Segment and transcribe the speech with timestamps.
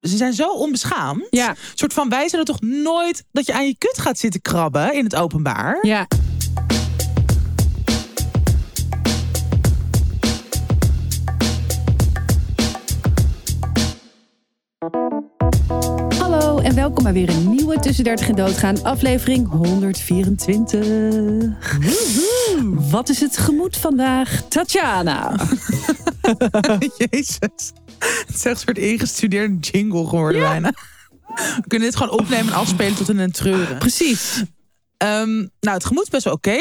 [0.00, 1.26] ze zijn zo onbeschaamd.
[1.30, 1.48] Ja.
[1.48, 4.94] Een soort van, wij zullen toch nooit dat je aan je kut gaat zitten krabben
[4.94, 5.78] in het openbaar?
[5.82, 6.06] Ja.
[16.18, 21.78] Hallo en welkom bij weer een nieuwe Tussen 30 en Doodgaan, aflevering 124.
[22.90, 25.36] Wat is het gemoed vandaag, Tatjana?
[26.98, 27.72] Jezus.
[27.98, 30.72] Het is echt een soort ingestudeerde jingle geworden bijna.
[31.34, 33.78] We kunnen dit gewoon opnemen en afspelen tot in een treuren.
[33.78, 34.42] Precies.
[34.96, 36.56] Ehm, nou, het gemoed is best wel oké.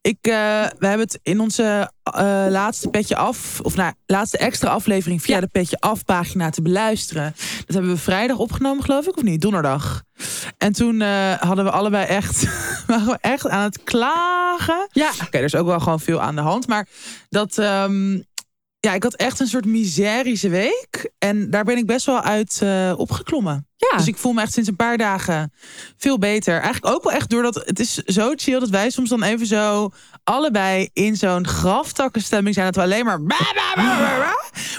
[0.00, 0.32] Ik, eh,
[0.78, 5.34] we hebben het in onze eh, laatste petje af, of nou, laatste extra aflevering via
[5.34, 5.40] Ja.
[5.40, 7.34] de petje af pagina te beluisteren.
[7.66, 9.40] Dat hebben we vrijdag opgenomen, geloof ik, of niet?
[9.40, 10.02] Donderdag.
[10.58, 12.44] En toen eh, hadden we allebei echt,
[12.86, 14.88] waren we echt aan het klagen.
[14.92, 15.10] Ja.
[15.24, 16.88] Oké, er is ook wel gewoon veel aan de hand, maar
[17.28, 17.58] dat.
[17.58, 18.18] ehm,
[18.80, 21.12] ja, ik had echt een soort miserische week.
[21.18, 23.69] En daar ben ik best wel uit eh, opgeklommen.
[23.90, 23.96] Ja.
[23.96, 25.52] Dus ik voel me echt sinds een paar dagen
[25.96, 26.60] veel beter.
[26.60, 29.90] Eigenlijk ook wel echt doordat het is zo chill dat wij soms dan even zo
[30.24, 32.66] allebei in zo'n graftakkenstemming zijn.
[32.66, 33.20] Dat we alleen maar.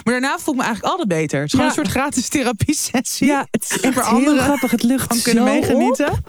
[0.03, 1.39] Maar daarna voel ik me eigenlijk altijd beter.
[1.41, 1.77] Het is gewoon Ja.
[1.77, 3.27] een soort gratis therapie sessie.
[3.27, 4.71] Ja, het is echt heel grappig.
[4.71, 6.23] Het lucht Van kunnen zo meegenieten.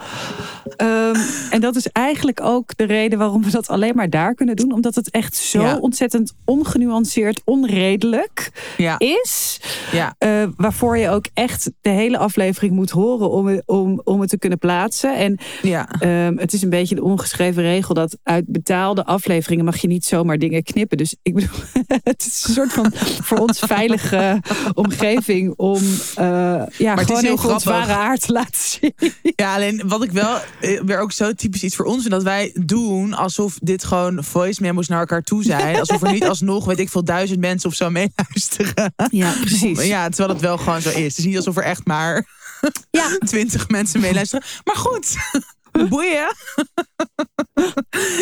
[0.77, 1.15] Ehm,
[1.49, 4.71] en dat is eigenlijk ook de reden waarom we dat alleen maar daar kunnen doen.
[4.71, 5.77] Omdat het echt zo Ja.
[5.77, 9.59] ontzettend ongenuanceerd, onredelijk Ja, is.
[9.91, 10.15] ja.
[10.17, 14.29] eh, waarvoor je ook echt de hele aflevering moet horen om, het- om, om het
[14.29, 15.15] te kunnen plaatsen.
[15.17, 15.87] En ja.
[15.99, 20.05] Ehm, het is een beetje de ongeschreven regel dat uit betaalde afleveringen mag je niet
[20.05, 20.97] zomaar dingen knippen.
[20.97, 21.57] Dus ik bedoel,
[22.03, 22.91] het is een soort van
[23.21, 24.41] voor ons veilige
[24.73, 25.81] omgeving om
[26.15, 26.25] eh,
[26.77, 27.65] ja, gewoon heel even ons grappig.
[27.87, 28.93] ware aard te laten zien.
[29.35, 32.23] Ja, alleen wat ik wel eh, weer ook zo typisch iets voor ons vind, dat
[32.23, 35.75] wij doen alsof dit gewoon voice memos naar elkaar toe zijn.
[35.83, 38.93] Alsof er niet alsnog, weet ik veel, duizend mensen of zo meeluisteren.
[39.09, 39.85] Ja, precies.
[39.85, 40.95] Ja, terwijl het wel gewoon zo is.
[40.95, 42.25] Het is niet alsof er echt maar
[42.91, 43.17] Ja.
[43.25, 44.45] twintig mensen meeluisteren.
[44.63, 45.15] Maar goed,
[45.89, 46.35] boeien.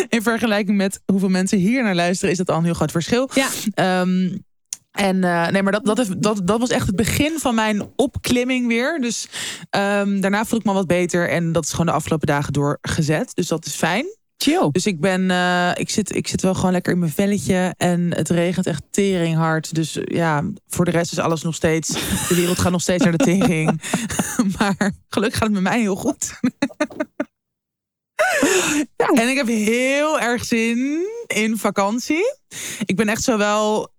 [0.08, 3.30] In vergelijking met hoeveel mensen hier naar luisteren, is dat al een heel groot verschil.
[3.34, 3.48] Ja.
[3.74, 4.38] Ehm,
[4.90, 7.90] en eh, nee, maar dat, dat, heeft- dat, dat was echt het begin van mijn
[7.96, 9.00] opklimming weer.
[9.00, 9.28] Dus
[9.70, 11.28] ehm, daarna voel ik me wat beter.
[11.28, 13.30] En dat is gewoon de afgelopen dagen doorgezet.
[13.34, 14.06] Dus dat is fijn.
[14.42, 14.68] Chill.
[14.70, 17.74] Dus ik ben, eh, ik, zit, ik zit wel gewoon lekker in mijn velletje.
[17.76, 19.74] En het regent echt tering hard.
[19.74, 21.88] Dus eh, ja, voor de rest is alles nog steeds.
[22.28, 23.82] De wereld gaat nog steeds naar de tering.
[24.58, 26.40] maar gelukkig gaat het met mij heel goed.
[28.96, 32.36] En ik heb heel erg zin in vakantie.
[32.84, 33.92] Ik ben echt zo wel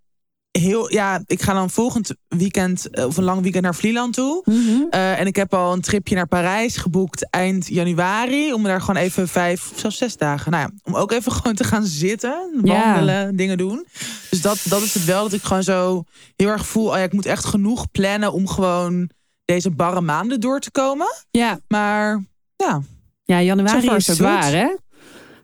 [0.59, 0.91] heel.
[0.91, 4.41] Ja, ik ga dan volgend weekend eh, of een lang weekend naar Vlieland toe.
[4.45, 4.81] Mhm.
[4.89, 8.53] Eh, en ik heb al een tripje naar Parijs geboekt eind januari.
[8.53, 10.51] Om daar gewoon even vijf of zelfs zes dagen.
[10.51, 12.49] Nou ja, om ook even gewoon te gaan zitten.
[12.61, 13.85] Wandelen, dingen doen.
[14.29, 15.23] Dus dat, dat is het wel.
[15.23, 16.03] Dat ik gewoon zo
[16.35, 16.87] heel erg voel.
[16.87, 19.09] Oh ja, ik moet echt genoeg plannen om gewoon
[19.45, 21.07] deze barre maanden door te komen.
[21.31, 21.59] Ja.
[21.67, 22.23] Maar
[22.55, 22.81] ja,
[23.23, 24.75] ja, januari is zwaar, hè?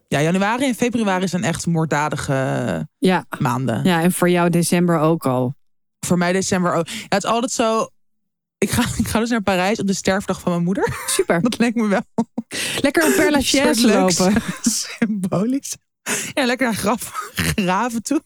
[0.10, 3.26] Ja, januari en februari zijn echt moorddadige Ja.
[3.40, 3.84] maanden.
[3.84, 5.56] ja, en voor jou december ook al.
[6.06, 6.88] Voor mij december ook.
[6.88, 7.88] Ja, het is altijd zo.
[8.58, 10.94] Ik ga, ik ga dus naar Parijs op de sterfdag van mijn moeder.
[11.08, 11.42] Super.
[11.50, 12.02] Dat lijkt me wel
[12.82, 14.42] Lekker een Père Lachaise lopen.
[14.62, 15.76] Symbolisch.
[16.34, 18.22] Ja, lekker naar graf, graven toe.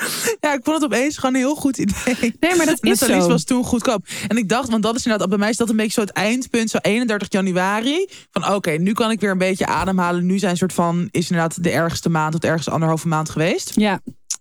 [0.40, 2.34] Ja, ik vond het opeens gewoon een heel goed idee.
[2.40, 3.28] Nee, maar dat is Nathalie zo.
[3.28, 4.06] was toen goedkoop.
[4.28, 6.10] En ik dacht, want dat is inderdaad, bij mij is dat een beetje zo het
[6.10, 8.06] eindpunt, zo 31 januari.
[8.30, 10.26] Van oké, nu kan ik weer een beetje ademhalen.
[10.26, 13.72] Nu zijn soort van, is inderdaad de ergste maand de ergste anderhalve maand geweest.
[13.74, 14.00] Ja,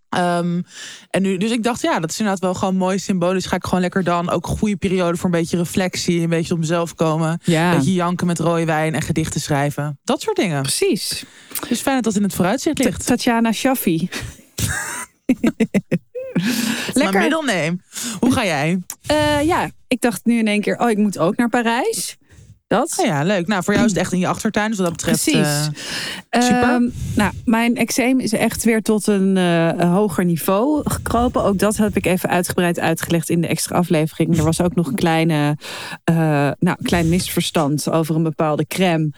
[0.09, 0.61] Ehm,
[1.09, 3.45] en nu, dus ik dacht, ja, dat is inderdaad wel gewoon mooi symbolisch.
[3.45, 6.53] Ga ik gewoon lekker dan ook een goede periode voor een beetje reflectie, een beetje
[6.53, 7.39] op mezelf komen.
[7.43, 7.71] ja.
[7.71, 9.99] Een beetje janken met rode wijn en gedichten schrijven.
[10.03, 10.61] Dat soort dingen.
[10.61, 11.23] precies.
[11.67, 13.05] Dus fijn dat dat in het vooruitzicht ligt.
[13.05, 14.09] Tatjana Shaffi.
[15.41, 17.19] Mijn Lekker.
[17.21, 17.77] middelname.
[18.19, 18.79] Hoe ga jij?
[19.07, 22.17] Eh, ja, ik dacht nu in één keer, oh, ik moet ook naar Parijs.
[22.69, 22.95] Dat.
[22.99, 23.47] Oh ja, leuk.
[23.47, 24.69] Nou, voor jou is het echt in je achtertuin.
[24.69, 25.23] Dus wat dat betreft.
[25.23, 25.69] Precies.
[26.29, 26.63] eh, super.
[26.63, 31.43] Ehm, nou, mijn eczeem is echt weer tot een eh, hoger niveau gekropen.
[31.43, 34.37] Ook dat heb ik even uitgebreid uitgelegd in de extra aflevering.
[34.37, 35.57] Er was ook nog een kleine,
[36.03, 36.15] eh,
[36.59, 39.11] nou, een klein misverstand over een bepaalde crème.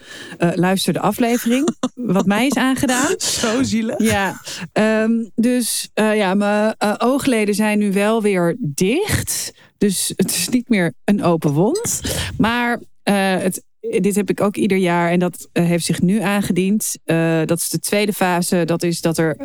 [0.54, 3.14] Luister de aflevering, wat mij is aangedaan.
[3.40, 3.98] zo zielig.
[3.98, 4.40] Ja,
[4.72, 9.52] ehm, dus ja, mijn oogleden zijn nu wel weer dicht.
[9.78, 12.00] Dus het is niet meer een open wond.
[12.36, 16.20] Maar eh, het, dit heb ik ook ieder jaar en dat eh, heeft zich nu
[16.20, 16.98] aangediend.
[17.04, 18.64] Eh, dat is de tweede fase.
[18.64, 19.36] Dat is dat er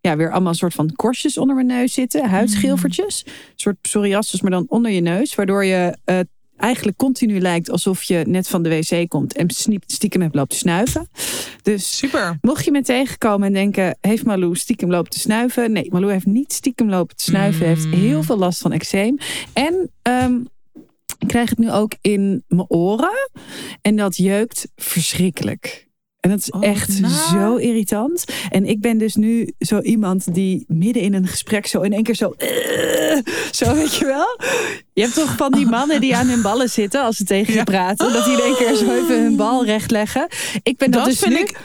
[0.00, 2.28] ja, weer allemaal een soort van korstjes onder mijn neus zitten.
[2.28, 3.22] Huidschilfertjes.
[3.26, 5.34] Een soort psoriasis, maar dan onder je neus.
[5.34, 5.98] Waardoor je
[6.56, 9.50] eigenlijk continu lijkt alsof je net van de wc komt en
[9.86, 11.08] stiekem hebt lopen snuiven.
[11.62, 12.38] Dus Super.
[12.40, 13.98] mocht je me tegenkomen en denken...
[14.00, 15.72] heeft Malou stiekem lopen te snuiven?
[15.72, 17.60] Nee, Malou heeft niet stiekem lopen te snuiven.
[17.60, 17.68] Mm.
[17.68, 19.18] heeft heel veel last van eczeem.
[19.52, 20.34] En ehm,
[21.18, 23.30] ik krijg het nu ook in mijn oren.
[23.82, 25.84] En dat jeukt verschrikkelijk.
[26.20, 27.00] En dat is Oh, echt
[27.32, 28.24] zo irritant.
[28.50, 32.02] En ik ben dus nu zo iemand die midden in een gesprek zo in één
[32.02, 32.30] keer zo...
[32.30, 33.16] eh,
[33.50, 34.40] zo, weet je wel?
[34.92, 37.58] Je hebt toch van die mannen die aan hun ballen zitten als ze tegen je
[37.58, 37.64] Ja.
[37.64, 38.12] praten.
[38.12, 40.26] Dat die in één keer zo even hun bal rechtleggen.
[40.62, 41.40] Ik ben dat, Dat dus vind nu...
[41.40, 41.60] ik-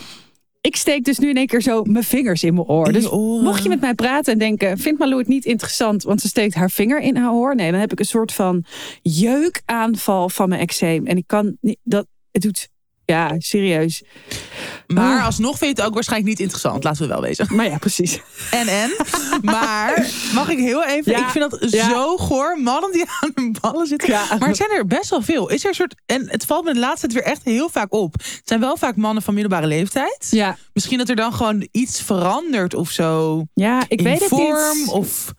[0.61, 2.91] Ik steek dus nu in één keer zo mijn vingers in mijn oor.
[2.91, 3.09] Dus
[3.41, 4.77] mocht je met mij praten en denken...
[4.77, 7.55] vindt Malou het niet interessant, want ze steekt haar vinger in haar oor?
[7.55, 8.65] Nee, dan heb ik een soort van
[9.01, 11.07] jeukaanval van mijn eczeem.
[11.07, 11.77] En ik kan niet...
[11.83, 12.69] Dat, het doet...
[13.05, 14.03] Ja, serieus.
[14.87, 15.25] Maar Oh.
[15.25, 16.83] alsnog vind je het ook waarschijnlijk niet interessant.
[16.83, 17.47] Laten we wel wezen.
[17.49, 18.19] Maar ja, precies.
[18.51, 18.91] En en.
[19.41, 21.11] Maar mag ik heel even.
[21.11, 21.17] Ja.
[21.19, 21.89] Ik vind dat Ja.
[21.89, 22.59] zo goor.
[22.61, 24.09] Mannen die aan hun ballen zitten.
[24.09, 24.25] Ja.
[24.39, 25.49] Maar het zijn er best wel veel.
[25.49, 25.95] Is er een soort.
[26.05, 28.13] En het valt me de laatste tijd weer echt heel vaak op.
[28.13, 30.27] Het zijn wel vaak mannen van middelbare leeftijd.
[30.29, 33.43] Ja, Misschien dat er dan gewoon iets verandert of zo.
[33.53, 34.87] ja ik in weet het vorm niet.
[34.87, 35.33] of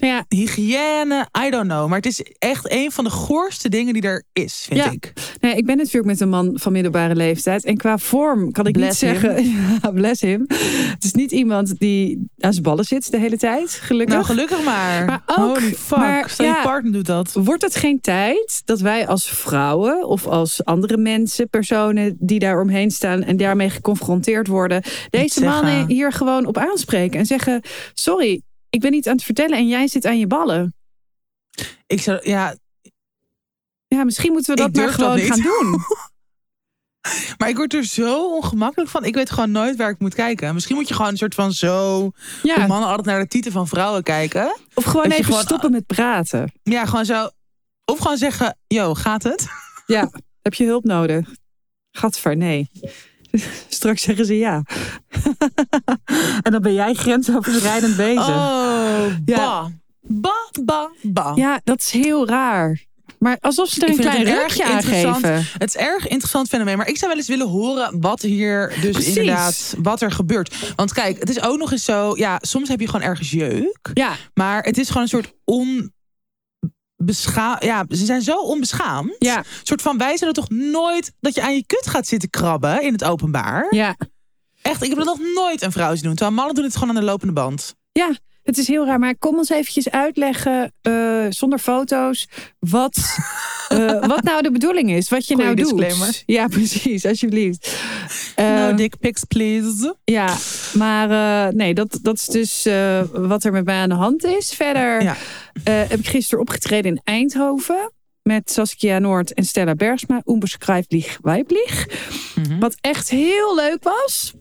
[0.00, 1.26] Nou ja, hygiëne.
[1.46, 1.88] I don't know.
[1.88, 4.90] Maar het is echt een van de goorste dingen die er is, vind Ja.
[4.90, 5.12] ik.
[5.40, 7.64] Nee, ik ben natuurlijk met een man van middelbare leeftijd.
[7.64, 9.44] En qua vorm kan ik Bless niet zeggen...
[9.82, 10.44] Ja, bless him.
[10.48, 14.14] Het is niet iemand die aan zijn ballen zit de hele tijd, gelukkig.
[14.14, 15.04] Nou, gelukkig maar.
[15.04, 15.98] Maar ook- Holy fuck.
[15.98, 17.32] maar Stel je partner doet dat.
[17.32, 22.60] Wordt het geen tijd dat wij als vrouwen of als andere mensen, personen die daar
[22.60, 27.60] omheen staan en daarmee geconfronteerd worden, deze mannen hier gewoon op aanspreken en zeggen:
[27.94, 28.42] Sorry,
[28.76, 30.74] ik ben niet aan het vertellen en jij zit aan je ballen.
[31.86, 32.56] Ik zou, ja,
[33.86, 35.78] Ja, misschien moeten we dat maar dat gewoon gaan doen.
[37.38, 39.04] Maar ik word er zo ongemakkelijk van.
[39.04, 40.54] Ik weet gewoon nooit waar ik moet kijken.
[40.54, 42.10] Misschien moet je gewoon een soort van zo...
[42.42, 44.56] Ja, mannen altijd naar de tieten van vrouwen kijken.
[44.74, 46.52] of gewoon even gewoon- stoppen met praten.
[46.62, 47.28] Ja, gewoon zo...
[47.84, 49.46] Of gewoon zeggen, yo, gaat het?
[49.86, 50.10] Ja,
[50.42, 51.28] heb je hulp nodig?
[51.90, 52.70] Gadver, nee.
[53.68, 54.62] Straks zeggen ze ja.
[56.42, 58.28] en dan ben jij grensoverschrijdend bezig.
[58.28, 59.36] Oh, Ja.
[59.36, 59.70] ba.
[60.08, 61.32] Ba, ba, ba.
[61.34, 62.84] Ja, dat is heel raar.
[63.18, 65.46] Maar alsof ze er een klein rukje aan interessant- geven.
[65.58, 66.76] Het is erg interessant fenomeen.
[66.76, 69.16] Maar ik zou wel eens willen horen wat hier dus Precies.
[69.16, 69.74] inderdaad...
[69.78, 70.72] Wat er gebeurt.
[70.76, 72.16] Want kijk, het is ook nog eens zo...
[72.16, 73.90] Ja, soms heb je gewoon ergens jeuk.
[73.94, 75.92] Ja, Maar het is gewoon een soort on...
[76.96, 79.14] Bescha ja, ze zijn zo onbeschaamd.
[79.18, 82.30] ja, Een soort van, wij zullen toch nooit dat je aan je kut gaat zitten
[82.30, 83.66] krabben in het openbaar.
[83.70, 83.96] ja.
[84.62, 86.14] Echt, ik heb dat nog nooit een vrouw zien doen.
[86.14, 87.74] Terwijl mannen doen het gewoon aan de lopende band.
[87.92, 88.16] Ja,
[88.46, 88.98] het is heel raar.
[88.98, 92.26] Maar kom ons eventjes uitleggen, eh, zonder foto's,
[92.58, 92.96] wat,
[93.68, 95.08] eh, wat nou de bedoeling is.
[95.08, 95.78] Wat je Goeie nou doet.
[95.78, 96.22] disclaimer.
[96.26, 97.76] Ja, precies, alsjeblieft.
[98.36, 99.96] No dick pics, please.
[100.04, 100.36] Ja,
[100.74, 101.08] maar
[101.54, 102.62] nee, dat, dat is dus
[103.12, 104.52] wat er met mij aan de hand is.
[104.54, 105.16] Verder Ja.
[105.64, 107.90] heb ik gisteren opgetreden in Eindhoven.
[108.22, 110.20] Met Saskia Noord en Stella Bergsma.
[110.24, 111.86] Unbeschrijflich weiblich.
[112.34, 112.58] Mhm.
[112.58, 114.32] Wat echt heel leuk was.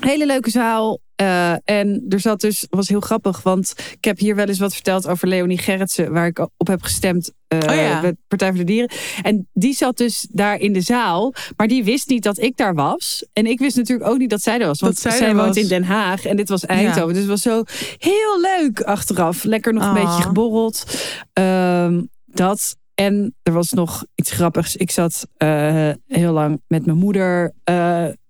[0.00, 0.98] Hele leuke zaal.
[1.16, 4.74] Eh, en er zat dus, was heel grappig, want ik heb hier wel eens wat
[4.74, 8.00] verteld over Leonie Gerritsen, waar ik op heb gestemd eh Oh ja.
[8.00, 8.90] bij Partij voor de Dieren.
[9.22, 12.74] En die zat dus daar in de zaal, maar die wist niet dat ik daar
[12.74, 13.26] was.
[13.32, 15.46] En ik wist natuurlijk ook niet dat zij er was, want Dat zij zij woont
[15.46, 15.56] was.
[15.56, 17.08] in Den Haag en dit was Eindhoven.
[17.12, 17.62] Dus het was zo
[17.98, 19.44] heel leuk achteraf.
[19.44, 20.04] Lekker nog een Ah.
[20.04, 20.84] beetje geborreld.
[21.32, 22.76] Ehm, dat.
[22.94, 24.76] En er was nog iets grappigs.
[24.76, 27.52] Ik zat eh, heel lang met mijn moeder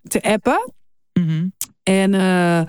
[0.08, 0.72] te appen.
[1.12, 1.46] Mhm.
[1.88, 2.60] En eh,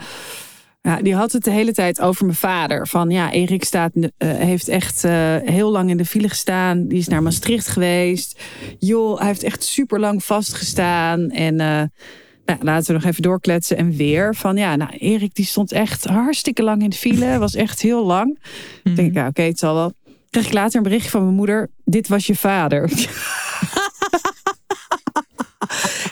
[0.82, 2.88] ja, die had het de hele tijd over mijn vader.
[2.88, 6.88] Van ja, Erik staat, eh, heeft echt eh, heel lang in de file gestaan.
[6.88, 8.42] Die is naar Maastricht geweest.
[8.80, 11.30] Joh, hij heeft echt super lang vastgestaan.
[11.30, 13.78] En nou, laten we nog even doorkletsen.
[13.78, 17.38] En weer van ja, nou, Erik die stond echt hartstikke lang in de file.
[17.38, 18.40] Was echt heel lang.
[18.84, 18.96] Mhm.
[18.96, 19.94] denk ik, ja, oké, het zal wel.
[20.30, 21.70] Kreeg ik later een berichtje van mijn moeder.
[21.86, 22.90] Dit was je vader.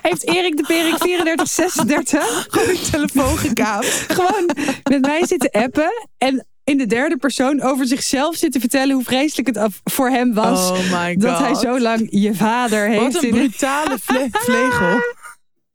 [0.10, 3.86] Heeft Erik de Perik 3436 Gewoon die telefoon gekaapt.
[4.08, 4.50] gewoon
[4.84, 6.08] met mij zitten appen.
[6.18, 10.70] En in de derde persoon over zichzelf zitten vertellen hoe vreselijk het voor hem was.
[10.72, 11.22] Oh my god.
[11.22, 13.14] dat hij zo lang je vader heeft.
[13.14, 14.98] Wat een in- brutale vle vlegel.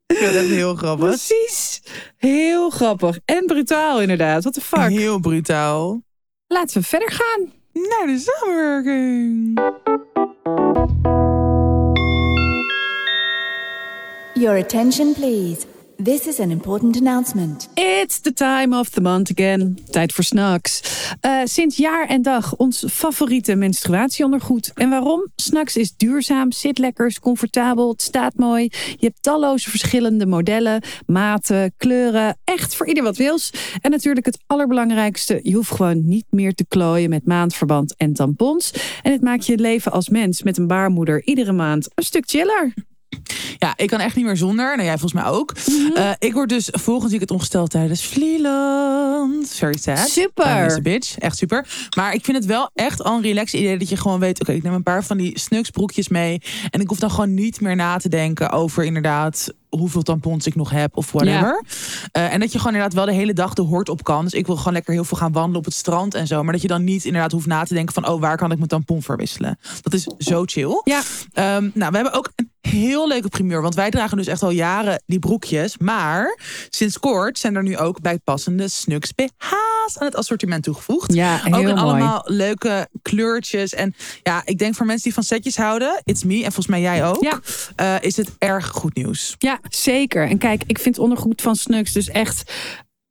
[0.07, 1.07] Ik vind echt heel grappig.
[1.09, 1.83] Precies.
[2.17, 3.19] Heel grappig.
[3.25, 4.43] En brutaal inderdaad.
[4.43, 4.89] What the fuck.
[4.89, 6.03] Heel brutaal.
[6.47, 7.53] Laten we verder gaan.
[7.73, 9.61] Naar de samenwerking.
[14.41, 15.67] Your attention, please.
[16.03, 17.69] This is an important announcement.
[17.75, 19.79] It's the time of the month again.
[19.91, 20.83] Tijd voor snacks.
[21.21, 24.71] Eh, sinds jaar en dag ons favoriete menstruatieondergoed.
[24.75, 25.27] En waarom?
[25.37, 28.63] Snacks is duurzaam, zit lekker, comfortabel, het staat mooi.
[28.97, 32.39] Je hebt talloze verschillende modellen, maten, kleuren.
[32.45, 33.53] Echt voor ieder wat wils.
[33.81, 35.41] En natuurlijk het allerbelangrijkste.
[35.43, 38.73] Je hoeft gewoon niet meer te klooien met maandverband en tampons.
[39.03, 42.73] En het maakt je leven als mens met een baarmoeder iedere maand een stuk chiller.
[43.59, 44.67] Ja, ik kan echt niet meer zonder.
[44.77, 45.55] Nou, jij volgens mij ook.
[45.67, 45.97] Mhm.
[45.97, 49.49] Eh, ik word dus volgend weekend ongesteld tijdens Vlieland.
[49.49, 50.09] Very sad.
[50.09, 50.83] Super.
[50.83, 51.19] Bitch.
[51.19, 51.67] Echt super.
[51.97, 54.41] Maar ik vind het wel echt al een relax idee dat je gewoon weet...
[54.41, 56.43] oké, ik neem een paar van die snuksbroekjes mee...
[56.71, 59.53] en ik hoef dan gewoon niet meer na te denken over inderdaad...
[59.71, 61.63] hoeveel tampons ik nog heb of whatever.
[62.13, 64.25] Eh, en dat je gewoon inderdaad wel de hele dag de hort op kan.
[64.25, 66.43] Dus ik wil gewoon lekker heel veel gaan wandelen op het strand en zo.
[66.43, 68.09] Maar dat je dan niet inderdaad hoeft na te denken van...
[68.09, 69.59] oh, waar kan ik mijn tampon verwisselen?
[69.83, 70.81] Dat is zo chill.
[70.85, 71.03] Ja.
[71.33, 73.63] Ehm, nou, we hebben ook een heel leuke primeur.
[73.63, 75.79] Want wij dragen dus echt al jaren die broekjes.
[75.79, 81.15] Maar sinds kort zijn er nu ook bijpassende Snux BH's aan het assortiment toegevoegd.
[81.15, 81.73] Ja, ook in mooi.
[81.73, 83.75] allemaal leuke kleurtjes.
[83.75, 86.81] En ja, ik denk voor mensen die van setjes houden, it's me en volgens mij
[86.81, 87.41] jij ook, Ja.
[87.77, 89.35] eh, is het erg goed nieuws.
[89.39, 90.29] Ja, zeker.
[90.29, 92.53] En kijk, ik vind ondergoed van Snux dus echt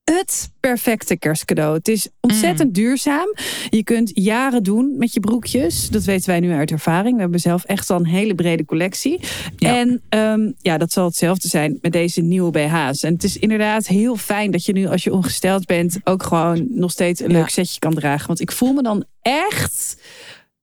[0.04, 1.76] het perfecte kerstcadeau.
[1.78, 3.34] Het is ontzettend duurzaam.
[3.70, 5.90] Je kunt jaren doen met je broekjes.
[5.90, 7.16] Dat weten wij nu uit ervaring.
[7.16, 9.20] We hebben zelf echt al een hele brede collectie.
[9.56, 9.78] Ja.
[9.78, 13.04] En ehm, ja, dat zal hetzelfde zijn met deze nieuwe BH's.
[13.04, 16.68] En het is inderdaad heel fijn dat je nu, als je ongesteld bent, ook gewoon
[16.70, 17.38] nog steeds een Ja.
[17.38, 18.28] leuk setje kan dragen.
[18.28, 20.02] Want ik voel me dan echt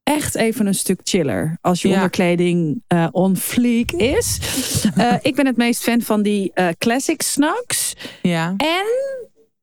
[0.06, 1.58] echt even een stuk chiller.
[1.60, 1.94] Als je Ja.
[1.94, 4.38] onderkleding eh, on fleek is.
[4.96, 7.94] Eh, ik ben het meest fan van die eh, classic snacks.
[8.22, 8.54] Ja.
[8.56, 8.84] En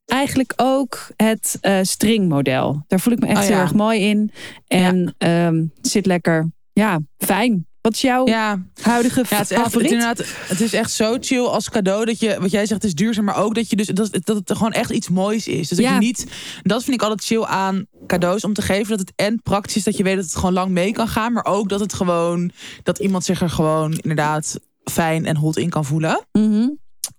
[0.06, 2.84] eigenlijk ook het stringmodel.
[2.88, 4.32] Daar voel ik me echt Oh, heel erg mooi in.
[4.68, 7.68] En ehm, zit lekker, ja, fijn.
[7.84, 9.92] Wat is jouw Ja, huidige Ja, het is, echt, het, favoriet?
[9.92, 12.96] inderdaad, het is echt zo chill als cadeau dat je, wat jij zegt, het is
[12.96, 15.68] duurzaam, maar ook dat je dus dat, dat het gewoon echt iets moois is.
[15.68, 16.28] Dus dat je niet,
[16.62, 19.84] dat vind ik altijd chill aan cadeaus om te geven, dat het en praktisch is
[19.84, 22.52] dat je weet dat het gewoon lang mee kan gaan, maar ook dat het gewoon,
[22.84, 26.25] dat iemand zich er gewoon inderdaad fijn en hot in kan voelen.
[26.32, 26.68] Mhm.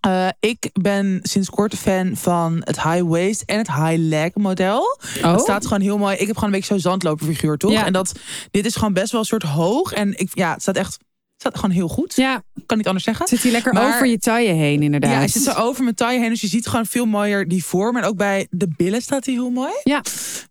[0.01, 4.99] Eh, ik ben sinds kort fan van het high waist en het high leg model.
[5.23, 5.33] Oh.
[5.33, 6.17] Het staat gewoon heel mooi.
[6.17, 7.73] Ik heb gewoon een beetje zo'n zandloperfiguur, toch?
[7.73, 7.87] Ja.
[7.87, 8.13] En dat,
[8.51, 9.93] dit is gewoon best wel een soort hoog.
[9.93, 10.99] En ik, ja, het staat echt,
[11.45, 12.13] staat gewoon heel goed.
[12.17, 13.29] Ja, Kan niet anders zeggen.
[13.29, 15.11] zit hier lekker Maar- over je taille heen inderdaad.
[15.11, 16.29] Ja, hij zit zo over mijn taille heen.
[16.29, 17.97] Dus je ziet gewoon veel mooier die vorm.
[17.97, 19.73] En ook bij de billen staat hij heel mooi.
[19.85, 20.03] Ja.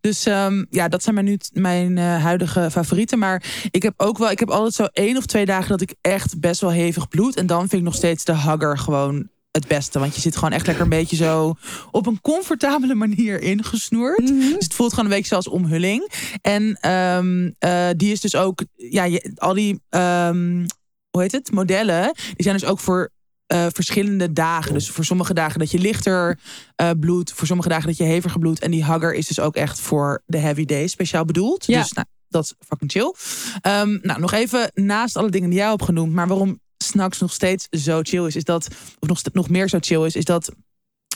[0.02, 3.20] Dus ehm, ja, dat zijn mijn, nu, mijn eh, huidige favorieten.
[3.20, 5.94] Maar ik heb ook wel, ik heb altijd zo één of twee dagen dat ik
[6.02, 7.36] echt best wel hevig bloed.
[7.36, 10.00] En dan vind ik nog steeds de hugger gewoon het beste.
[10.00, 11.56] Want je zit gewoon echt lekker een beetje zo
[11.92, 14.20] op een comfortabele manier ingesnoerd.
[14.30, 14.40] Mhm.
[14.40, 16.12] Dus het voelt gewoon een beetje zoals omhulling.
[16.42, 20.66] En ehm, eh, die is dus ook, ja, je, al die, ehm,
[21.14, 23.10] hoe heet het, modellen, die zijn dus ook voor
[23.46, 24.74] eh, verschillende dagen.
[24.74, 26.40] Dus voor sommige dagen dat je lichter
[26.76, 28.60] eh bloedt, voor sommige dagen dat je heviger bloedt.
[28.60, 31.66] En die hugger is dus ook echt voor de heavy days speciaal bedoeld.
[31.66, 31.82] Ja.
[31.82, 33.14] Dus nou, dat is fucking chill.
[33.62, 37.32] Ehm, nou, nog even naast alle dingen die jij hebt genoemd, maar waarom Snacks nog
[37.32, 38.68] steeds zo chill is, is dat,
[39.00, 40.52] of nog, nog meer zo chill is, is dat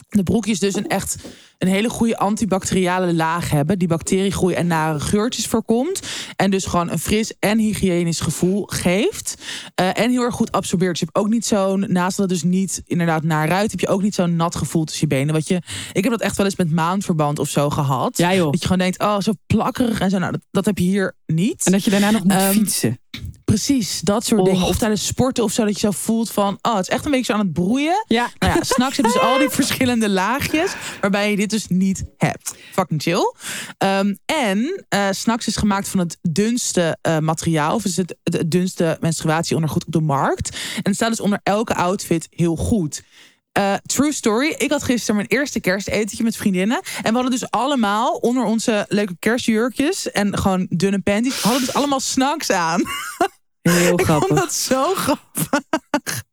[0.10, 1.16] de broekjes dus een echt
[1.58, 3.80] een hele goede antibacteriale laag hebben.
[3.80, 6.02] Die bacteriegroei en nare geurtjes voorkomt.
[6.36, 9.36] En dus gewoon een fris en hygiënisch gevoel geeft.
[9.76, 10.92] Eh, en heel erg goed absorbeert.
[10.92, 13.80] Dus je hebt ook niet zo'n, naast dat het dus niet inderdaad naar ruit, heb
[13.80, 15.34] je ook niet zo'n nat gevoel tussen je benen.
[15.34, 15.62] Wat je,
[15.94, 18.18] ik heb dat echt wel eens met maandverband of zo gehad.
[18.18, 18.52] Ja joh.
[18.52, 20.18] Dat je gewoon denkt, oh zo plakkerig en zo.
[20.18, 21.66] Nou, dat, dat heb je hier niet.
[21.66, 23.00] En dat je daarna nog moet Ehm, fietsen.
[23.48, 24.66] Precies, dat soort dingen.
[24.66, 27.12] Of tijdens sporten of zo, dat je zo voelt van, oh, het is echt een
[27.12, 28.04] beetje zo aan het broeien.
[28.08, 28.30] Ja.
[28.40, 32.56] Nou ja, s'nachts hebben dus al die verschillende laagjes, waarbij je dit dus niet hebt.
[32.72, 33.34] Fucking chill.
[33.78, 38.34] Ehm, en eh s'nachts is gemaakt van het dunste eh, materiaal, of is het, het,
[38.34, 40.50] het dunste menstruatieondergoed op de markt.
[40.76, 43.04] En het staat dus onder elke outfit heel goed.
[43.52, 44.56] Eh, true story.
[44.58, 46.80] Ik had gisteren mijn eerste kerstetentje met vriendinnen.
[46.98, 51.74] En we hadden dus allemaal onder onze leuke kerstjurkjes en gewoon dunne panties, hadden dus
[51.74, 52.82] allemaal snacks aan.
[53.70, 56.24] Heel Ik vond dat zo grappig.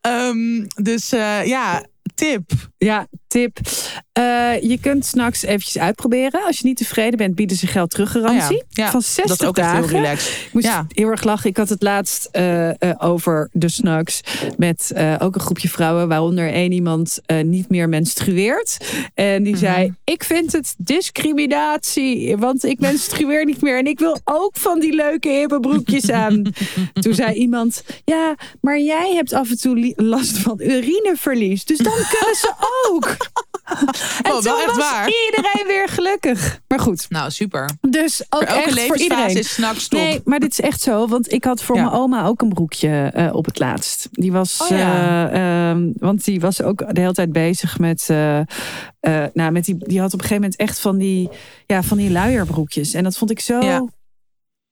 [0.00, 1.84] Ehm, dus eh, ja,
[2.14, 2.50] tip.
[2.78, 3.58] Ja, tip.
[4.14, 6.44] Eh, je kunt s'nachts eventjes uitproberen.
[6.46, 8.56] Als je niet tevreden bent, bieden ze geld teruggarantie.
[8.56, 8.90] Oh ja, ja.
[8.90, 9.78] Van 60 dat is ook dagen.
[9.82, 10.32] echt heel relaxed.
[10.46, 10.86] Ik moest Ja.
[10.88, 11.50] heel erg lachen.
[11.50, 14.20] Ik had het laatst eh, eh, over de snacks.
[14.56, 16.08] Met ook een groepje vrouwen.
[16.08, 18.76] Waaronder één iemand niet meer menstrueert.
[19.14, 19.94] En die zei, Mhm.
[20.04, 22.36] ik vind het discriminatie.
[22.36, 23.78] Want ik menstrueer niet meer.
[23.78, 26.42] En ik wil ook van die leuke hippe broekjes aan.
[27.00, 31.64] Toen zei iemand, ja, maar jij hebt af en toe last van urineverlies.
[31.64, 32.52] Dus dan kunnen ze
[32.90, 33.16] ook.
[34.22, 35.08] En Oh, wel toen echt was waar.
[35.26, 36.60] iedereen weer gelukkig.
[36.68, 37.70] Maar goed, Nou, super.
[37.80, 39.36] dus ook Voor elke echt voor levensfase iedereen.
[39.36, 39.98] is snacks top.
[40.00, 41.06] Nee, maar dit is echt zo.
[41.08, 41.82] Want ik had voor Ja.
[41.82, 44.08] mijn oma ook een broekje eh, op het laatst.
[44.10, 45.30] Die was, Oh ja.
[45.30, 48.40] eh, ehm, want die was ook de hele tijd bezig met, eh,
[49.32, 51.28] nou, met die, die had op een gegeven moment echt van die,
[51.66, 52.94] ja, van die luierbroekjes.
[52.94, 53.84] En dat vond ik zo, Ja.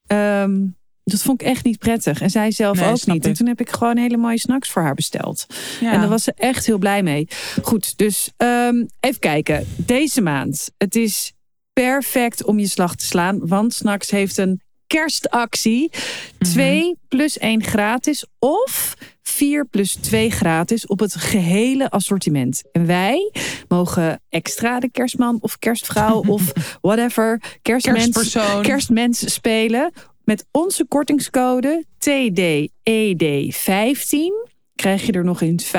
[0.06, 0.61] ehm,
[1.04, 2.21] dat vond ik echt niet prettig.
[2.21, 3.26] En zij zelf Nee, ook niet.
[3.26, 5.47] En toen heb ik gewoon hele mooie snacks voor haar besteld.
[5.80, 5.92] Ja.
[5.92, 7.28] En daar was ze echt heel blij mee.
[7.62, 9.66] Goed, dus ehm, even kijken.
[9.76, 10.71] Deze maand.
[10.78, 11.32] Het is
[11.73, 13.47] perfect om je slag te slaan.
[13.47, 15.90] Want Snacks heeft een kerstactie.
[16.38, 16.50] Mhm.
[16.52, 18.26] 2 plus 1 gratis.
[18.38, 22.62] Of 4 plus 2 gratis op het gehele assortiment.
[22.73, 23.32] En wij
[23.68, 28.62] mogen extra de kerstman of kerstvrouw of whatever kerstmens, Kerstpersoon.
[28.62, 29.92] kerstmens spelen.
[30.25, 35.71] Met onze kortingscode TDED15 krijg je er nog eens 15%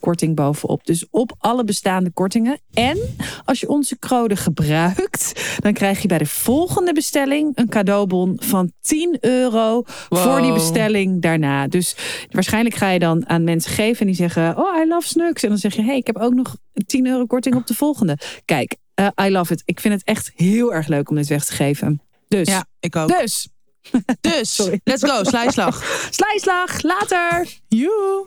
[0.00, 0.86] korting bovenop.
[0.86, 2.58] Dus op alle bestaande kortingen.
[2.72, 2.98] En
[3.44, 8.72] als je onze code gebruikt, dan krijg je bij de volgende bestelling een cadeaubon van
[8.80, 11.66] 10 euro voor die bestelling daarna.
[11.66, 11.96] Dus
[12.30, 15.42] waarschijnlijk ga je dan aan mensen geven en die zeggen: Oh, I love Snux.
[15.42, 18.18] En dan zeg je: Hey, ik heb ook nog 10 euro korting op de volgende.
[18.44, 19.62] Kijk, eh, I love it.
[19.64, 22.03] Ik vind het echt heel erg leuk om dit weg te geven.
[22.28, 23.08] Dus, Ja, ik ook.
[23.08, 23.48] dus,
[24.20, 24.80] Dus, Sorry.
[24.84, 25.84] let's go, slijslag.
[26.10, 27.46] slijslag, later.
[27.68, 28.24] Joe.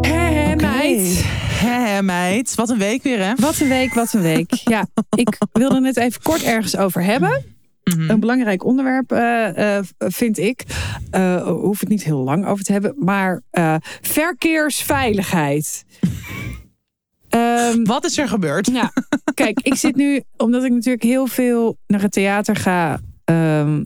[0.00, 1.22] Hé, meid.
[1.48, 2.54] Hé, meid.
[2.54, 3.34] Wat een week weer, hè?
[3.34, 4.52] Wat een week, wat een week.
[4.52, 4.86] Ja,
[5.16, 7.44] ik wilde het even kort ergens over hebben.
[7.84, 8.10] Mhm.
[8.10, 10.64] Een belangrijk onderwerp eh, eh, vind ik.
[11.10, 12.94] Eh hoef het niet heel lang over te hebben.
[12.98, 13.42] Maar
[14.00, 15.84] verkeersveiligheid.
[17.36, 18.66] Ehm, Wat is er gebeurd?
[18.72, 18.92] ja,
[19.34, 23.00] kijk, ik zit nu, omdat ik natuurlijk heel veel naar het theater ga.
[23.24, 23.84] ehm,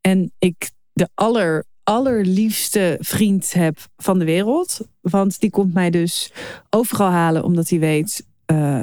[0.00, 4.80] en ik de aller, allerliefste vriend heb van de wereld.
[5.00, 6.32] Want die komt mij dus
[6.70, 8.82] overal halen, omdat hij weet eh,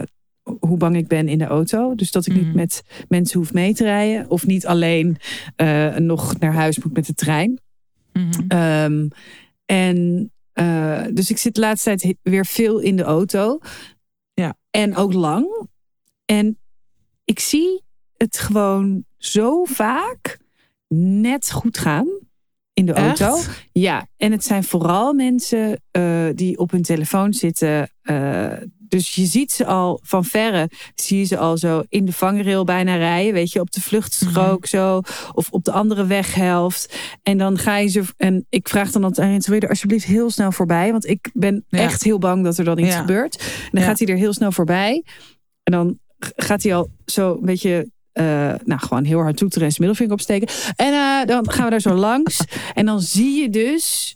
[0.59, 1.95] hoe bang ik ben in de auto.
[1.95, 2.55] Dus dat ik niet Mhm.
[2.55, 4.29] met mensen hoef mee te rijden.
[4.29, 5.17] Of niet alleen
[5.55, 7.59] eh, nog naar huis moet met de trein.
[8.13, 8.29] Mhm.
[8.47, 9.07] Ehm,
[9.65, 13.59] en eh, dus ik zit de laatste tijd weer veel in de auto.
[14.77, 15.67] En ook lang.
[16.25, 16.59] En
[17.23, 17.83] ik zie
[18.17, 20.39] het gewoon zo vaak
[20.87, 22.07] net goed gaan
[22.77, 23.21] in de Echt?
[23.21, 23.41] auto.
[23.71, 27.89] Ja, en het zijn vooral mensen eh, die op hun telefoon zitten.
[28.01, 32.11] eh, dus je ziet ze al van verre, zie je ze al zo in de
[32.13, 33.33] vangrail bijna rijden.
[33.33, 35.01] Weet je, op de vluchtstrook zo.
[35.33, 36.97] Of op de andere weghelft.
[37.23, 38.03] En dan ga je ze.
[38.17, 40.91] En ik vraag dan altijd aan wil je er alsjeblieft heel snel voorbij?
[40.91, 41.79] Want ik ben Ja.
[41.79, 42.99] echt heel bang dat er dan iets Ja.
[42.99, 43.37] gebeurt.
[43.37, 43.87] En dan Ja.
[43.87, 45.03] gaat hij er heel snel voorbij.
[45.63, 47.91] En dan gaat hij al zo een beetje.
[48.17, 50.47] Eh, nou, gewoon heel hard toeteren en zijn middelvinger opsteken.
[50.75, 52.43] En eh, dan gaan we daar zo langs.
[52.73, 54.15] En dan zie je dus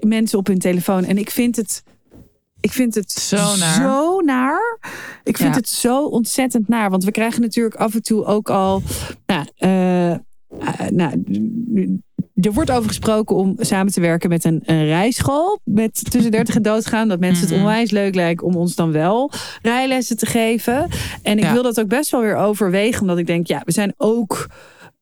[0.00, 1.04] mensen op hun telefoon.
[1.04, 1.82] En ik vind het.
[2.60, 3.74] Ik vind het Zo naar.
[3.74, 4.78] zo naar.
[5.24, 5.56] Ik vind Ja.
[5.60, 6.90] het zo ontzettend naar.
[6.90, 8.82] Want we krijgen natuurlijk af en toe ook al.
[9.26, 10.14] Nou, eh,
[10.90, 11.24] nou,
[12.40, 15.60] er wordt over gesproken om samen te werken met een, een rijschool.
[15.64, 17.08] Met tussen 30 en doodgaan.
[17.08, 17.60] Dat mensen het Mhm.
[17.64, 19.30] onwijs leuk lijkt om ons dan wel
[19.62, 20.88] rijlessen te geven.
[21.22, 21.52] En ik Ja.
[21.52, 23.00] wil dat ook best wel weer overwegen.
[23.00, 24.46] Omdat ik denk, ja, we zijn ook.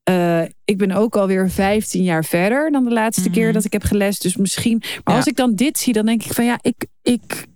[0.02, 3.32] eh, ik ben ook alweer 15 jaar verder dan de laatste Mhm.
[3.32, 4.22] keer dat ik heb gelest.
[4.22, 4.78] Dus misschien.
[4.80, 5.16] Maar Ja.
[5.16, 7.46] als ik dan dit zie, dan denk ik van ja, ik, ik,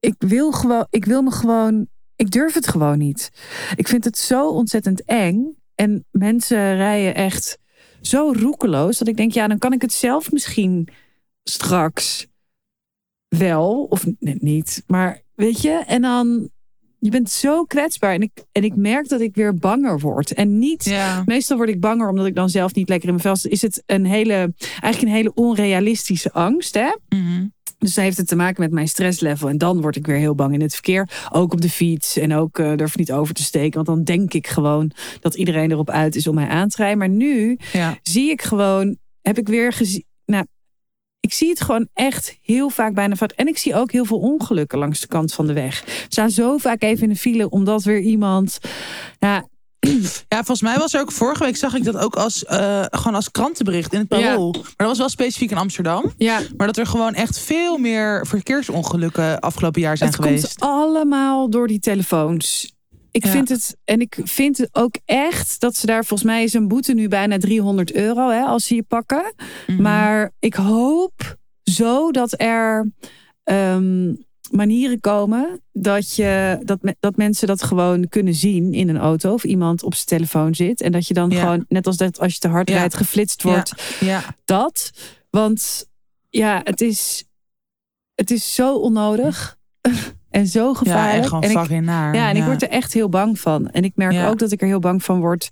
[0.00, 0.86] ik wil gewoon.
[0.90, 1.86] Ik wil me gewoon.
[2.16, 3.30] Ik durf het gewoon niet.
[3.76, 5.56] Ik vind het zo ontzettend eng.
[5.74, 7.58] En mensen rijden echt
[8.02, 8.98] zo roekeloos.
[8.98, 10.88] Dat ik denk, ja, dan kan ik het zelf misschien
[11.42, 12.26] straks
[13.28, 13.86] wel.
[13.90, 14.84] Of niet.
[14.86, 16.50] Maar weet je, en dan.
[17.04, 18.14] Je bent zo kwetsbaar.
[18.14, 20.32] En ik, en ik merk dat ik weer banger word.
[20.32, 20.84] En niet.
[20.84, 21.22] Ja.
[21.24, 23.52] Meestal word ik banger omdat ik dan zelf niet lekker in mijn vel zit.
[23.52, 26.96] Is het een hele, eigenlijk een hele onrealistische angst, hè?
[27.08, 27.46] Mhm.
[27.78, 29.48] Dus dan heeft het te maken met mijn stresslevel.
[29.48, 31.08] En dan word ik weer heel bang in het verkeer.
[31.30, 32.16] Ook op de fiets.
[32.16, 33.72] En ook eh, durf niet over te steken.
[33.74, 36.98] Want dan denk ik gewoon dat iedereen erop uit is om mij aan te rijden.
[36.98, 37.98] Maar nu Ja.
[38.02, 40.04] zie ik gewoon, heb ik weer gezien.
[40.24, 40.44] Nou,
[41.22, 43.32] ik zie het gewoon echt heel vaak bijna fout.
[43.32, 45.82] En ik zie ook heel veel ongelukken langs de kant van de weg.
[45.82, 48.58] Ik sta zo vaak even in de file omdat weer iemand.
[49.18, 49.46] Ja,
[50.28, 53.14] Ja, volgens mij was er ook vorige week zag ik dat ook als eh, gewoon
[53.14, 54.52] als krantenbericht in het parool.
[54.52, 56.12] Maar dat was wel specifiek in Amsterdam.
[56.16, 60.58] ja Maar dat er gewoon echt veel meer verkeersongelukken afgelopen jaar zijn het geweest.
[60.58, 62.72] komt allemaal door die telefoons.
[63.12, 63.30] Ik Ja.
[63.30, 66.68] vind het, en ik vind het ook echt dat ze daar, volgens mij is een
[66.68, 69.34] boete nu bijna 300 euro hè, als ze je pakken.
[69.66, 69.82] Mhm.
[69.82, 72.90] Maar ik hoop zo dat er
[73.44, 74.14] ehm,
[74.50, 79.44] manieren komen dat, je, dat, dat mensen dat gewoon kunnen zien in een auto of
[79.44, 80.80] iemand op zijn telefoon zit.
[80.80, 81.40] En dat je dan Ja.
[81.40, 82.76] gewoon, net als dat als je te hard Ja.
[82.76, 83.72] rijdt, geflitst wordt.
[84.00, 84.90] Ja, Dat.
[85.30, 85.86] Want
[86.30, 87.24] ja, het is,
[88.14, 89.56] het is zo onnodig.
[90.32, 91.26] en zo ja gevaarlijk.
[91.26, 92.14] gewoon en ik, fucking naar.
[92.14, 93.70] ja, en ik word er echt heel bang van.
[93.70, 94.28] En ik merk Ja.
[94.28, 95.48] ook dat ik er heel bang van word.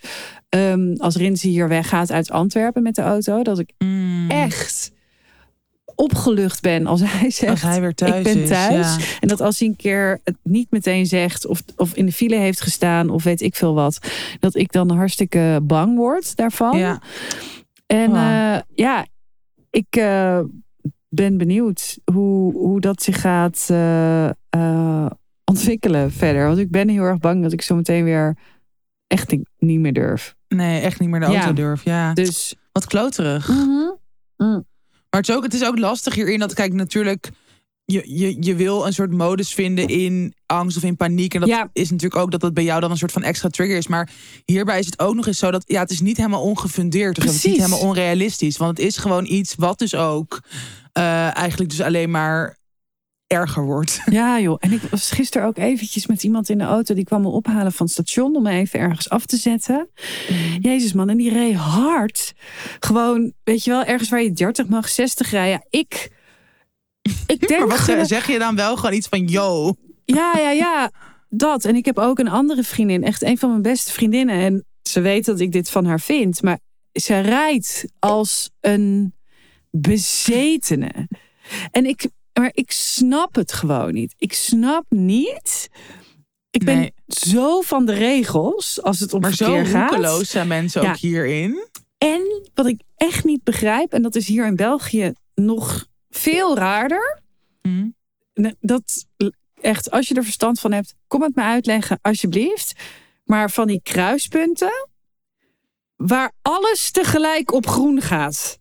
[0.48, 3.42] ehm, als Rinse hier weggaat uit Antwerpen met de auto.
[3.42, 4.30] Dat ik Mm.
[4.30, 4.92] echt
[5.94, 7.50] opgelucht ben als hij zegt.
[7.50, 8.96] Als hij weer thuis ik ben is, thuis.
[8.96, 9.04] ja.
[9.20, 11.46] En dat als hij een keer het niet meteen zegt.
[11.46, 13.10] Of, of in de file heeft gestaan.
[13.10, 13.98] Of weet ik veel wat.
[14.40, 16.78] Dat ik dan hartstikke bang word daarvan.
[16.78, 17.00] Ja.
[17.86, 18.52] En Oh.
[18.54, 19.06] eh, ja,
[19.70, 20.40] ik eh,
[21.14, 25.06] ben benieuwd hoe, hoe dat zich gaat eh, eh,
[25.44, 26.46] ontwikkelen verder.
[26.46, 28.36] Want ik ben heel erg bang dat ik zo meteen weer
[29.06, 30.34] echt niet- meer durf.
[30.48, 31.52] Nee, echt niet meer de auto Ja.
[31.52, 31.84] durf.
[31.84, 32.12] Ja.
[32.14, 33.48] Dus Wat kloterig.
[33.48, 33.90] Mhm.
[34.36, 34.66] Mm.
[35.10, 37.30] Maar het is, ook, het is ook lastig hierin dat, kijk, natuurlijk,
[37.84, 41.34] je, je, je wil een soort modus vinden in angst of in paniek.
[41.34, 41.70] En dat Ja.
[41.72, 43.86] is natuurlijk ook dat het bij jou dan een soort van extra trigger is.
[43.86, 44.10] Maar
[44.44, 47.18] hierbij is het ook nog eens zo dat, ja, het is niet helemaal ongefundeerd.
[47.18, 48.56] Of het is niet helemaal onrealistisch.
[48.56, 50.40] Want het is gewoon iets wat dus ook
[50.92, 52.58] eh, eigenlijk dus alleen maar
[53.26, 54.00] erger wordt.
[54.10, 56.94] Ja joh, en ik was gisteren ook eventjes met iemand in de auto.
[56.94, 59.88] Die kwam me ophalen van het station om me even ergens af te zetten.
[60.60, 62.32] Jezus man, en die reed hard.
[62.80, 65.66] Gewoon, weet je wel, ergens waar je 30 mag, 60 rijden.
[65.70, 66.10] Ik,
[67.26, 69.74] ik denk Maar wat zeg, zeg je dan wel gewoon iets van, yo.
[70.04, 70.90] Ja, ja, ja.
[71.28, 71.64] Dat.
[71.64, 73.04] En ik heb ook een andere vriendin.
[73.04, 74.36] Echt een van mijn beste vriendinnen.
[74.36, 76.42] En ze weet dat ik dit van haar vind.
[76.42, 76.58] Maar
[76.92, 79.14] ze rijdt als een
[79.70, 81.08] bezetene.
[81.70, 84.14] En ik, maar ik snap het gewoon niet.
[84.18, 85.68] Ik snap niet.
[86.50, 86.92] Ik ben Nee.
[87.06, 89.90] zo van de regels als het om Maar zo verkeer gaat.
[89.90, 90.90] roekeloos zijn mensen Ja.
[90.90, 91.68] ook hierin.
[91.98, 97.22] En wat ik echt niet begrijp, en dat is hier in België nog veel raarder.
[98.34, 99.06] Nee, Dat
[99.60, 102.72] echt, als je er verstand van hebt, kom het me uitleggen, alsjeblieft.
[103.24, 104.88] Maar van die kruispunten,
[105.96, 108.58] waar alles tegelijk op groen gaat.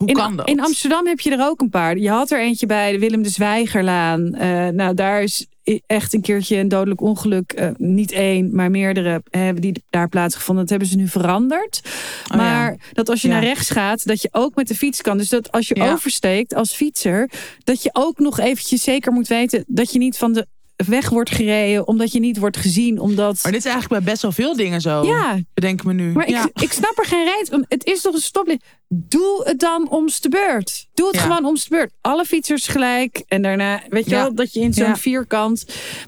[0.00, 0.48] Hoe In, kan dat?
[0.48, 1.96] in Amsterdam heb je er ook een paar.
[1.98, 4.34] Je had er eentje bij de Willem de Zwijgerlaan.
[4.34, 5.46] Eh, nou, daar is
[5.86, 7.52] echt een keertje een dodelijk ongeluk.
[7.52, 10.62] eh, niet één, maar meerdere hebben die daar plaatsgevonden.
[10.66, 11.80] Dat hebben ze nu veranderd.
[11.84, 11.90] Oh
[12.28, 12.36] ja.
[12.36, 13.34] maar dat als je Ja.
[13.34, 15.18] naar rechts gaat, dat je ook met de fiets kan.
[15.18, 15.92] Dus dat als je Ja.
[15.92, 17.30] oversteekt als fietser,
[17.64, 20.46] dat je ook nog eventjes zeker moet weten dat je niet van de
[20.86, 23.38] weg wordt gereden, omdat je niet wordt gezien, omdat.
[23.42, 25.02] Maar dit is eigenlijk bij best wel veel dingen zo.
[25.04, 26.12] ja, Bedenk me nu.
[26.12, 26.44] maar ja.
[26.54, 27.64] ik, ik snap er geen reet van.
[27.68, 28.64] Het is toch een stoplicht.
[28.88, 30.86] Doe het dan om's de beurt.
[30.94, 31.22] Doe het Ja.
[31.22, 31.92] gewoon om's de beurt.
[32.00, 33.22] Alle fietsers gelijk.
[33.28, 35.64] En daarna, weet je wel, dat je in zo'n vierkant.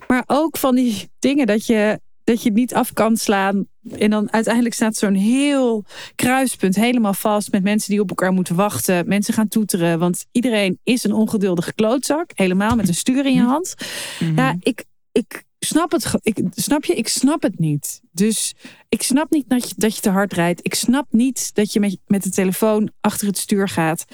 [0.08, 3.66] Maar ook van die dingen dat je, dat je het niet af kan slaan.
[3.90, 7.52] En dan uiteindelijk staat zo'n heel kruispunt helemaal vast.
[7.52, 9.08] Met mensen die op elkaar moeten wachten.
[9.08, 9.98] Mensen gaan toeteren.
[9.98, 12.30] Want iedereen is een ongeduldige klootzak.
[12.34, 13.74] Helemaal met een stuur in je hand.
[14.20, 14.36] Mhm.
[14.36, 16.14] Ja, ik, ik snap het.
[16.22, 16.94] Ik, snap je?
[16.94, 18.00] Ik snap het niet.
[18.12, 18.54] Dus
[18.88, 20.60] ik snap niet dat je, dat je te hard rijdt.
[20.62, 24.04] Ik snap niet dat je met, met de telefoon achter het stuur gaat.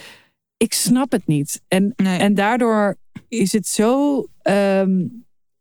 [0.57, 1.63] Ik snap het niet.
[1.69, 2.19] En, Nee.
[2.19, 2.97] en daardoor
[3.29, 4.25] is het zo.
[4.43, 5.07] ehm,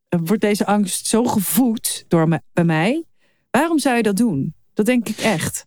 [0.09, 3.03] wordt deze angst zo gevoed door me, bij mij.
[3.57, 4.53] Waarom zou je dat doen?
[4.73, 5.65] Dat denk ik echt.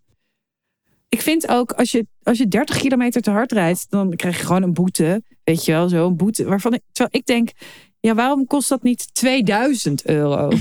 [1.09, 4.45] Ik vind ook, als je, als je 30 kilometer te hard rijdt, dan krijg je
[4.47, 5.23] gewoon een boete.
[5.45, 6.45] Weet je wel, zo'n boete.
[6.45, 7.51] Waarvan ik, terwijl ik denk,
[8.01, 10.49] ja, waarom kost dat niet 2000 euro?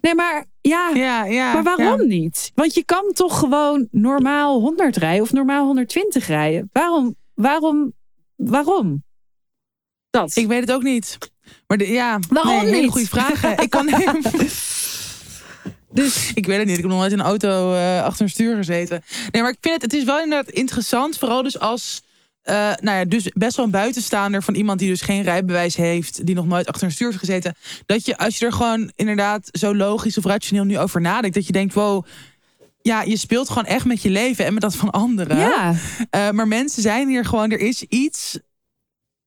[0.00, 1.52] Nee, maar ja, ja, ja.
[1.52, 2.06] maar waarom ja.
[2.06, 2.52] niet?
[2.54, 6.70] Want je kan toch gewoon normaal 100 rijden of normaal 120 rijden.
[6.72, 7.14] Waarom?
[7.34, 7.92] Waarom?
[8.36, 9.04] Waarom?
[10.10, 10.36] Dat.
[10.36, 11.18] Ik weet het ook niet.
[11.66, 12.90] Maar de, ja, Waarom nee, niet?
[12.90, 13.58] goede vragen.
[13.58, 13.88] ik kan
[15.92, 16.76] Dus ik weet het niet.
[16.76, 19.02] Ik heb nog nooit in een auto eh, achter een stuur gezeten.
[19.30, 21.18] Nee, maar ik vind het, het is wel inderdaad interessant.
[21.18, 22.02] Vooral dus als,
[22.42, 26.26] eh, nou ja, dus best wel een buitenstaander van iemand die dus geen rijbewijs heeft,
[26.26, 27.54] die nog nooit achter een stuur heeft gezeten.
[27.86, 31.46] Dat je, als je er gewoon inderdaad zo logisch of rationeel nu over nadenkt, dat
[31.46, 32.04] je denkt, wow,
[32.82, 35.38] ja, je speelt gewoon echt met je leven en met dat van anderen.
[35.38, 35.74] ja,
[36.10, 38.38] Eh, maar mensen zijn hier gewoon, er is iets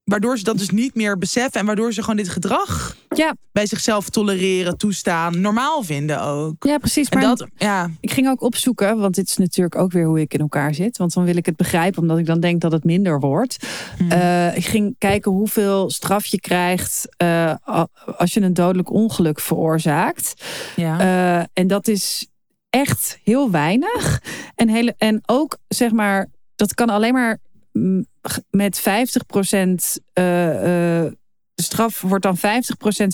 [0.04, 3.66] waardoor ze dat dus niet meer beseffen en waardoor ze gewoon dit gedrag ja, bij
[3.66, 6.64] zichzelf tolereren, toestaan, normaal vinden ook.
[6.64, 7.10] ja, precies.
[7.10, 10.34] Maar dat, ja, ik ging ook opzoeken, want dit is natuurlijk ook weer hoe ik
[10.34, 10.96] in elkaar zit.
[10.96, 13.66] Want dan wil ik het begrijpen, omdat ik dan denk dat het minder wordt.
[13.98, 14.10] Hmm.
[14.10, 17.54] Eh, ik ging kijken hoeveel straf je krijgt eh,
[18.16, 20.44] als je een dodelijk ongeluk veroorzaakt.
[20.76, 21.00] ja.
[21.00, 22.26] Eh, en dat is
[22.70, 24.22] echt heel weinig.
[24.54, 27.38] En, hele, en ook, zeg maar, dat kan alleen maar
[28.50, 28.82] met 50%
[30.12, 31.12] eh, eh,
[31.54, 32.40] de straf wordt dan 50%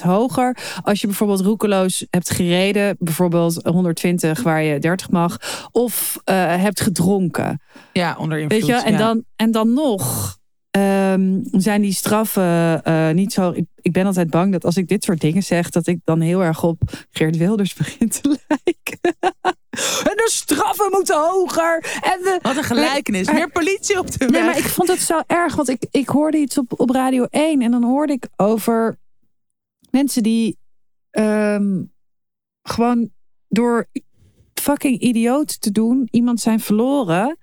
[0.02, 5.36] hoger als je bijvoorbeeld roekeloos hebt gereden, bijvoorbeeld 120 waar je 30 mag,
[5.72, 7.60] of eh, hebt gedronken.
[7.92, 8.60] ja, onder invloed.
[8.60, 8.98] Weet je, en, ja.
[8.98, 10.37] dan, en dan nog
[10.70, 13.50] ehm, zijn die straffen eh, niet zo.
[13.50, 16.20] Ik, ik ben altijd bang dat als ik dit soort dingen zeg, dat ik dan
[16.20, 18.98] heel erg op Geert Wilders begin te lijken.
[20.04, 21.98] en de straffen moeten hoger.
[22.02, 23.26] En de, Wat een gelijkenis.
[23.26, 24.44] Maar- Meer politie op de Nee, weg.
[24.44, 27.62] maar ik vond het zo erg, want ik, ik hoorde iets op, op Radio 1
[27.62, 28.98] en dan hoorde ik over
[29.90, 30.58] mensen die
[31.10, 31.82] ehm,
[32.62, 33.10] gewoon
[33.48, 33.86] door
[34.54, 37.38] fucking idioot te doen iemand zijn verloren.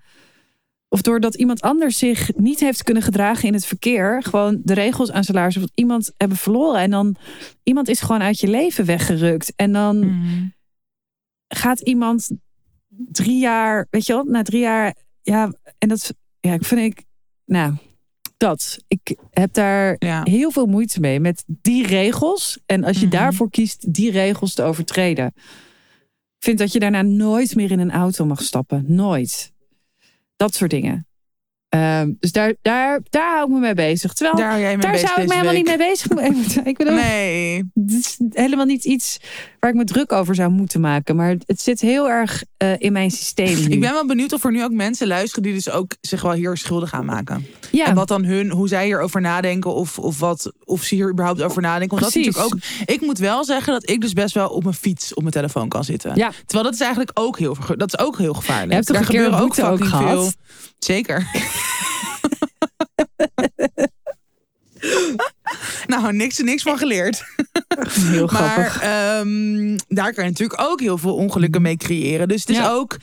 [0.88, 4.22] Of doordat iemand anders zich niet heeft kunnen gedragen in het verkeer.
[4.22, 5.56] Gewoon de regels aan zijn laars.
[5.56, 6.80] Of iemand hebben verloren.
[6.80, 7.16] En dan
[7.62, 9.52] iemand is gewoon uit je leven weggerukt.
[9.56, 10.46] En dan Mhm.
[11.48, 12.30] gaat iemand
[12.88, 17.04] drie jaar, weet je wel, na drie jaar, ja, en dat, ja, ik vind ik,
[17.44, 17.74] nou,
[18.36, 18.78] dat.
[18.88, 20.22] Ik heb daar Ja.
[20.24, 22.58] heel veel moeite mee met die regels.
[22.66, 23.14] En als je Mhm.
[23.16, 25.26] daarvoor kiest die regels te overtreden.
[26.38, 28.84] Ik vind dat je daarna nooit meer in een auto mag stappen.
[28.88, 29.52] Nooit.
[30.36, 31.06] Dat soort dingen.
[31.68, 34.12] Ehm, dus daar, daar, daar hou ik me mee bezig.
[34.12, 36.64] Terwijl Daar, hou jij mee daar bezig zou ik me helemaal niet mee bezig moeten.
[36.70, 37.56] Ik bedoel, Nee.
[37.74, 39.18] het is helemaal niet iets
[39.60, 41.16] waar ik me druk over zou moeten maken.
[41.16, 43.56] Maar het zit heel erg eh, in mijn systeem.
[43.58, 43.68] Nu.
[43.68, 46.32] Ik ben wel benieuwd of er nu ook mensen luisteren die dus ook zich wel
[46.32, 47.46] hier schuldig aan maken.
[47.70, 51.10] ja, En wat dan hun, hoe zij hierover nadenken of, of, wat, of ze hier
[51.10, 51.98] überhaupt over nadenken.
[51.98, 52.50] Want dat is Precies.
[52.50, 52.94] natuurlijk ook.
[52.94, 55.68] Ik moet wel zeggen dat ik dus best wel op mijn fiets op mijn telefoon
[55.68, 56.16] kan zitten.
[56.16, 56.30] Ja.
[56.30, 58.68] Terwijl dat is eigenlijk ook heel, dat is ook heel gevaarlijk.
[58.68, 60.10] Je hebt toch Daar een keer gebeuren ook fucking gehad?
[60.10, 60.32] veel.
[60.78, 61.26] Zeker.
[65.86, 67.24] nou, niks, niks van geleerd.
[67.90, 68.80] heel grappig.
[68.80, 72.28] Maar ehm, daar kan je natuurlijk ook heel veel ongelukken mee creëren.
[72.28, 72.70] Dus het is Ja.
[72.70, 72.96] ook.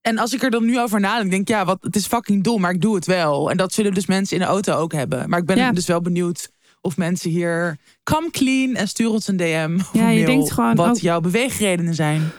[0.00, 2.44] En als ik er dan nu over nadenk, denk ik, ja, wat, het is fucking
[2.44, 3.50] dom, maar ik doe het wel.
[3.50, 5.28] En dat zullen dus mensen in de auto ook hebben.
[5.28, 5.72] Maar ik ben Ja.
[5.72, 7.76] dus wel benieuwd of mensen hier.
[8.02, 9.76] Come clean en stuur ons een DM.
[9.80, 12.30] Of Ja, je mail denkt gewoon wat jouw beweegredenen zijn.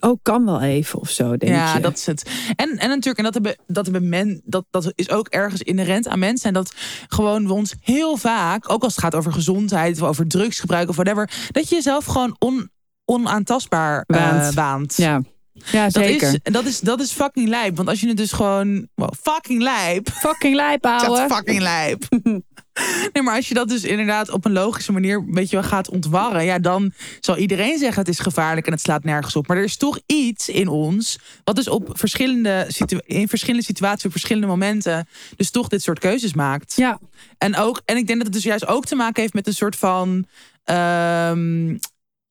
[0.00, 1.80] Ook kan wel even of zo, denk ja, je.
[1.80, 2.30] dat is het.
[2.56, 6.08] En, en natuurlijk, en dat, hebben, dat, hebben men, dat, dat is ook ergens inherent
[6.08, 6.48] aan mensen.
[6.48, 6.72] En dat
[7.08, 10.94] gewoon we ons heel vaak, ook als het gaat over gezondheid, of over drugsgebruik of
[10.96, 12.70] whatever, dat je jezelf gewoon on,
[13.04, 14.54] onaantastbaar eh, Waant.
[14.54, 14.96] waant.
[14.96, 16.28] Ja, ja Dat zeker.
[16.42, 17.76] is, dat, is, dat is fucking lijp.
[17.76, 18.88] Want als je het dus gewoon.
[18.94, 20.10] Wow, fucking lijp.
[20.10, 21.24] Fucking lijp, Dat ouwe.
[21.24, 22.04] is fucking lijp.
[23.12, 25.88] nee, maar als je dat dus inderdaad op een logische manier weet je, wel, gaat
[25.90, 29.46] ontwarren, ja, dan zal iedereen zeggen het is gevaarlijk en het slaat nergens op.
[29.46, 32.68] Maar er is toch iets in ons wat dus op verschillende
[33.06, 36.72] in verschillende situaties, op verschillende momenten, dus toch dit soort keuzes maakt.
[36.76, 36.98] Ja,
[37.38, 39.54] En, ook, en ik denk dat het dus juist ook te maken heeft met een
[39.54, 40.26] soort van.
[40.64, 41.76] ehm,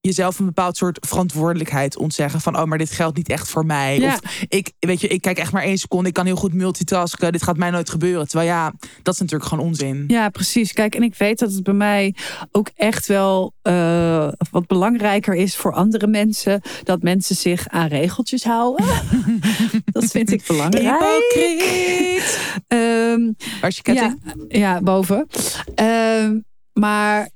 [0.01, 2.41] jezelf een bepaald soort verantwoordelijkheid ontzeggen.
[2.41, 3.99] Van, oh, maar dit geldt niet echt voor mij.
[3.99, 4.13] Ja.
[4.13, 6.07] Of ik, weet je, ik kijk echt maar één seconde.
[6.07, 7.31] Ik kan heel goed multitasken.
[7.31, 8.27] Dit gaat mij nooit gebeuren.
[8.27, 10.03] Terwijl ja, dat is natuurlijk gewoon onzin.
[10.07, 10.73] ja, precies.
[10.73, 12.15] Kijk, en ik weet dat het bij mij
[12.51, 16.61] ook echt wel eh, wat belangrijker is voor andere mensen.
[16.83, 18.85] Dat mensen zich aan regeltjes houden.
[19.91, 20.99] dat vind ik belangrijk.
[20.99, 22.39] Hypocriet.
[22.67, 23.31] Ehm,
[23.61, 24.21] Waar is je ketting?
[24.47, 25.27] Ja, ja boven.
[25.75, 26.39] Ehm,
[26.73, 27.29] maar,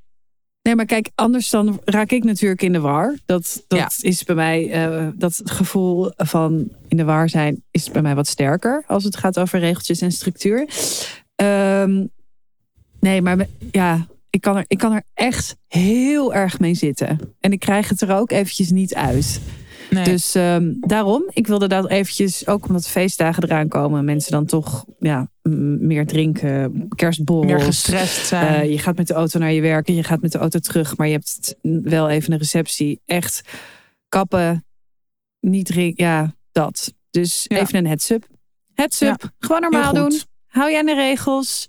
[0.63, 3.17] nee, maar kijk, anders dan raak ik natuurlijk in de war.
[3.26, 3.89] Dat, dat Ja.
[4.10, 8.28] is bij mij, eh, dat gevoel van in de war zijn, is bij mij wat
[8.28, 10.67] sterker als het gaat over regeltjes en structuur.
[11.36, 12.06] Ehm,
[12.99, 17.19] nee, maar ja, ik kan, er, ik kan er echt heel erg mee zitten.
[17.39, 19.41] En ik krijg het er ook eventjes niet uit.
[19.93, 20.03] Nee.
[20.03, 24.86] Dus ehm, daarom, ik wilde dat eventjes, ook omdat feestdagen eraan komen, mensen dan toch
[24.99, 25.32] ja,
[25.79, 27.51] meer drinken, kerstborrels.
[27.51, 28.62] meer gestrest zijn.
[28.62, 30.60] Eh, je gaat met de auto naar je werk en je gaat met de auto
[30.60, 33.01] terug, maar je hebt wel even een receptie.
[33.06, 33.41] Echt
[34.10, 34.65] kappen,
[35.39, 36.93] niet drinken, ja, dat.
[37.10, 37.58] Dus Ja.
[37.60, 38.27] even een heads-up.
[38.73, 40.19] Heads-up, gewoon normaal doen.
[40.47, 41.67] Hou je aan de regels.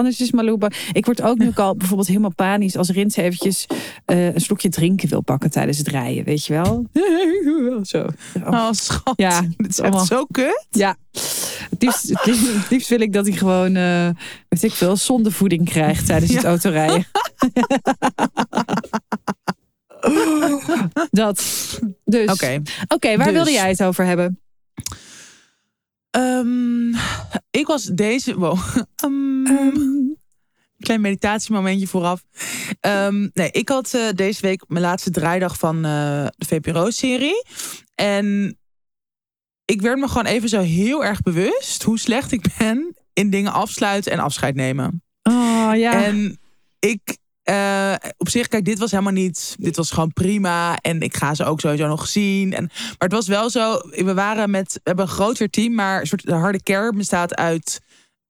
[0.00, 0.70] Anders is Maluba.
[0.92, 3.66] Ik word ook nu al bijvoorbeeld helemaal panisch als Rins eventjes
[4.04, 6.86] eh, een slokje drinken wil pakken tijdens het rijden, weet je wel?
[7.82, 8.06] Zo.
[8.44, 9.12] oh, schat.
[9.16, 10.66] Ja, Dit is echt allemaal- zo kut.
[10.70, 10.96] Ja,
[11.70, 14.08] het liefst, het liefst, het liefst wil ik dat hij gewoon, eh
[14.48, 17.06] weet ik veel, zondevoeding krijgt tijdens het autorijden.
[21.10, 21.44] dat.
[22.04, 22.30] Dus.
[22.32, 22.62] Oké.
[22.88, 23.34] Oké, waar Dus.
[23.34, 24.40] wilde jij het over hebben?
[26.10, 26.92] Ehm,
[27.50, 28.38] ik was deze...
[28.38, 28.58] Wow.
[28.96, 30.08] Ehm,
[30.78, 32.22] klein meditatiemomentje vooraf.
[32.80, 37.44] Ehm, nee, ik had eh, deze week mijn laatste draaidag van eh, de VPRO-serie.
[37.94, 38.58] En
[39.64, 43.52] ik werd me gewoon even zo heel erg bewust hoe slecht ik ben in dingen
[43.52, 45.02] afsluiten en afscheid nemen.
[45.22, 46.04] Oh ja.
[46.04, 46.38] En
[46.78, 49.56] ik, eh, op zich, kijk, dit was helemaal niet.
[49.58, 50.76] Dit was gewoon prima.
[50.76, 52.52] En ik ga ze ook sowieso nog zien.
[52.52, 53.78] En, maar het was wel zo.
[53.90, 54.72] We waren met.
[54.72, 57.80] We hebben een groter team, maar een soort de harde kern bestaat uit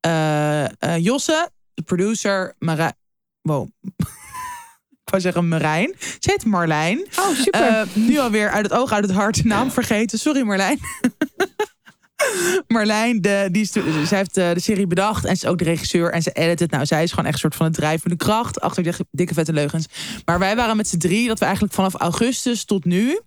[0.01, 0.67] eh,
[0.99, 2.95] Josse, de producer, Marijn.
[3.43, 3.69] Wow.
[5.05, 5.95] ik wou zeggen Marijn.
[5.99, 7.07] Ze heet Marlijn.
[7.19, 7.89] oh, super.
[7.95, 10.19] Nu alweer uit het oog, uit het hart de naam vergeten.
[10.19, 10.79] Sorry Marlijn.
[12.69, 15.65] Marlijn, de, die de- zij heeft eh, de serie bedacht en ze is ook de
[15.65, 16.71] regisseur en ze edit het.
[16.71, 19.53] Nou, zij is gewoon echt een soort van het drijvende kracht achter die dikke vette
[19.53, 19.87] leugens.
[20.25, 23.21] Maar wij waren met z'n drie dat we eigenlijk vanaf augustus tot nu,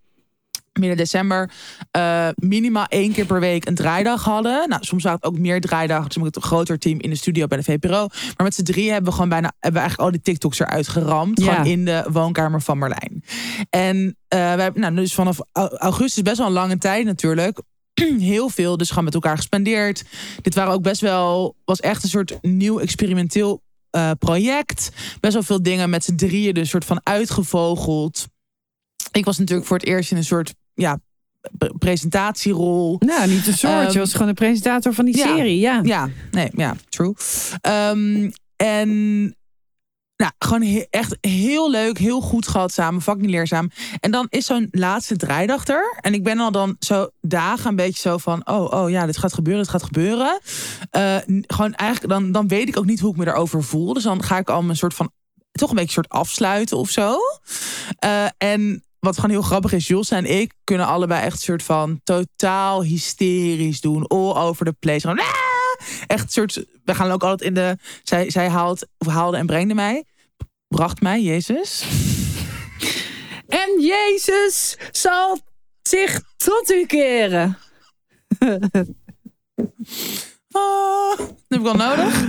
[0.80, 1.52] midden december,
[1.92, 4.70] eh, minimaal één keer per week een draaidag hadden.
[4.70, 7.48] Nou, soms waren het ook meer draaidagen, dus met een groter team in de studio
[7.48, 8.08] bij de VPRO.
[8.08, 10.88] Maar met z'n drie hebben we gewoon bijna, hebben we eigenlijk al die TikToks eruit
[10.88, 11.40] geramd.
[11.42, 11.52] Ja.
[11.52, 13.24] Gewoon in de woonkamer van Marlijn.
[13.70, 17.62] En wij hebben, nou, dus vanaf au- augustus best wel een lange tijd natuurlijk.
[18.20, 20.04] Heel veel, dus gewoon met elkaar gespendeerd.
[20.42, 24.90] Dit waren ook best wel, was echt een soort nieuw experimenteel eh, project.
[25.20, 28.28] Best wel veel dingen met z'n drieën, dus soort van uitgevogeld.
[29.12, 31.00] Ik was natuurlijk voor het eerst in een soort ja,
[31.58, 32.96] pre- presentatierol.
[33.00, 33.74] nou, niet een soort.
[33.84, 35.36] ehm, je was gewoon de presentator van die ja.
[35.36, 35.60] serie.
[35.60, 35.80] Ja.
[35.84, 37.14] Ja, nee, ja, true.
[37.62, 39.36] Ehm, en
[40.18, 43.72] Nou, gewoon echt heel leuk, heel goed gehad samen, fucking leerzaam.
[44.00, 45.98] En dan is zo'n laatste draaidag er.
[46.02, 48.48] En ik ben al dan zo dagen een beetje zo van...
[48.48, 50.40] oh, oh ja, dit gaat gebeuren, dit gaat gebeuren.
[50.90, 53.94] Eh, gewoon eigenlijk, dan, dan weet ik ook niet hoe ik me erover voel.
[53.94, 55.12] Dus dan ga ik al mijn soort van...
[55.52, 57.18] toch een beetje soort afsluiten of zo.
[58.00, 61.64] Eh, en wat gewoon heel grappig is, Jos en ik kunnen allebei echt een soort
[61.64, 64.08] van totaal hysterisch doen.
[64.08, 65.08] All over the place.
[65.08, 65.53] "Ah!"
[66.08, 69.46] Echt een soort, we gaan ook altijd in de, zij, zij haalt, of haalde en
[69.46, 70.04] brengde mij.
[70.68, 71.84] Bracht mij, Jezus.
[73.48, 75.40] En Jezus zal
[75.82, 77.58] zich tot u keren.
[80.52, 82.24] Ah, dat heb ik wel nodig.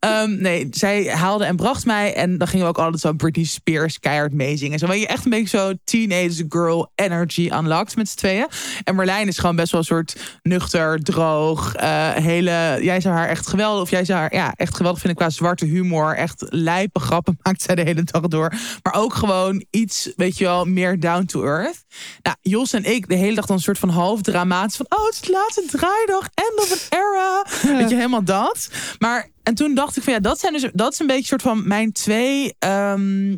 [0.00, 2.14] Ehm, nee, zij haalde en bracht mij.
[2.14, 4.78] En dan gingen we ook altijd zo Britney Spears keihard meezingen.
[4.78, 8.46] Zo ben je echt een beetje zo teenage girl energy unlocked met z'n tweeën.
[8.84, 11.74] En Marlijn is gewoon best wel een soort nuchter, droog.
[11.74, 15.18] eh, hele, jij zou haar echt geweldig, of jij zou haar ja, echt geweldig vinden
[15.18, 16.16] qua zwarte humor.
[16.16, 18.52] Echt lijpe grappen maakt zij de hele dag door.
[18.82, 21.84] Maar ook gewoon iets, weet je wel, meer down to earth.
[22.22, 24.86] Nou, Jos en ik de hele dag dan een soort van half dramatisch van...
[24.88, 27.46] oh, het is de laatste draaidag, end of an era.
[27.78, 28.70] Weet je, helemaal dat.
[28.98, 31.40] Maar, en toen dacht ik van ja, dat, zijn dus, dat is een beetje een
[31.40, 32.54] soort van mijn twee...
[32.58, 33.36] ehm,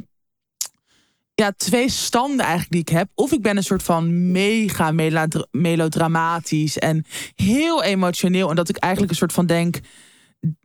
[1.35, 3.09] ja, twee standen eigenlijk die ik heb.
[3.15, 8.51] Of ik ben een soort van mega melodra- melodramatisch en heel emotioneel.
[8.51, 9.81] En dat ik eigenlijk een soort van denk...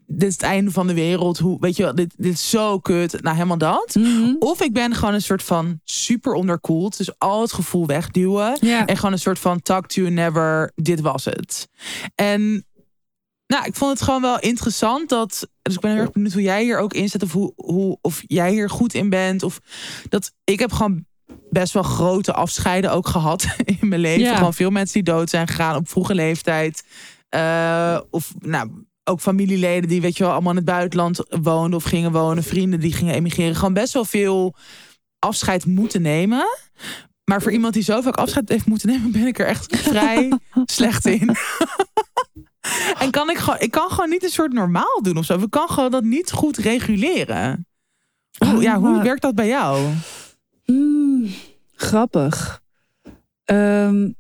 [0.06, 1.38] Dit is het einde van de wereld.
[1.38, 3.22] Hoe, weet je wel, dit, dit is zo kut.
[3.22, 3.96] Nou, helemaal dat.
[4.40, 6.98] Of ik ben gewoon een soort van super onderkoeld.
[6.98, 8.60] Dus al het gevoel wegduwen.
[8.60, 10.72] En gewoon een soort van talk to you never.
[10.76, 11.70] Dit was het.
[12.16, 12.66] En
[13.54, 15.48] nou, ik vond het gewoon wel interessant dat.
[15.62, 17.24] Dus ik ben heel erg benieuwd hoe jij hier ook in zit.
[17.24, 19.44] Of, hoe, hoe, of jij hier goed in bent.
[19.44, 19.60] Of
[20.10, 21.06] dat ik heb gewoon
[21.50, 23.46] best wel grote afscheiden ook gehad
[23.80, 24.24] in mijn leven.
[24.24, 24.36] Ja.
[24.36, 26.84] Gewoon veel mensen die dood zijn gegaan op vroege leeftijd.
[27.30, 31.84] Eh, of nou, ook familieleden die, weet je wel, allemaal in het buitenland woonden of
[31.84, 32.44] gingen wonen.
[32.44, 33.56] Vrienden die gingen emigreren.
[33.56, 34.56] Gewoon best wel veel
[35.20, 36.46] afscheid moeten nemen.
[37.24, 40.40] Maar voor iemand die zo vaak afscheid heeft moeten nemen, ben ik er echt vrij
[40.66, 41.30] slecht in.
[43.00, 45.40] en kan ik gewoon, ik kan gewoon niet een soort normaal doen of zo.
[45.40, 47.68] Ik kan gewoon dat niet goed reguleren.
[48.38, 49.94] Hoe, ja, hoe werkt dat bij jou?
[50.66, 51.30] Hmm,
[51.76, 52.62] grappig.
[53.46, 54.12] Ehm,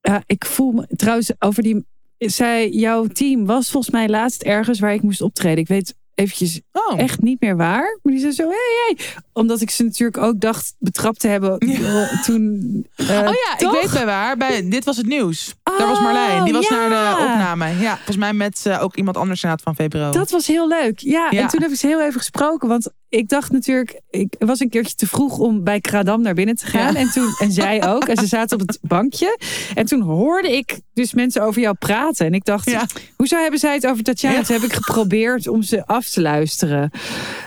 [0.00, 1.86] ja, ik voel me trouwens over die.
[2.18, 5.58] Zij, jouw team was volgens mij laatst ergens waar ik moest optreden.
[5.58, 7.98] Ik weet eventjes Oh, echt niet meer waar.
[8.02, 9.06] Maar die zei zo, hey, hey.
[9.32, 12.86] Omdat ik ze natuurlijk ook dacht betrapt te hebben eh, toen.
[12.96, 13.74] eh, oh ja, toch?
[13.74, 14.36] ik weet bij waar.
[14.36, 15.54] Bij, dit was het nieuws.
[15.78, 16.44] Daar was Marlijn.
[16.44, 17.78] Die was Oh, naar de opname.
[17.78, 20.10] Ja, volgens mij met eh, ook iemand anders inderdaad van VPRO.
[20.10, 20.98] Dat was heel leuk.
[20.98, 21.40] Ja, Ja.
[21.42, 22.68] en toen heb ik ze heel even gesproken.
[22.68, 26.54] Want ik dacht natuurlijk, ik was een keertje te vroeg om bij Kradam naar binnen
[26.56, 26.92] te gaan.
[26.92, 26.98] Ja.
[26.98, 28.04] En, toen, en zij ook.
[28.04, 29.38] En ze zaten op het bankje.
[29.74, 32.26] En toen hoorde ik dus mensen over jou praten.
[32.26, 32.86] En ik dacht, Ja.
[33.16, 34.36] hoezo hebben zij het over Tatjana?
[34.36, 34.42] Ja.
[34.42, 36.90] Toen heb ik geprobeerd om ze af te luisteren.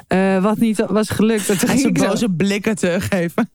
[0.08, 1.50] Eh, wat niet was gelukt.
[1.50, 3.50] En ging ze ik zo- boze blikken te geven.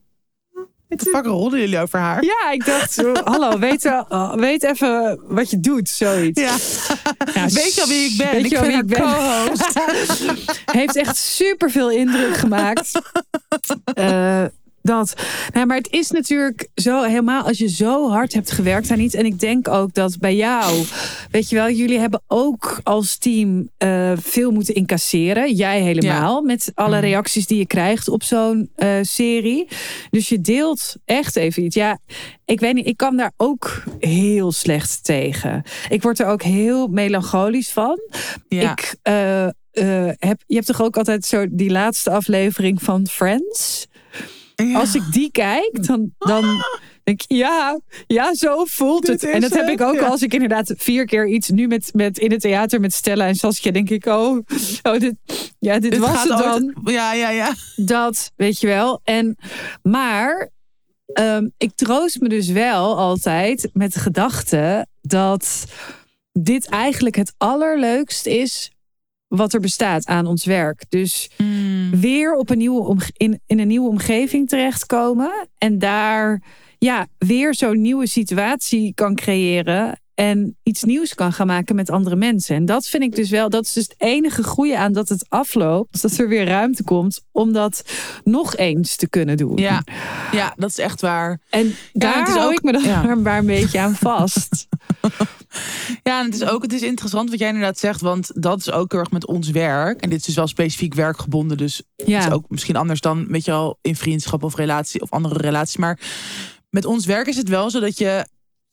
[1.03, 2.25] Wat fuck rollen jullie over haar?
[2.25, 6.41] Ja, ik dacht, zo, hallo, weet, oh, weet even wat je doet, zoiets.
[6.41, 6.55] Ja.
[7.35, 8.31] Ja, Weet je al wie ik ben?
[8.31, 9.01] Weet ik je al ben wie haar ik ben?
[9.01, 9.73] co-host.
[10.79, 12.93] Heeft echt super veel indruk gemaakt.
[13.95, 14.45] Eh,
[14.85, 15.15] dat.
[15.53, 19.15] Nou, maar het is natuurlijk zo helemaal als je zo hard hebt gewerkt aan iets.
[19.15, 20.85] En ik denk ook dat bij jou,
[21.31, 25.55] weet je wel, jullie hebben ook als team eh, veel moeten incasseren.
[25.55, 26.43] Jij helemaal.
[26.43, 27.05] Met alle Mhm.
[27.05, 29.69] reacties die je krijgt op zo'n eh, serie.
[30.11, 31.75] Dus je deelt echt even iets.
[31.77, 31.99] Ja,
[32.45, 35.63] ik weet niet, ik kan daar ook heel slecht tegen.
[35.89, 37.99] Ik word er ook heel melancholisch van.
[38.49, 38.73] Ja.
[38.73, 39.49] Ik eh,
[40.19, 43.87] heb, je hebt toch ook altijd zo die laatste aflevering van Friends?
[44.55, 44.79] Ja.
[44.79, 46.45] Als ik die kijk, dan, dan
[47.05, 49.31] denk ik, ja, ja, zo voelt Dit het.
[49.31, 50.07] En dat heb het, ik ook ja.
[50.07, 53.35] als ik inderdaad vier keer iets nu met, met in het theater met Stella en
[53.35, 54.39] Saskia denk ik, oh,
[54.83, 55.15] oh dit,
[55.59, 57.55] ja, dit, Dit was het dan ooit- Ja, ja, ja.
[57.77, 59.01] dat, weet je wel.
[59.05, 59.37] En,
[59.83, 60.51] maar
[61.13, 65.65] ehm, ik troost me dus wel altijd met de gedachte dat
[66.33, 68.71] dit eigenlijk het allerleukst is
[69.37, 70.85] wat er bestaat aan ons werk.
[70.89, 71.31] Dus
[71.91, 76.43] weer op een nieuwe in, in een nieuwe omgeving terechtkomen en daar
[76.79, 82.17] ja, weer zo'n nieuwe situatie kan creëren en iets nieuws kan gaan maken met andere
[82.17, 82.57] mensen.
[82.57, 85.27] En dat vind ik dus wel, dat is dus het enige goede aan dat het
[85.29, 87.85] afloopt, dat er weer ruimte komt om dat
[88.25, 89.57] nog eens te kunnen doen.
[89.57, 89.83] Ja,
[90.33, 91.41] ja, dat is echt waar.
[91.51, 93.15] En daar het is hou ook- ik me dan ja.
[93.15, 94.67] maar een beetje aan vast.
[96.03, 98.71] Ja, en het is ook het is interessant wat jij inderdaad zegt, want dat is
[98.71, 100.01] ook heel erg met ons werk.
[100.01, 102.27] En dit is dus wel specifiek werkgebonden, dus het Ja.
[102.27, 105.77] is ook misschien anders dan, weet je wel, in vriendschap of relatie of andere relaties.
[105.77, 105.99] Maar
[106.71, 108.27] met ons werk is het wel zo dat je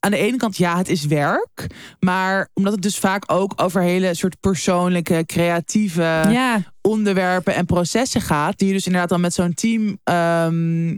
[0.05, 1.67] aan de ene kant, ja, het is werk.
[1.99, 8.21] Maar omdat het dus vaak ook over hele soort persoonlijke, creatieve ja, onderwerpen en processen
[8.21, 8.57] gaat.
[8.57, 9.97] Die je dus inderdaad dan met zo'n team.
[10.03, 10.97] ehm,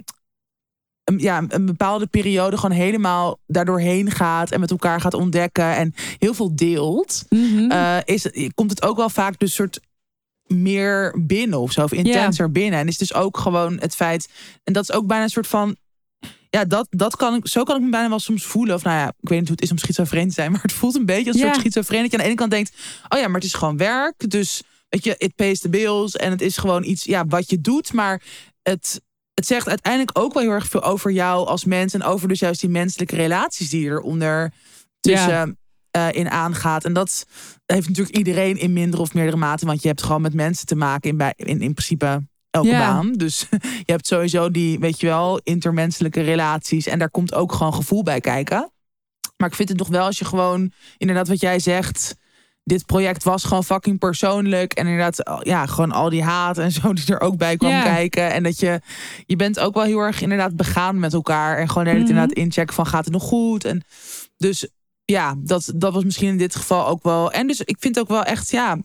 [1.04, 4.52] een, ja, een bepaalde periode gewoon helemaal daardoorheen gaat.
[4.52, 5.76] En met elkaar gaat ontdekken.
[5.76, 7.24] En heel veel deelt.
[7.30, 7.72] Mhm.
[7.72, 9.80] eh, is, komt het ook wel vaak dus soort
[10.48, 11.84] meer binnen of zo.
[11.84, 12.80] Of intenser binnen.
[12.80, 14.30] En is dus ook gewoon het feit.
[14.64, 15.76] En dat is ook bijna een soort van.
[16.56, 18.76] Ja, dat, dat kan ik, zo kan ik me bijna wel soms voelen.
[18.76, 20.52] Of nou ja, ik weet niet hoe het is om schizofreen te zijn.
[20.52, 21.48] Maar het voelt een beetje als een Ja.
[21.54, 22.02] soort schizofreen.
[22.02, 22.74] Dat je aan de ene kant denkt.
[23.10, 24.30] Oh ja, maar het is gewoon werk.
[24.30, 26.16] Dus weet je, it pays the bills.
[26.16, 27.94] En het is gewoon iets ja, wat je doet.
[27.94, 28.22] Maar
[28.62, 29.02] het,
[29.34, 31.94] het zegt uiteindelijk ook wel heel erg veel over jou als mens.
[31.94, 34.52] En over dus juist die menselijke relaties die eronder
[35.00, 35.58] tussen
[35.92, 36.86] eh, in aangaat.
[36.86, 37.26] En dat
[37.66, 39.66] heeft natuurlijk iedereen in minder of meerdere mate.
[39.66, 42.22] Want je hebt gewoon met mensen te maken in, bij, in, in principe
[42.54, 42.80] elke Ja.
[42.80, 43.12] baan.
[43.14, 43.48] Dus
[43.86, 46.88] je hebt sowieso die, weet je wel, intermenselijke relaties.
[46.88, 48.72] En daar komt ook gewoon gevoel bij kijken.
[49.38, 52.16] Maar ik vind het nog wel als je gewoon, inderdaad wat jij zegt...
[52.66, 54.74] Dit project was gewoon fucking persoonlijk.
[54.74, 57.84] En inderdaad, ja, gewoon al die haat en zo die er ook bij kwam Ja.
[57.84, 58.32] kijken.
[58.34, 58.82] En dat je,
[59.26, 61.58] je bent ook wel heel erg inderdaad begaan met elkaar.
[61.58, 61.98] En gewoon Mhm.
[61.98, 63.66] inderdaad inchecken van gaat het nog goed.
[63.66, 63.84] En
[64.38, 64.68] dus
[65.06, 67.32] ja, dat, dat was misschien in dit geval ook wel.
[67.32, 68.78] En dus ik vind ook wel echt, ja.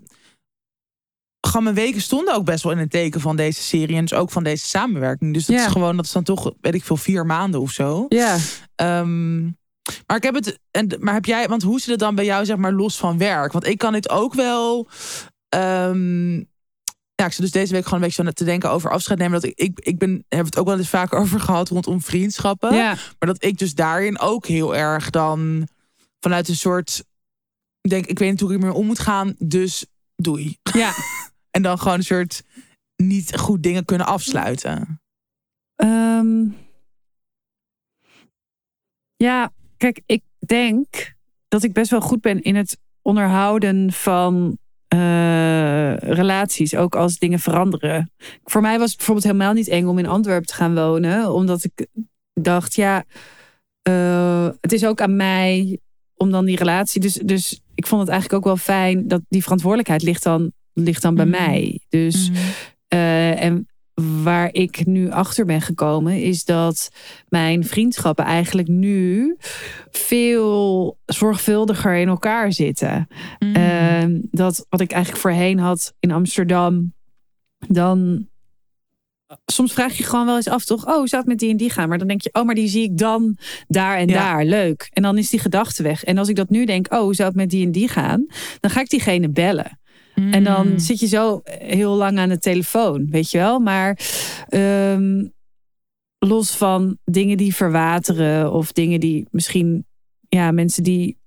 [1.41, 3.97] Gewoon mijn weken stonden ook best wel in het teken van deze serie.
[3.97, 5.35] En dus ook van deze samenwerking.
[5.35, 5.67] Dus dat Ja.
[5.67, 8.07] is gewoon, dat is dan toch, weet ik veel, vier maanden of zo.
[8.09, 8.37] ja.
[8.75, 9.43] Ehm,
[10.07, 10.59] maar ik heb het.
[10.71, 13.19] En, maar heb jij, want hoe zit het dan bij jou, zeg maar, los van
[13.19, 13.53] werk?
[13.53, 14.89] Want ik kan dit ook wel.
[15.49, 16.37] ehm,
[17.15, 19.41] ja, ik zit dus deze week gewoon een beetje zo te denken over afscheid nemen.
[19.41, 22.75] Dat ik, ik, ik ben, we het ook wel eens vaker over gehad rondom vriendschappen.
[22.75, 22.89] ja.
[23.19, 25.69] Maar dat ik dus daarin ook heel erg dan
[26.21, 27.05] vanuit een soort.
[27.89, 29.87] Denk, ik weet niet hoe ik ermee om moet gaan, dus
[30.23, 30.59] doei.
[30.73, 30.93] ja.
[31.51, 32.43] En dan gewoon een soort
[32.97, 35.01] niet goed dingen kunnen afsluiten.
[35.75, 36.47] Ehm,
[39.17, 41.15] ja, kijk, ik denk
[41.49, 44.59] dat ik best wel goed ben in het onderhouden van
[44.89, 48.13] eh, relaties, ook als dingen veranderen.
[48.45, 51.65] Voor mij was het bijvoorbeeld helemaal niet eng om in Antwerpen te gaan wonen, omdat
[51.65, 51.87] ik
[52.33, 53.05] dacht, ja,
[53.83, 55.81] eh, het is ook aan mij
[56.19, 57.01] om dan die relatie.
[57.01, 61.03] Dus, dus ik vond het eigenlijk ook wel fijn dat die verantwoordelijkheid ligt dan, ligt
[61.03, 61.47] dan bij Mhm.
[61.47, 61.81] mij.
[61.89, 62.31] Dus
[62.89, 63.67] eh, en
[64.23, 66.91] waar ik nu achter ben gekomen, is dat
[67.29, 69.37] mijn vriendschappen eigenlijk nu
[69.91, 73.09] veel zorgvuldiger in elkaar zitten.
[73.39, 73.55] Mhm.
[73.55, 76.93] Ehm, dat wat ik eigenlijk voorheen had in Amsterdam,
[77.69, 78.29] dan.
[79.47, 80.87] Soms vraag je gewoon wel eens af, toch?
[80.87, 81.89] Oh, hoe zou het met die en die gaan?
[81.89, 84.15] Maar dan denk je, oh, maar die zie ik dan daar en Ja.
[84.15, 84.45] daar.
[84.45, 84.89] Leuk.
[84.93, 86.05] En dan is die gedachte weg.
[86.05, 88.27] En als ik dat nu denk, oh, hoe zou het met die en die gaan?
[88.61, 89.79] Dan ga ik diegene bellen.
[90.15, 90.79] En dan Mm.
[90.79, 93.59] zit je zo heel lang aan de telefoon, weet je wel.
[93.61, 93.99] Maar
[94.49, 95.27] ehm,
[96.19, 99.87] los van dingen die verwateren of dingen die misschien,
[100.29, 101.19] ja, mensen die.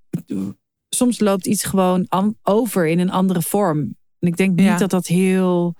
[0.88, 2.06] Soms loopt iets gewoon
[2.42, 3.78] over in een andere vorm.
[4.18, 4.76] En ik denk niet Ja.
[4.76, 5.74] dat dat heel.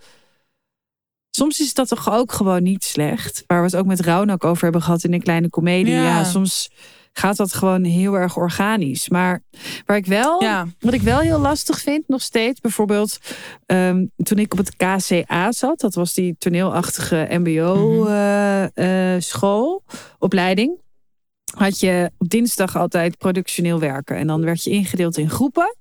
[1.36, 3.44] Soms is dat toch ook gewoon niet slecht.
[3.46, 5.94] Waar we het ook met Raun ook over hebben gehad in een kleine komedie.
[5.94, 6.02] Ja.
[6.02, 6.70] ja, soms
[7.12, 9.08] gaat dat gewoon heel erg organisch.
[9.08, 9.42] Maar
[9.86, 10.66] waar ik wel Ja.
[10.80, 13.18] wat ik wel heel lastig vind, nog steeds, bijvoorbeeld
[13.66, 17.40] ehm, toen ik op het KCA zat, dat was die toneelachtige Mhm.
[18.72, 19.82] MBO-school,
[20.18, 20.80] opleiding.
[21.56, 24.16] Had je op dinsdag altijd productioneel werken.
[24.16, 25.76] En dan werd je ingedeeld in groepen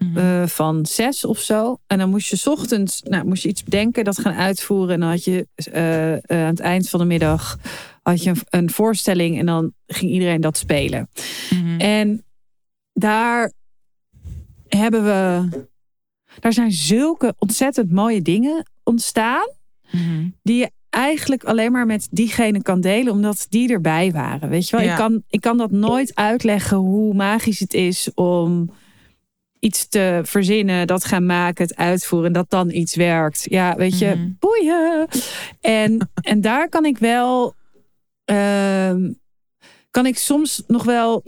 [0.00, 0.18] Mhm.
[0.18, 1.78] eh, van zes of zo.
[1.86, 4.94] En dan moest je 's ochtends nou, moest je iets bedenken, dat gaan uitvoeren.
[4.94, 7.58] En dan had je eh, eh, aan het eind van de middag
[8.02, 9.38] had je een, een voorstelling.
[9.38, 11.08] En dan ging iedereen dat spelen.
[11.50, 11.80] Mhm.
[11.80, 12.24] En
[12.92, 13.52] daar
[14.68, 15.48] hebben we.
[16.40, 19.48] Daar zijn zulke ontzettend mooie dingen ontstaan.
[19.90, 20.28] Mhm.
[20.42, 24.48] Die je eigenlijk alleen maar met diegene kan delen, omdat die erbij waren.
[24.48, 24.90] Weet je wel, Ja.
[24.90, 28.70] ik, kan, ik kan dat nooit uitleggen hoe magisch het is om
[29.60, 33.46] iets te verzinnen, dat gaan maken, het uitvoeren, en dat dan iets werkt.
[33.50, 34.28] Ja, weet je, Mhm.
[34.38, 35.08] boeien.
[35.60, 37.54] En, en daar kan ik wel.
[38.24, 39.12] ehm,
[39.90, 41.24] kan ik soms nog wel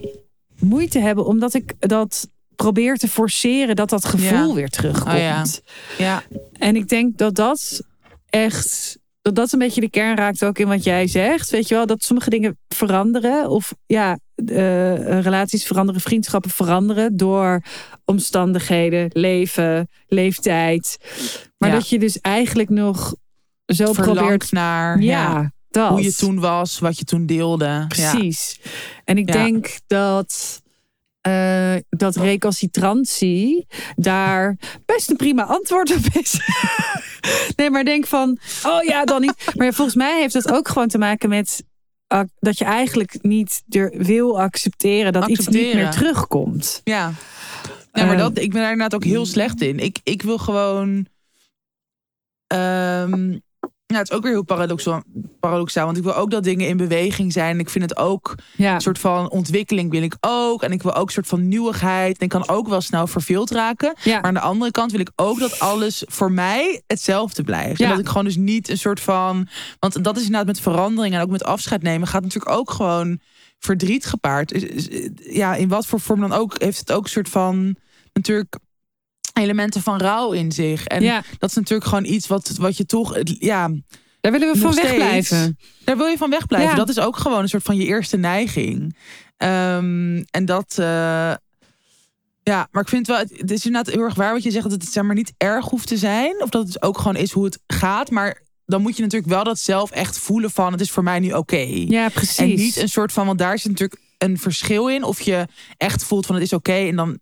[0.61, 4.55] moeite hebben, omdat ik dat probeer te forceren dat dat gevoel Ja.
[4.55, 5.14] weer terugkomt.
[5.14, 5.45] Oh ja.
[5.99, 6.22] Ja.
[6.59, 7.83] En ik denk dat dat
[8.30, 8.99] echt.
[9.22, 11.51] Dat dat een beetje de kern raakt ook in wat jij zegt.
[11.51, 13.51] Weet je wel, dat sommige dingen veranderen.
[13.51, 14.18] Of ja,
[14.51, 17.16] eh, relaties veranderen, vriendschappen veranderen.
[17.16, 17.62] Door
[18.05, 20.97] omstandigheden, leven, leeftijd.
[21.59, 21.74] Maar Ja.
[21.74, 23.14] dat je dus eigenlijk nog
[23.66, 24.53] zo Verlangt probeert.
[24.53, 25.88] naar ja, Ja, dat.
[25.88, 27.64] hoe je toen was, wat je toen deelde.
[27.64, 27.86] Ja.
[27.86, 28.61] Precies.
[29.05, 30.61] En ik denk dat.
[31.20, 33.66] eh, dat recalcitrantie
[33.97, 36.40] daar best een prima antwoord op is.
[37.57, 39.34] nee, maar denk van, oh ja, dan niet.
[39.55, 41.64] Maar volgens mij heeft dat ook gewoon te maken met
[42.39, 46.81] dat je eigenlijk niet er wil accepteren dat iets niet meer terugkomt.
[46.85, 47.13] Ja.
[47.93, 49.79] Ja, maar Eh, dat, ik ben daar inderdaad ook heel slecht in.
[49.79, 51.07] Ik, ik wil gewoon.
[52.47, 53.39] ehm,
[53.93, 55.03] ja, het is ook weer heel paradoxaal,
[55.40, 55.84] paradoxaal.
[55.84, 57.59] Want ik wil ook dat dingen in beweging zijn.
[57.59, 60.62] Ik vind het ook Ja, een soort van ontwikkeling wil ik ook.
[60.62, 62.18] En ik wil ook een soort van nieuwigheid.
[62.18, 63.95] En ik kan ook wel snel verveeld raken.
[64.03, 64.14] ja.
[64.14, 67.78] Maar aan de andere kant wil ik ook dat alles voor mij hetzelfde blijft.
[67.78, 67.84] Ja.
[67.84, 69.49] En dat ik gewoon dus niet een soort van.
[69.78, 72.09] Want dat is inderdaad met verandering en ook met afscheid nemen.
[72.09, 73.20] Gaat natuurlijk ook gewoon
[73.59, 74.64] verdriet gepaard.
[75.16, 76.55] Ja, in wat voor vorm dan ook.
[76.62, 77.76] Heeft het ook een soort van.
[78.12, 78.57] Natuurlijk
[79.33, 80.87] elementen van rouw in zich.
[80.87, 83.16] En ja, dat is natuurlijk gewoon iets wat, wat je toch.
[83.24, 83.70] Ja,
[84.20, 84.89] daar willen we van steeds.
[84.89, 85.59] wegblijven.
[85.85, 86.70] daar wil je van wegblijven.
[86.70, 86.76] Ja.
[86.76, 88.97] Dat is ook gewoon een soort van je eerste neiging.
[89.37, 90.74] Ehm, en dat.
[90.78, 91.33] eh,
[92.45, 94.70] ja, maar ik vind wel, het het is inderdaad heel erg waar wat je zegt,
[94.70, 96.43] dat het zeg maar niet erg hoeft te zijn.
[96.43, 98.11] Of dat het ook gewoon is hoe het gaat.
[98.11, 101.18] Maar dan moet je natuurlijk wel dat zelf echt voelen van, het is voor mij
[101.18, 101.57] nu oké.
[101.89, 102.37] Ja, precies.
[102.37, 105.03] En niet een soort van, want daar zit natuurlijk een verschil in.
[105.03, 107.18] Of je echt voelt van het is oké en dan.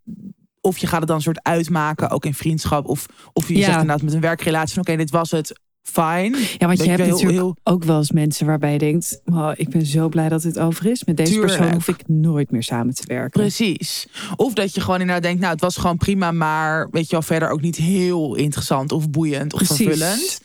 [0.61, 2.87] Of je gaat het dan een soort uitmaken, ook in vriendschap.
[2.89, 3.61] Of, of je Ja.
[3.65, 6.39] zegt inderdaad met een werkrelatie van oké, dit was het, fine.
[6.59, 9.21] ja, want je hebt heel- natuurlijk heel- ook wel eens mensen waarbij je denkt...
[9.25, 11.05] Oh, ik ben zo blij dat dit over is.
[11.05, 13.41] Met deze persoon hoef ik nooit meer samen te werken.
[13.41, 14.07] Precies.
[14.37, 17.23] Of dat je gewoon inderdaad denkt, nou, het was gewoon prima, maar weet je wel,
[17.23, 19.77] verder ook niet heel interessant of boeiend of Precies.
[19.87, 20.41] vervullend.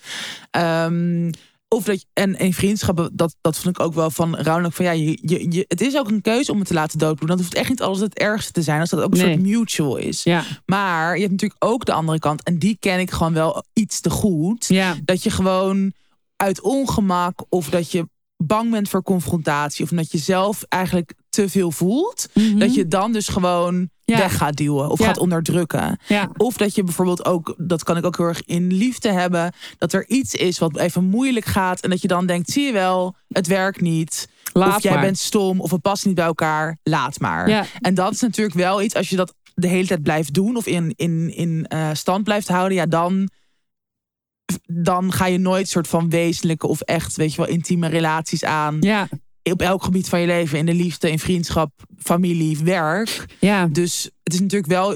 [0.52, 1.32] Ehm,
[1.76, 4.92] of dat en in vriendschappen, dat, dat vond ik ook wel van rouwelijk van ja,
[4.92, 7.38] je, je, je, het is ook een keuze om het te laten doodbloeden.
[7.38, 9.34] Dat hoeft echt niet alles het ergste te zijn, als dat ook een Nee.
[9.34, 10.24] soort mutual is.
[10.24, 13.64] Ja, Maar je hebt natuurlijk ook de andere kant, en die ken ik gewoon wel
[13.74, 14.66] iets te goed.
[14.68, 15.94] ja, Dat je gewoon
[16.36, 18.08] uit ongemak of dat je
[18.38, 22.58] bang bent voor confrontatie of omdat je zelf eigenlijk te veel voelt, Mhm.
[22.60, 24.18] dat je dan dus gewoon Ja.
[24.18, 25.06] weg gaat duwen of Ja.
[25.06, 26.00] gaat onderdrukken.
[26.08, 26.30] ja.
[26.38, 29.94] Of dat je bijvoorbeeld ook, dat kan ik ook heel erg in liefde hebben, dat
[29.94, 33.16] er iets is wat even moeilijk gaat en dat je dan denkt, zie je wel,
[33.28, 34.28] het werkt niet.
[34.54, 35.02] Laat of jij maar.
[35.02, 37.68] bent stom of het past niet bij elkaar, laat maar.
[37.82, 40.66] En dat is natuurlijk wel iets, als je dat de hele tijd blijft doen of
[40.66, 43.30] in, in, in eh, stand blijft houden, ja, dan,
[44.66, 48.78] dan ga je nooit soort van wezenlijke of echt, weet je wel, intieme relaties aan.
[48.80, 49.08] Ja,
[49.52, 53.26] Op elk gebied van je leven, in de liefde, in vriendschap, familie, werk.
[53.40, 53.68] ja.
[53.68, 54.96] Dus het is natuurlijk wel,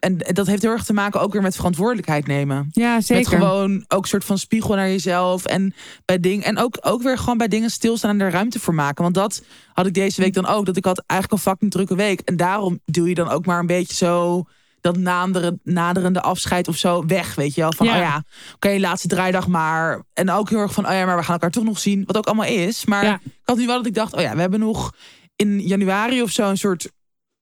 [0.00, 2.68] en dat heeft heel erg te maken ook weer met verantwoordelijkheid nemen.
[2.70, 3.30] ja, zeker.
[3.30, 5.44] Met gewoon ook een soort van spiegel naar jezelf.
[5.44, 5.74] En
[6.04, 6.44] bij dingen.
[6.44, 9.02] En ook, ook weer gewoon bij dingen stilstaan en er ruimte voor maken.
[9.02, 10.66] Want dat had ik deze week dan ook.
[10.66, 12.20] Dat ik had eigenlijk een fucking drukke week.
[12.20, 14.44] En daarom duw je dan ook maar een beetje zo
[14.92, 17.34] dat naderende, naderende afscheid of zo weg.
[17.34, 17.72] Weet je wel.
[17.72, 17.92] Van Ja.
[17.92, 18.22] oh ja,
[18.54, 20.02] oké, laatste draaidag maar.
[20.12, 22.02] En ook heel erg van oh ja, maar we gaan elkaar toch nog zien.
[22.06, 22.84] Wat ook allemaal is.
[22.84, 23.20] Maar Ja.
[23.24, 24.92] ik had nu wel dat ik dacht, oh ja, we hebben nog
[25.36, 26.90] in januari of zo een soort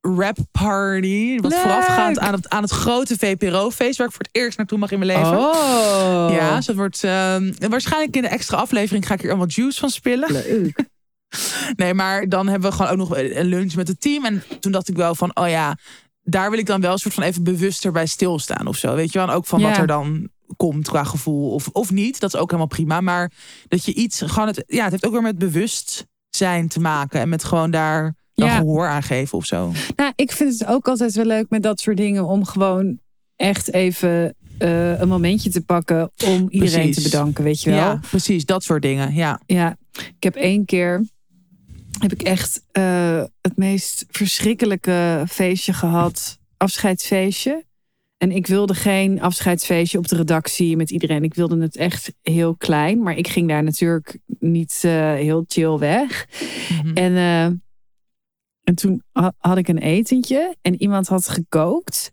[0.00, 1.38] rap party.
[1.40, 1.60] Wat Leuk.
[1.60, 3.98] voorafgaand aan het, aan het grote VPRO-feest.
[3.98, 5.38] Waar ik voor het eerst naartoe mag in mijn leven.
[5.38, 6.26] Oh.
[6.30, 7.04] Ja, dus dat wordt.
[7.04, 10.32] ehm, waarschijnlijk in de extra aflevering ga ik hier allemaal juice van spillen.
[10.32, 10.72] Leuk.
[11.76, 14.24] Nee, maar dan hebben we gewoon ook nog een lunch met het team.
[14.24, 15.76] En toen dacht ik wel van, oh ja,
[16.24, 18.94] daar wil ik dan wel een soort van even bewuster bij stilstaan of zo.
[18.94, 19.28] Weet je wel?
[19.28, 22.20] En ook van wat er dan komt qua gevoel of, of niet.
[22.20, 23.00] Dat is ook helemaal prima.
[23.00, 23.32] Maar
[23.68, 27.20] dat je iets, gewoon het, ja, het heeft ook weer met bewustzijn te maken.
[27.20, 28.56] En met gewoon daar dan Ja.
[28.56, 29.72] gehoor aan geven of zo.
[29.96, 32.98] Nou, ik vind het ook altijd wel leuk met dat soort dingen om gewoon
[33.36, 36.94] echt even eh, een momentje te pakken om iedereen Precies.
[36.96, 37.78] te bedanken, weet je wel.
[37.78, 38.44] Ja, precies.
[38.44, 39.14] Dat soort dingen.
[39.14, 39.40] Ja.
[39.46, 41.04] Ja, ik heb één keer
[41.98, 47.64] heb ik echt eh, het meest verschrikkelijke feestje gehad, afscheidsfeestje.
[48.18, 51.24] En ik wilde geen afscheidsfeestje op de redactie met iedereen.
[51.24, 55.78] Ik wilde het echt heel klein, maar ik ging daar natuurlijk niet eh, heel chill
[55.78, 56.28] weg.
[56.70, 56.96] Mhm.
[56.96, 57.44] En, eh,
[58.64, 62.12] en toen ha- had ik een etentje en iemand had gekookt.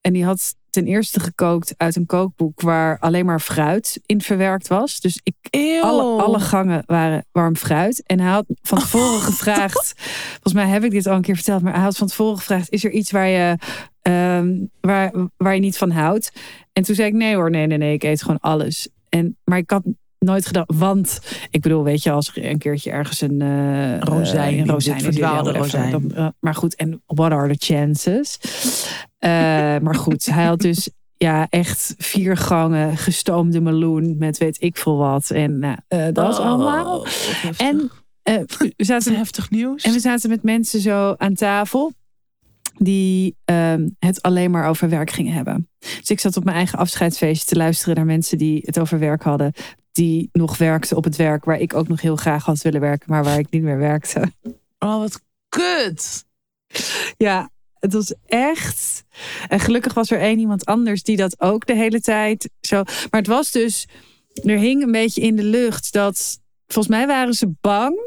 [0.00, 4.68] En die had ten eerste gekookt uit een kookboek waar alleen maar fruit in verwerkt
[4.68, 5.00] was.
[5.00, 5.82] Dus ik, Eeuw.
[5.82, 8.02] alle, alle gangen waren warm fruit.
[8.06, 9.94] En hij had van tevoren gevraagd,
[10.30, 12.70] volgens mij heb ik dit al een keer verteld, maar hij had van tevoren gevraagd,
[12.70, 13.58] is er iets waar je,
[14.02, 16.32] ehm, waar, waar je niet van houdt?
[16.72, 18.88] En toen zei ik, nee hoor, nee, nee, nee, ik eet gewoon alles.
[19.08, 19.82] En, maar ik had
[20.18, 21.20] nooit gedacht, want
[21.50, 25.52] ik bedoel, weet je, als er een keertje ergens een uh, Rozijn, een rozijn, verdwaalde
[25.52, 25.90] whatever, rozijn.
[25.90, 28.38] dan, uh, maar goed, en what are the chances?
[29.24, 29.30] Uh,
[29.78, 34.96] maar goed, hij had dus ja, echt vier gangen gestoomde meloen met weet ik veel
[34.96, 35.30] wat.
[35.30, 37.06] En nou, uh, dat Oh, allemaal.
[37.56, 37.90] En
[38.24, 38.40] uh,
[38.76, 39.82] we zaten, heftig nieuws.
[39.82, 41.92] En we zaten met mensen zo aan tafel
[42.76, 45.68] die uh, het alleen maar over werk gingen hebben.
[45.78, 49.22] Dus ik zat op mijn eigen afscheidsfeestje te luisteren naar mensen die het over werk
[49.22, 49.52] hadden.
[49.92, 53.10] Die nog werkten op het werk waar ik ook nog heel graag had willen werken,
[53.10, 54.32] maar waar ik niet meer werkte.
[54.78, 56.24] Oh, wat kut.
[57.16, 57.50] Ja,
[57.82, 59.04] het was echt.
[59.48, 62.82] En gelukkig was er één iemand anders die dat ook de hele tijd zo.
[63.10, 63.86] Maar het was dus.
[64.44, 66.40] Er hing een beetje in de lucht dat.
[66.66, 68.00] Volgens mij waren ze bang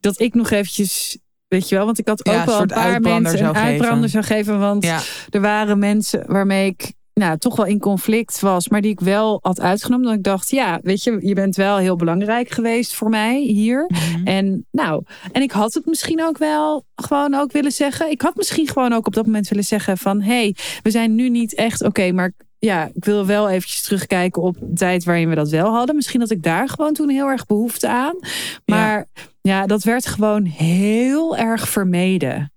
[0.00, 2.66] dat ik nog eventjes, weet je wel, want ik had ook Ja, een wel een
[2.66, 4.58] paar mensen een uitbrander zou geven.
[4.58, 5.00] Want Ja.
[5.30, 9.38] er waren mensen waarmee ik nou, toch wel in conflict was, maar die ik wel
[9.42, 10.06] had uitgenomen.
[10.06, 13.84] Dat ik dacht, ja, weet je, je bent wel heel belangrijk geweest voor mij hier.
[13.88, 14.26] Mhm.
[14.26, 15.02] En nou,
[15.32, 18.10] en ik had het misschien ook wel gewoon ook willen zeggen.
[18.10, 21.28] Ik had misschien gewoon ook op dat moment willen zeggen van, hey, we zijn nu
[21.28, 25.34] niet echt oké, maar ja, ik wil wel eventjes terugkijken op de tijd waarin we
[25.34, 25.96] dat wel hadden.
[25.96, 28.18] Misschien dat ik daar gewoon toen heel erg behoefte aan.
[28.64, 29.06] Maar
[29.40, 32.52] ja, dat werd gewoon heel erg vermeden.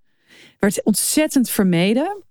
[0.60, 2.24] Werd ontzettend vermeden.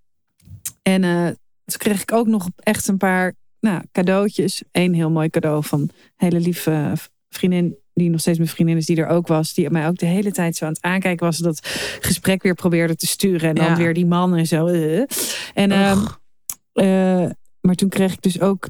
[0.82, 1.28] En eh,
[1.70, 4.62] toen kreeg ik ook nog echt een paar nou, cadeautjes.
[4.72, 6.92] Eén heel mooi cadeau van een hele lieve
[7.28, 7.78] vriendin.
[7.92, 9.54] Die nog steeds mijn vriendin is, die er ook was.
[9.54, 11.38] Die mij ook de hele tijd zo aan het aankijken was.
[11.38, 11.60] Dat
[12.00, 13.48] gesprek weer probeerde te sturen.
[13.48, 13.76] En dan Ja.
[13.76, 14.66] weer die man en zo.
[14.66, 16.06] En, ehm,
[16.72, 18.68] eh, maar toen kreeg ik dus ook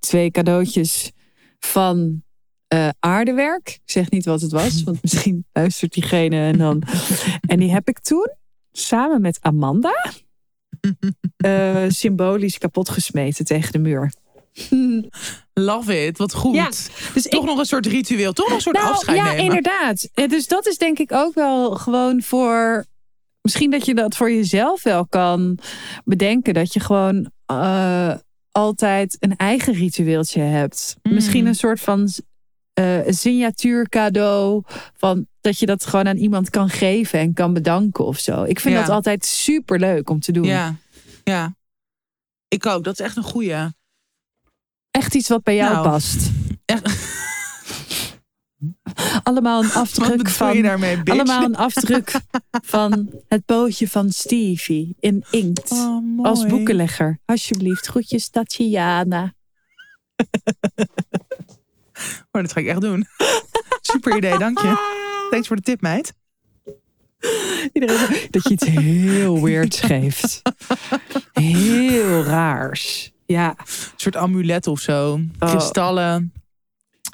[0.00, 1.12] twee cadeautjes
[1.58, 2.22] van
[2.68, 3.68] eh, aardewerk.
[3.68, 6.82] Ik zeg niet wat het was, want misschien luistert diegene en dan.
[7.40, 8.30] En die heb ik toen
[8.72, 10.12] samen met Amanda
[11.36, 14.12] eh, symbolisch kapot gesmeten tegen de muur.
[15.54, 16.54] Love it, wat goed.
[16.54, 16.68] Ja,
[17.14, 19.44] dus Toch nog een soort ritueel, toch nog een soort nou, afscheid ja, nemen.
[19.44, 20.08] inderdaad.
[20.14, 22.84] Eh, Dus dat is denk ik ook wel gewoon voor.
[23.42, 25.58] Misschien dat je dat voor jezelf wel kan
[26.04, 26.54] bedenken.
[26.54, 28.14] Dat je gewoon eh,
[28.50, 30.96] altijd een eigen ritueeltje hebt.
[31.02, 31.14] Mm.
[31.14, 32.08] Misschien een soort van
[32.78, 34.62] eh signatuurcadeau.
[34.96, 38.42] Van dat je dat gewoon aan iemand kan geven en kan bedanken of zo.
[38.42, 38.80] Ik vind Ja.
[38.80, 40.44] dat altijd super leuk om te doen.
[40.44, 40.74] Ja,
[41.24, 41.56] ja.
[42.48, 43.54] Ik ook, dat is echt een goeie.
[44.90, 46.30] Echt iets wat bij jou Nou, past.
[46.64, 47.16] Echt.
[49.22, 50.56] Allemaal een afdruk van.
[50.56, 50.98] je daarmee?
[51.04, 52.20] Allemaal een afdruk
[52.64, 55.70] van het bootje van Stevie in inkt.
[55.70, 56.24] Oh.
[56.24, 57.18] Als boekenlegger.
[57.24, 59.34] Alsjeblieft, groetjes Tatjana.
[62.32, 63.06] Oh, dat ga ik echt doen.
[63.80, 64.96] Super idee, dank je.
[65.30, 66.12] Thanks voor de tip, meid.
[67.72, 70.42] Iedereen, dat je iets heel weirds geeft.
[71.32, 73.12] Heel raars.
[73.26, 73.64] Ja, Een
[73.96, 75.20] soort amulet of zo.
[75.38, 75.48] Oh.
[75.50, 76.32] Kristallen.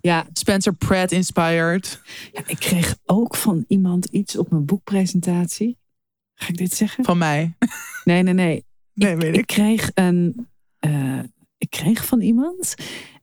[0.00, 0.26] ja.
[0.32, 2.00] Spencer Pratt inspired.
[2.32, 5.78] ja, ik kreeg ook van iemand iets op mijn boekpresentatie.
[6.34, 7.04] Ga ik dit zeggen?
[7.04, 7.56] Van mij.
[8.04, 8.64] Nee, nee, nee.
[8.94, 9.46] Nee, weet Ik ik.
[9.46, 10.48] kreeg een.
[10.78, 11.18] eh,
[11.58, 12.74] ik kreeg van iemand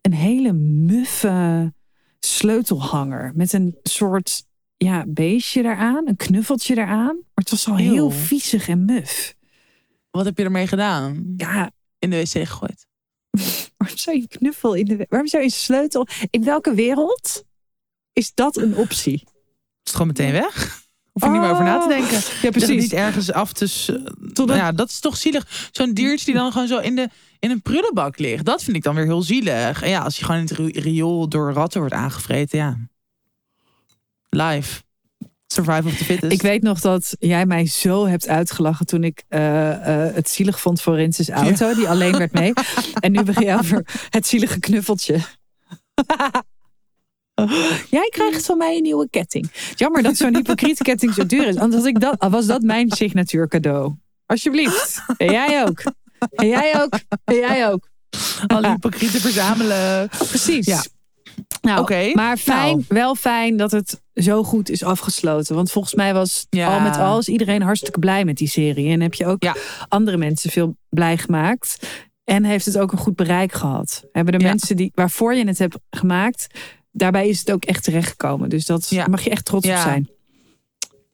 [0.01, 1.73] een hele muffe
[2.19, 4.45] sleutelhanger met een soort
[4.77, 7.15] ja, beestje eraan, een knuffeltje eraan.
[7.15, 9.35] Maar het was al heel viezig en muf.
[10.11, 11.33] Wat heb je ermee gedaan?
[11.37, 12.87] Ja, In de wc gegooid.
[13.77, 15.05] waarom zou je knuffel in de.
[15.09, 16.07] Waarom zou je een sleutel.
[16.29, 17.43] In welke wereld
[18.13, 19.13] is dat een optie?
[19.13, 19.23] Is
[19.83, 20.80] het gewoon meteen weg?
[21.11, 22.19] Hoef je niet meer over na te denken.
[22.41, 22.81] Ja, precies.
[22.81, 23.67] niet ergens af te...
[23.67, 23.91] s-
[24.33, 25.69] Totdat- Ja, dat is toch zielig.
[25.71, 27.09] Zo'n diertje die dan gewoon zo in, de,
[27.39, 28.45] in een prullenbak ligt.
[28.45, 29.81] Dat vind ik dan weer heel zielig.
[29.81, 32.77] En ja, als je gewoon in het ri- riool door ratten wordt aangevreten, ja.
[34.29, 34.81] Live.
[35.47, 36.31] Survival of the fittest.
[36.33, 40.59] Ik weet nog dat jij mij zo hebt uitgelachen toen ik eh, eh, het zielig
[40.59, 42.53] vond voor Rinses auto, die alleen werd mee.
[42.99, 45.19] En nu begin je over het zielige knuffeltje.
[47.89, 49.51] Jij krijgt van mij een nieuwe ketting.
[49.75, 51.55] Jammer dat zo'n hypocriete ketting zo duur is.
[51.57, 53.93] Anders had ik dat, was dat mijn signatuur cadeau.
[54.25, 55.01] Alsjeblieft.
[55.17, 55.83] En jij ook.
[56.35, 56.99] En jij ook.
[57.23, 57.89] En jij ook.
[58.47, 60.09] Alle hypocrieten verzamelen.
[60.09, 60.65] Precies.
[60.65, 60.83] Ja.
[61.61, 62.83] Nou, Oké, maar fijn, nou.
[62.87, 65.55] wel fijn dat het zo goed is afgesloten.
[65.55, 66.73] Want volgens mij was Ja.
[66.73, 68.91] al met al is iedereen hartstikke blij met die serie.
[68.91, 69.55] En heb je ook Ja.
[69.87, 71.87] andere mensen veel blij gemaakt.
[72.23, 74.03] En heeft het ook een goed bereik gehad.
[74.11, 74.49] Hebben de Ja.
[74.51, 76.47] mensen die, waarvoor je het hebt gemaakt,
[76.91, 78.49] daarbij is het ook echt terechtgekomen.
[78.49, 79.07] Dus dat Ja.
[79.07, 79.81] mag je echt trots op Ja.
[79.81, 80.09] zijn.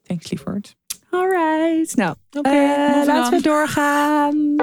[0.03, 0.75] Thanks, lieverd.
[1.09, 1.95] Alright.
[1.95, 3.29] Nou, Oké, eh, laten on.
[3.29, 4.55] we doorgaan.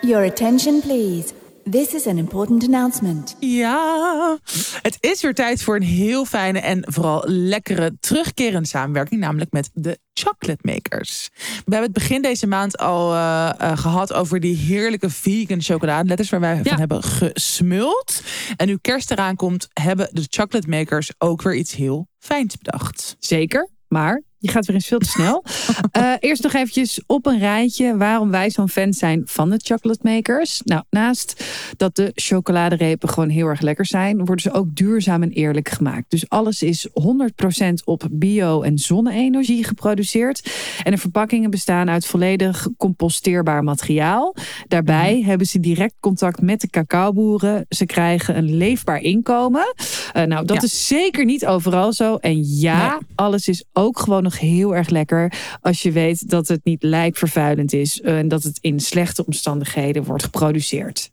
[0.00, 1.32] Your attention, please.
[1.70, 3.36] This is an important announcement.
[3.40, 4.38] Ja,
[4.82, 9.70] het is weer tijd voor een heel fijne en vooral lekkere terugkerende samenwerking, namelijk met
[9.74, 11.28] de Chocolate Makers.
[11.34, 16.30] We hebben het begin deze maand al eh, eh, gehad over die heerlijke vegan chocoladeletters
[16.30, 16.62] waar wij Ja.
[16.62, 18.22] van hebben gesmuld.
[18.56, 23.16] En nu kerst eraan komt, hebben de Chocolate Makers ook weer iets heel fijns bedacht.
[23.18, 25.44] Zeker, maar je gaat weer eens veel te snel.
[25.92, 29.98] Eh, eerst nog eventjes op een rijtje waarom wij zo'n fan zijn van de chocolate
[30.02, 30.60] makers.
[30.64, 31.44] Nou, naast
[31.76, 36.04] dat de chocoladerepen gewoon heel erg lekker zijn, worden ze ook duurzaam en eerlijk gemaakt.
[36.10, 40.50] Dus alles is 100% op bio- en zonne-energie geproduceerd.
[40.82, 44.34] En de verpakkingen bestaan uit volledig composteerbaar materiaal.
[44.68, 47.66] Daarbij hebben ze direct contact met de cacaoboeren.
[47.68, 49.74] Ze krijgen een leefbaar inkomen.
[50.12, 50.62] Eh, nou, dat Ja.
[50.62, 52.16] is zeker niet overal zo.
[52.16, 52.98] En ja, Nee.
[53.14, 55.32] alles is ook gewoon nog heel erg lekker.
[55.60, 58.00] Als je weet dat het niet lijkvervuilend is.
[58.00, 61.10] eh, En dat het in slechte omstandigheden wordt geproduceerd.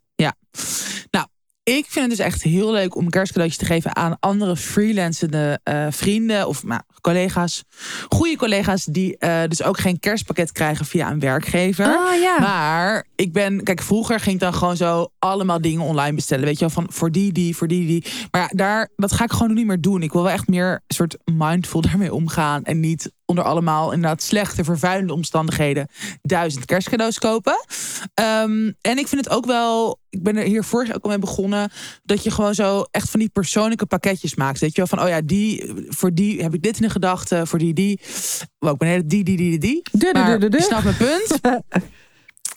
[1.11, 1.28] Nou,
[1.78, 5.59] ik vind het dus echt heel leuk om een kerstcadeautje te geven aan andere freelancende
[5.63, 7.63] eh, vrienden of nou, collega's.
[8.09, 11.86] Goede collega's die eh, dus ook geen kerstpakket krijgen via een werkgever.
[11.86, 12.39] Ah, ja.
[12.39, 16.45] Maar ik ben, kijk, vroeger ging ik dan gewoon zo allemaal dingen online bestellen.
[16.45, 18.05] Weet je wel, van voor die, die, voor die, die.
[18.32, 20.03] Maar ja, daar, dat ga ik gewoon niet meer doen.
[20.03, 22.63] Ik wil wel echt meer een soort mindful daarmee omgaan.
[22.63, 25.88] En niet onder allemaal inderdaad slechte, vervuilende omstandigheden
[26.22, 27.66] duizend kerstcadeaus kopen.
[28.14, 31.20] Ehm, en ik vind het ook wel, ik ben er hier vorig ook al mee
[31.20, 31.72] begonnen,
[32.04, 34.60] dat je gewoon zo echt van die persoonlijke pakketjes maakt.
[34.60, 37.48] Weet je wel, van oh ja, die, voor die heb ik dit in de gedachten,
[37.48, 38.00] voor die, die.
[38.60, 40.12] Wow, ik ben hele die, die, die, die, die.
[40.14, 41.40] Maar je snapt mijn punt.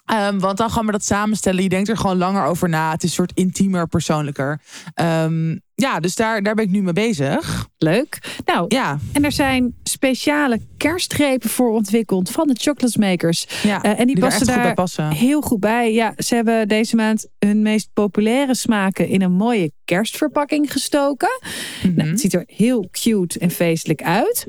[0.04, 1.62] Ehm, want dan gaan we dat samenstellen.
[1.62, 2.90] Je denkt er gewoon langer over na.
[2.90, 4.60] Het is een soort intiemer, persoonlijker.
[4.94, 7.68] Ehm, ja, dus daar, daar ben ik nu mee bezig.
[7.78, 8.18] Leuk.
[8.44, 13.46] Nou, Ja, en er zijn speciale kerstgrepen voor ontwikkeld van de Chocolate Makers.
[13.62, 15.10] ja Eh, en die, passen daar passen.
[15.10, 15.92] heel goed bij.
[15.92, 21.40] Ja, ze hebben deze maand hun meest populaire smaken in een mooie kerstverpakking gestoken.
[21.82, 22.08] Nou, Mhm.
[22.08, 24.46] het ziet er heel cute en feestelijk uit.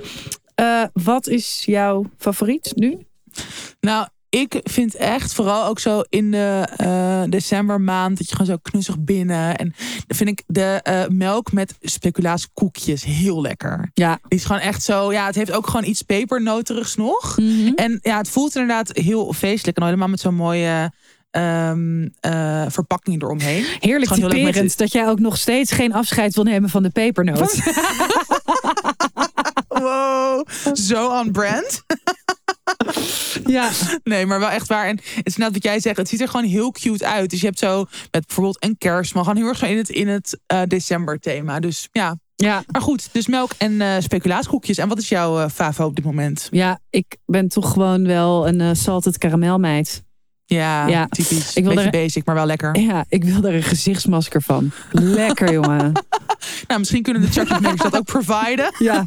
[0.55, 2.97] Eh, wat is jouw favoriet nu?
[3.79, 8.57] Nou, ik vind echt vooral ook zo in de eh, decembermaand dat je gewoon zo
[8.61, 9.57] knusig binnen.
[9.57, 9.73] En
[10.07, 13.91] dan vind ik de eh, melk met speculaaskoekjes heel lekker.
[13.93, 14.19] Ja.
[14.27, 15.11] Die is gewoon echt zo.
[15.11, 17.37] Ja, het heeft ook gewoon iets pepernoterigs nog.
[17.75, 19.77] En ja, het voelt inderdaad heel feestelijk.
[19.77, 20.91] En helemaal met zo'n mooie
[21.31, 23.65] ehm, eh, verpakking eromheen.
[23.79, 26.89] Heerlijk leuk met typerend dat jij ook nog steeds geen afscheid wil nemen van de
[26.89, 27.57] pepernoot.
[29.67, 31.83] Wow, zo on brand.
[33.45, 33.69] Ja,
[34.03, 34.87] Nee, maar wel echt waar.
[34.87, 35.97] En het is net wat jij zegt.
[35.97, 37.29] Het ziet er gewoon heel cute uit.
[37.29, 39.23] Dus je hebt zo met bijvoorbeeld een kerstman.
[39.23, 41.59] Gewoon heel erg zo in het, in het eh, december thema.
[41.59, 42.17] Dus ja.
[42.35, 42.63] ja.
[42.71, 44.77] Maar goed, dus melk en eh speculaaskoekjes.
[44.77, 46.47] En wat is jouw eh, favo op dit moment?
[46.51, 50.03] ja, ik ben toch gewoon wel een salted karamelmeid.
[50.45, 51.07] Ja, Ja.
[51.07, 51.55] typisch.
[51.55, 52.79] Ik wil Beetje er- basic, maar wel lekker.
[52.79, 54.71] Ja, ik wil er een gezichtsmasker van.
[54.91, 55.91] Lekker, jongen.
[56.67, 58.71] Nou, misschien kunnen de chocolate makers dat ook providen.
[58.89, 59.05] Ja.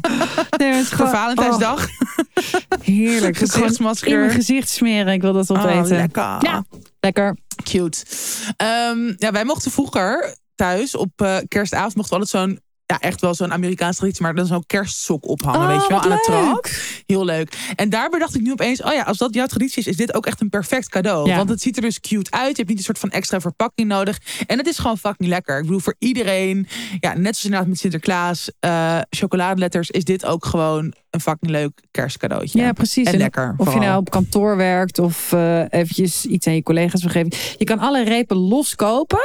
[0.57, 1.87] Nee, het is Voor gewoon, Valentijnsdag.
[1.87, 3.37] oh, heerlijk.
[3.37, 4.07] Gezichtsmasker.
[4.11, 5.13] In mijn gezicht smeren.
[5.13, 5.97] Ik wil dat Oh, opeten.
[5.97, 6.23] lekker.
[6.39, 6.63] Ja.
[6.99, 7.37] Lekker.
[7.63, 8.03] Cute.
[8.57, 13.21] Ehm, ja, wij mochten vroeger thuis op eh, kerstavond mochten we altijd zo'n ja, echt
[13.21, 16.19] wel zo'n Amerikaanse traditie, maar dan zo'n kerstsok ophangen, Oh, weet je wel, aan de
[16.25, 16.67] trap.
[17.05, 17.71] Heel leuk.
[17.75, 20.13] En daarbij dacht ik nu opeens, oh ja, als dat jouw traditie is, is dit
[20.13, 21.29] ook echt een perfect cadeau.
[21.29, 21.35] Ja.
[21.37, 22.49] Want het ziet er dus cute uit.
[22.49, 24.19] Je hebt niet een soort van extra verpakking nodig.
[24.45, 25.57] En het is gewoon fucking lekker.
[25.57, 26.67] Ik bedoel, voor iedereen,
[26.99, 31.81] ja, net zoals inderdaad met Sinterklaas, eh chocoladeletters, is dit ook gewoon een fucking leuk
[31.91, 32.59] kerstcadeautje.
[32.59, 33.07] Ja, precies.
[33.07, 33.53] En lekker.
[33.57, 37.31] Of je nou op kantoor werkt of eh, eventjes iets aan je collega's geven.
[37.57, 39.19] Je kan alle repen loskopen.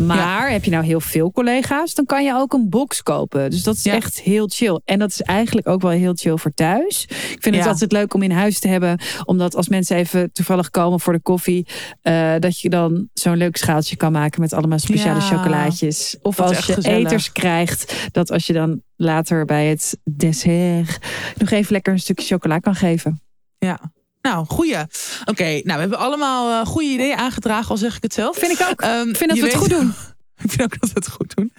[0.00, 3.50] Maar heb je nou heel veel collega's, dan kan je ook een box kopen.
[3.50, 3.92] Dus dat is Ja.
[3.94, 4.80] echt heel chill.
[4.84, 7.04] En dat is eigenlijk ook wel heel chill voor thuis.
[7.08, 7.70] Ik vind het Ja.
[7.70, 9.00] altijd leuk om in huis te hebben.
[9.24, 11.66] Omdat als mensen even toevallig komen voor de koffie.
[12.02, 16.16] eh, dat je dan zo'n leuk schaaltje kan maken met allemaal speciale chocolaatjes.
[16.22, 17.06] Of Dat als je gezellig.
[17.06, 18.08] eters krijgt.
[18.12, 20.98] Dat als je dan later bij het dessert
[21.36, 23.22] nog even lekker een stukje chocola kan geven.
[23.58, 23.80] Ja.
[24.22, 24.76] Nou, goeie.
[25.24, 28.36] Oké, nou, we hebben allemaal eh, goede ideeën aangedragen, al zeg ik het zelf.
[28.38, 28.80] Vind ik ook.
[28.80, 29.94] Ehm, Ik vind dat we het goed doen.
[30.44, 31.52] Ik vind ook dat we het goed doen.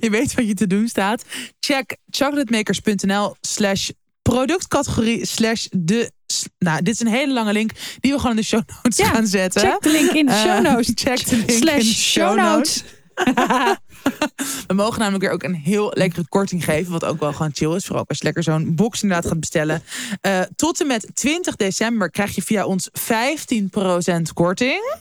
[0.00, 1.24] Je weet wat je te doen staat.
[1.60, 3.90] Check chocolatemakers.nl slash
[4.22, 6.10] productcategorie slash de...
[6.58, 7.70] Nou, dit is een hele lange link
[8.00, 9.60] die we gewoon in de show notes Ja, gaan zetten.
[9.60, 10.90] Check de link in de show Eh, notes.
[10.94, 12.82] check de link Slash in de show notes.
[14.66, 16.92] We mogen namelijk weer ook een heel lekkere korting geven.
[16.92, 17.84] Wat ook wel gewoon chill is.
[17.84, 19.82] Vooral als je lekker zo'n box inderdaad gaat bestellen.
[20.20, 24.94] Eh, tot en met 20 december krijg je via ons 15% korting.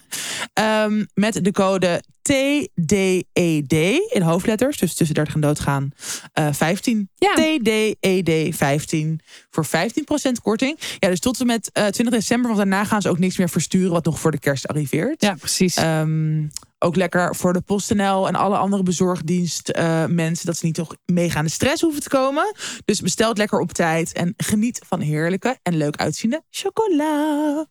[0.53, 3.73] Ehm, met de code TDED
[4.13, 4.77] in hoofdletters.
[4.77, 5.91] Dus tussen 30 en doodgaan.
[6.33, 7.09] eh 15.
[7.15, 7.33] Ja.
[7.33, 9.19] TDED 15.
[9.49, 10.79] Voor 15% korting.
[10.99, 12.45] Ja, dus tot en met eh, 20 december.
[12.47, 13.91] Want daarna gaan ze ook niks meer versturen.
[13.91, 15.21] Wat nog voor de kerst arriveert.
[15.21, 15.75] Ja, precies.
[15.75, 16.43] Ehm,
[16.79, 19.71] ook lekker voor de PostNL en alle andere bezorgdienst
[20.07, 20.45] mensen.
[20.45, 22.55] Dat ze niet toch mega aan de stress hoeven te komen.
[22.85, 24.13] Dus bestel het lekker op tijd.
[24.13, 27.65] En geniet van heerlijke en leuk uitziende chocola.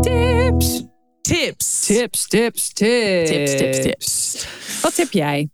[0.00, 0.82] tips.
[1.20, 1.86] Tips.
[1.86, 3.28] Tips, tips, tips.
[3.28, 4.46] Tips, tips, tips.
[4.82, 5.50] Wat tip jij?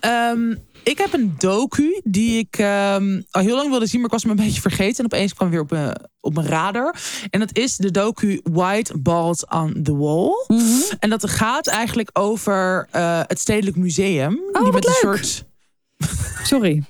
[0.00, 4.14] Ehm, ik heb een docu die ik ehm, al heel lang wilde zien, maar ik
[4.14, 4.98] was hem een beetje vergeten.
[4.98, 6.96] En opeens kwam weer op mijn, op mijn radar.
[7.30, 10.30] En dat is de docu White Balls on the Wall.
[10.98, 14.40] En dat gaat eigenlijk over eh, het Stedelijk Museum.
[14.52, 15.44] Oh, die met een soort.
[16.42, 16.74] Sorry.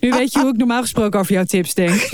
[0.00, 2.00] nu weet je hoe ik normaal gesproken over jouw tips denk.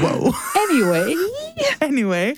[0.00, 0.34] Wow.
[0.68, 1.16] Anyway.
[1.78, 2.36] Anyway.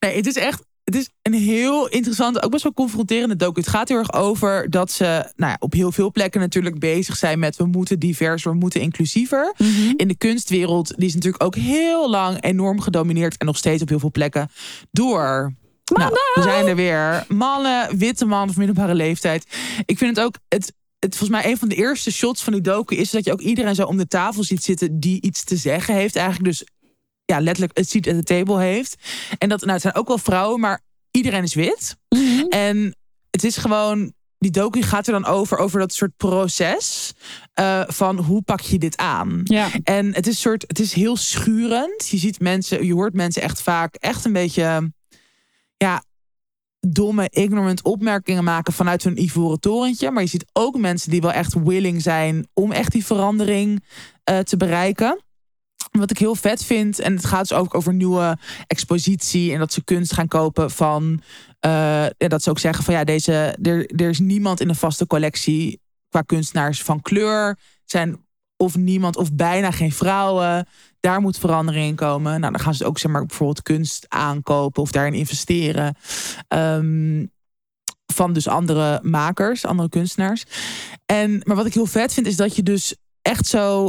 [0.00, 0.62] Nee, het is echt.
[0.84, 3.60] het is een heel interessante, ook best wel confronterende docu.
[3.60, 5.04] Het gaat heel erg over dat ze
[5.36, 8.80] nou ja, op heel veel plekken natuurlijk bezig zijn met we moeten diverser, we moeten
[8.80, 9.54] inclusiever.
[9.58, 9.92] Mhm.
[9.96, 13.88] In de kunstwereld, die is natuurlijk ook heel lang enorm gedomineerd en nog steeds op
[13.88, 14.50] heel veel plekken
[14.90, 15.52] door.
[15.94, 17.24] Nou, we zijn er weer.
[17.28, 19.46] Mannen, witte man of middelbare leeftijd.
[19.84, 22.62] Ik vind het ook, het, het, volgens mij een van de eerste shots van die
[22.62, 25.56] docu is dat je ook iedereen zo om de tafel ziet zitten die iets te
[25.56, 26.16] zeggen heeft.
[26.16, 26.66] Eigenlijk dus
[27.24, 28.96] ja, letterlijk het seat at the table heeft.
[29.38, 30.80] En dat, nou, het zijn ook wel vrouwen, maar
[31.10, 31.96] iedereen is wit.
[32.08, 32.46] Mhm.
[32.48, 32.96] En
[33.30, 37.12] het is gewoon, die docu gaat er dan over, over dat soort proces
[37.54, 39.40] eh, van hoe pak je dit aan.
[39.44, 39.70] Ja.
[39.82, 42.08] En het is, soort, het is heel schurend.
[42.08, 44.92] Je ziet mensen, je hoort mensen echt vaak echt een beetje,
[45.76, 46.02] ja,
[46.80, 50.10] domme, ignorant opmerkingen maken vanuit hun ivoren torentje.
[50.10, 53.84] Maar je ziet ook mensen die wel echt willing zijn om echt die verandering
[54.24, 55.22] eh, te bereiken.
[55.90, 59.72] Wat ik heel vet vind, en het gaat dus ook over nieuwe expositie en dat
[59.72, 61.22] ze kunst gaan kopen van,
[61.60, 65.06] ja, dat ze ook zeggen van ja, deze, er, er is niemand in een vaste
[65.06, 67.58] collectie qua kunstenaars van kleur.
[67.84, 68.26] Zijn
[68.56, 70.66] of niemand of bijna geen vrouwen.
[71.00, 72.40] Daar moet verandering in komen.
[72.40, 75.96] Nou, dan gaan ze ook zeg maar bijvoorbeeld kunst aankopen of daarin investeren.
[76.48, 77.26] Ehm,
[78.12, 80.44] van dus andere makers, andere kunstenaars.
[81.06, 83.86] En, maar wat ik heel vet vind, is dat je dus echt zo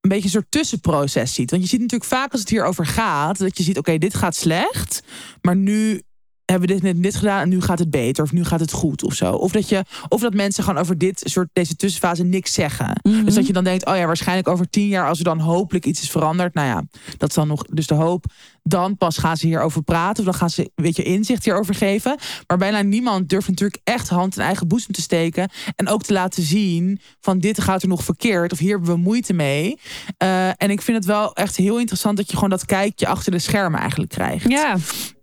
[0.00, 1.50] een beetje een soort tussenproces ziet.
[1.50, 4.36] Want je ziet natuurlijk vaak als het hierover gaat, dat je ziet, oké, dit gaat
[4.36, 5.02] slecht,
[5.40, 6.02] maar nu
[6.50, 8.72] hebben we dit net dit gedaan en nu gaat het beter of nu gaat het
[8.72, 9.32] goed of zo.
[9.32, 13.00] Of dat je of dat mensen gewoon over dit soort deze tussenfase niks zeggen.
[13.02, 13.24] Mhm.
[13.24, 15.86] Dus dat je dan denkt, oh ja, waarschijnlijk over tien jaar als er dan hopelijk
[15.86, 16.54] iets is veranderd.
[16.54, 16.84] Nou ja,
[17.16, 18.24] dat is dan nog dus de hoop.
[18.62, 22.16] Dan pas gaan ze hierover praten of dan gaan ze weet je inzicht hierover geven.
[22.46, 26.12] Maar bijna niemand durft natuurlijk echt hand in eigen boezem te steken en ook te
[26.12, 29.78] laten zien van dit gaat er nog verkeerd of hier hebben we moeite mee.
[30.16, 33.32] Eh, en ik vind het wel echt heel interessant dat je gewoon dat kijkje achter
[33.32, 34.48] de schermen eigenlijk krijgt.
[34.48, 34.76] Ja.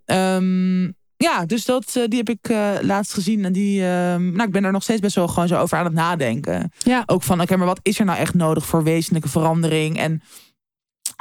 [0.04, 3.44] Ehm, ja, dus dat, eh, die heb ik eh, laatst gezien.
[3.44, 5.84] En die, ehm, nou, ik ben er nog steeds best wel gewoon zo over aan
[5.84, 6.72] het nadenken.
[6.78, 7.02] Ja.
[7.06, 9.98] Ook van, oké, maar wat is er nou echt nodig voor wezenlijke verandering?
[9.98, 10.22] En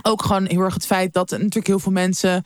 [0.01, 2.45] ook gewoon heel erg het feit dat natuurlijk heel veel mensen...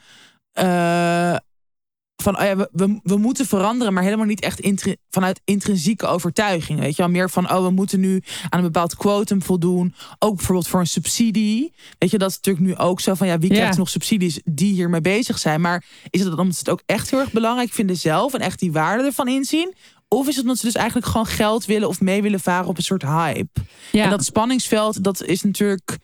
[2.21, 6.05] van, oh ja, we, we, we moeten veranderen, maar helemaal niet echt intri- vanuit intrinsieke
[6.05, 6.79] overtuiging.
[6.79, 9.93] Weet je wel, meer van, oh, we moeten nu aan een bepaald quotum voldoen.
[10.19, 11.73] Ook bijvoorbeeld voor een subsidie.
[11.97, 13.55] Weet je, dat is natuurlijk nu ook zo van, ja, wie Ja.
[13.55, 15.61] krijgt nog subsidies die hiermee bezig zijn?
[15.61, 18.59] Maar is het omdat ze het ook echt heel erg belangrijk vinden zelf en echt
[18.59, 19.73] die waarde ervan inzien?
[20.07, 22.77] Of is het omdat ze dus eigenlijk gewoon geld willen of mee willen varen op
[22.77, 23.61] een soort hype?
[23.91, 24.03] Ja.
[24.03, 25.97] En dat spanningsveld, dat is natuurlijk,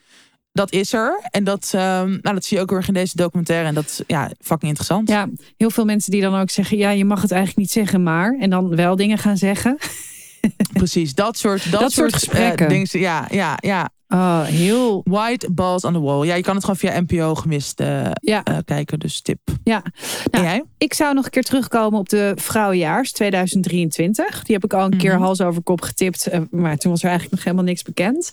[0.55, 1.19] dat is er.
[1.31, 3.67] En dat, ehm, nou, dat zie je ook weer in deze documentaire.
[3.67, 5.09] En dat is ja, fucking interessant.
[5.09, 5.27] Ja,
[5.57, 8.37] heel veel mensen die dan ook zeggen: ja, je mag het eigenlijk niet zeggen, maar.
[8.39, 9.77] En dan wel dingen gaan zeggen.
[10.73, 12.65] Precies, dat soort, dat, Dat soort gesprekken.
[12.65, 12.87] eh, dingen.
[12.91, 13.89] Ja, ja, ja.
[14.07, 15.01] Oh, heel.
[15.03, 16.25] White balls on the wall.
[16.25, 19.39] Ja, je kan het gewoon via NPO gemist eh, Ja, eh, kijken, dus tip.
[19.63, 19.83] ja.
[19.83, 19.91] en
[20.31, 20.63] Nou, jij?
[20.77, 24.43] Ik zou nog een keer terugkomen op de Vrouwenjaars 2023.
[24.43, 25.21] Die heb ik al een keer Mhm.
[25.21, 26.29] hals over kop getipt.
[26.51, 28.31] Maar toen was er eigenlijk nog helemaal niks bekend.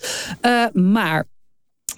[0.73, 1.27] Maar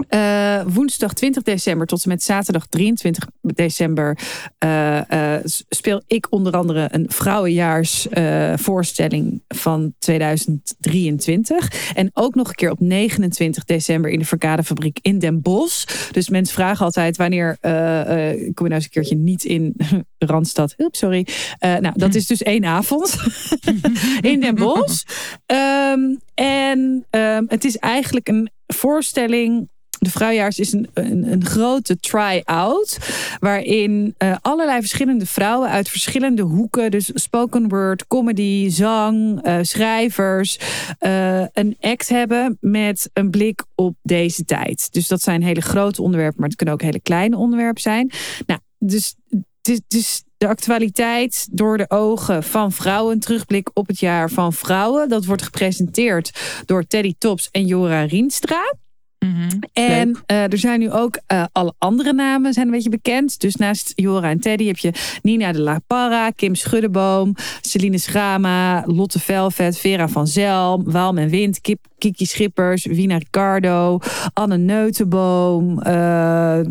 [0.08, 4.18] eh, woensdag 20 december tot en met zaterdag 23 december
[4.58, 5.36] eh,
[5.68, 11.92] speel ik onder andere een vrouwenjaars eh, voorstelling van 2023.
[11.94, 16.10] En ook nog een keer op 29 december in de Verkadefabriek in Den Bosch.
[16.10, 19.76] Dus mensen vragen altijd wanneer kom je nou eens een keertje niet in
[20.18, 20.74] Randstad.
[20.78, 21.26] Oeps, sorry.
[21.58, 23.16] Nou, dat is dus één avond
[24.20, 25.02] in Den Bosch.
[25.46, 29.68] Ehm, en ehm, het is eigenlijk een voorstelling.
[30.04, 32.98] De Vrouwjaars is een, een, een grote try-out.
[33.38, 36.90] Waarin eh, allerlei verschillende vrouwen uit verschillende hoeken.
[36.90, 40.58] Dus spoken word, comedy, zang, eh, schrijvers.
[40.98, 44.92] eh, een act hebben met een blik op deze tijd.
[44.92, 46.40] Dus dat zijn hele grote onderwerpen.
[46.40, 48.10] Maar het kunnen ook hele kleine onderwerpen zijn.
[48.46, 49.14] Nou, dus
[49.62, 53.12] het is de actualiteit door de ogen van vrouwen.
[53.12, 55.08] Een terugblik op het jaar van vrouwen.
[55.08, 58.74] Dat wordt gepresenteerd door Teddy Tops en Jora Rienstra.
[59.24, 59.58] Mhm.
[59.72, 63.40] En eh, er zijn nu ook eh, alle andere namen zijn een beetje bekend.
[63.40, 68.82] Dus naast Jora en Teddy heb je Nina de La Parra, Kim Schuddeboom, Celine Schrama,
[68.86, 73.98] Lotte Velvet, Vera van Zel, Waalm en Wind, Kip, Kiki Schippers, Wina Ricardo,
[74.32, 75.82] Anne Neutenboom,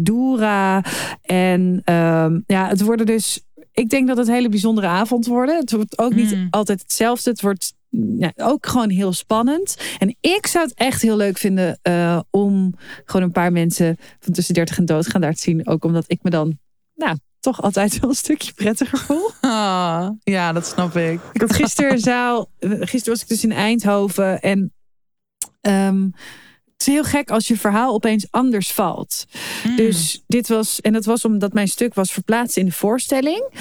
[0.03, 0.83] Doera.
[1.21, 3.41] En ehm, ja, het worden dus...
[3.71, 5.55] Ik denk dat het een hele bijzondere avond worden.
[5.57, 6.47] Het wordt ook niet Mm.
[6.49, 7.29] altijd hetzelfde.
[7.29, 7.73] Het wordt
[8.17, 9.77] ja, ook gewoon heel spannend.
[9.99, 12.73] En ik zou het echt heel leuk vinden eh, om
[13.05, 15.67] gewoon een paar mensen van tussen 30 en dood gaan daar te zien.
[15.67, 16.59] Ook omdat ik me dan,
[16.95, 19.31] nou, toch altijd wel een stukje prettiger voel.
[19.41, 21.19] Ah, ja, dat snap ik.
[21.33, 24.73] Ik had gisteren zaal, eh, gisteren was ik dus in Eindhoven en
[25.61, 26.03] ehm,
[26.71, 29.25] het is heel gek als je verhaal opeens anders valt.
[29.67, 29.75] Mm.
[29.75, 33.51] Dus dit was, en dat was omdat mijn stuk was verplaatst in de voorstelling.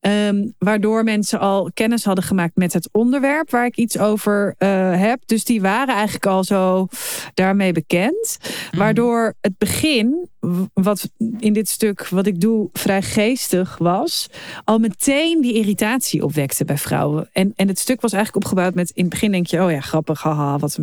[0.00, 5.00] Ehm, waardoor mensen al kennis hadden gemaakt met het onderwerp waar ik iets over eh,
[5.00, 5.22] heb.
[5.26, 6.88] Dus die waren eigenlijk al zo
[7.34, 8.38] daarmee bekend.
[8.40, 8.78] Mhm.
[8.78, 10.28] Waardoor het begin,
[10.74, 14.28] wat in dit stuk wat ik doe vrij geestig was,
[14.64, 17.28] al meteen die irritatie opwekte bij vrouwen.
[17.32, 19.80] En, en het stuk was eigenlijk opgebouwd met in het begin denk je, oh ja,
[19.80, 20.78] grappig, haha, wat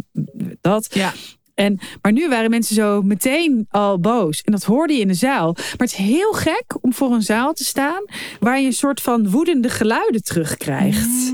[0.62, 0.88] dat.
[0.94, 1.14] Ja.
[1.58, 4.42] En, maar nu waren mensen zo meteen al boos.
[4.42, 5.54] En dat hoorde je in de zaal.
[5.54, 8.04] Maar het is heel gek om voor een zaal te staan...
[8.40, 11.34] waar je een soort van woedende geluiden terugkrijgt.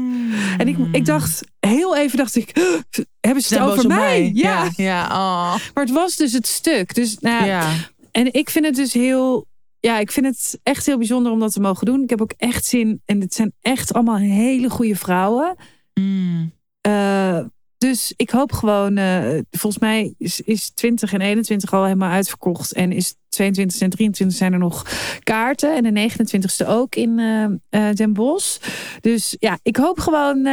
[0.58, 2.50] En ik, ik dacht, heel even dacht ik...
[2.54, 4.32] "Huh, hebben ze het over mij?
[4.34, 4.64] Ja.
[4.64, 5.04] Ja, ja.
[5.06, 5.56] Oh.
[5.74, 6.94] Maar het was dus het stuk.
[6.96, 7.72] Dus, nou, ja.
[8.12, 9.46] En ik vind het dus heel...
[9.80, 12.04] Ja, ik vind het echt heel bijzonder om dat te mogen doen.
[12.04, 13.02] Ik heb ook echt zin...
[13.06, 15.56] En het zijn echt allemaal hele goede vrouwen.
[15.94, 16.54] Mm.
[16.82, 17.40] Eh,
[17.84, 22.74] dus ik hoop gewoon, eh, volgens mij is, is 20 en 21 al helemaal uitverkocht.
[22.74, 24.86] En is 22 en 23 zijn er nog
[25.24, 25.76] kaarten.
[25.76, 27.44] En de 29ste ook in eh,
[27.88, 28.58] eh, Den Bosch.
[29.02, 30.44] Dus ja, ik hoop gewoon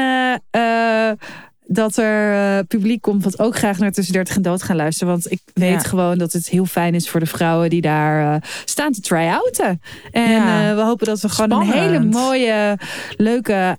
[1.67, 5.13] dat er publiek komt wat ook graag naar Tussen 30 en Dood gaan luisteren.
[5.13, 5.89] Want ik weet Ja.
[5.89, 9.81] gewoon dat het heel fijn is voor de vrouwen die daar staan te try-outen.
[10.11, 10.75] En Ja.
[10.75, 12.79] we hopen dat we gewoon een hele mooie,
[13.17, 13.79] leuke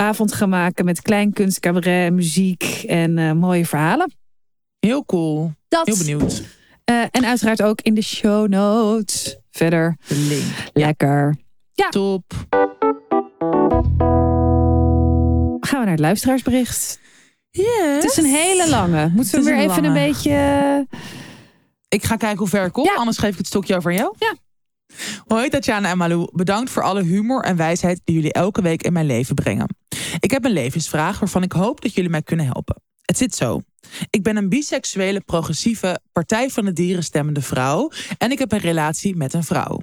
[0.00, 4.12] avond gaan maken met klein kunst, cabaret, muziek en eh, mooie verhalen.
[4.78, 5.52] Heel cool.
[5.68, 5.86] Dat.
[5.86, 6.42] Heel benieuwd.
[6.84, 9.36] Eh, en uiteraard ook in de show notes.
[9.50, 10.70] Verder De link.
[10.72, 11.36] lekker.
[11.90, 12.32] Top.
[15.60, 17.00] Gaan we naar het luisteraarsbericht.
[17.50, 17.66] Yes.
[17.94, 19.10] Het is een hele lange.
[19.14, 20.86] Moeten we weer even een beetje.
[21.88, 22.94] Ik ga kijken hoe ver ik kom, Ja.
[22.94, 24.14] anders geef ik het stokje over aan jou.
[24.18, 24.34] Ja.
[25.26, 28.92] Hoi Tatjana en Malou, bedankt voor alle humor en wijsheid die jullie elke week in
[28.92, 29.76] mijn leven brengen.
[30.20, 32.82] Ik heb een levensvraag waarvan ik hoop dat jullie mij kunnen helpen.
[33.02, 33.62] Het zit zo.
[34.10, 38.58] Ik ben een biseksuele, progressieve, partij van de dieren stemmende vrouw en ik heb een
[38.58, 39.80] relatie met een vrouw.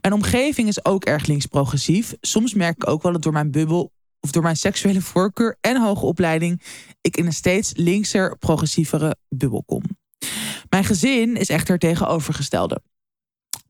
[0.00, 2.14] Mijn omgeving is ook erg links-progressief.
[2.20, 5.80] Soms merk ik ook wel dat door mijn bubbel of door mijn seksuele voorkeur en
[5.80, 6.62] hoge opleiding
[7.00, 9.82] ik in een steeds linkser, progressievere bubbel kom.
[10.68, 12.82] Mijn gezin is echter tegenovergestelde.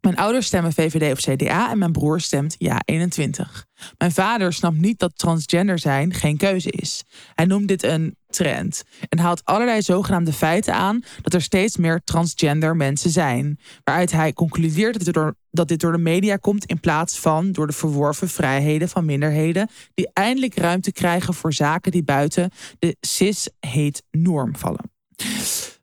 [0.00, 3.66] Mijn ouders stemmen VVD of CDA en mijn broer stemt ja 21.
[3.98, 7.04] Mijn vader snapt niet dat transgender zijn geen keuze is.
[7.34, 12.00] Hij noemt dit een trend en haalt allerlei zogenaamde feiten aan dat er steeds meer
[12.04, 13.58] transgender mensen zijn.
[13.84, 17.52] Waaruit hij concludeert dat dit, door, dat dit door de media komt in plaats van
[17.52, 22.96] door de verworven vrijheden van minderheden die eindelijk ruimte krijgen voor zaken die buiten de
[23.00, 24.90] cis-heet norm vallen.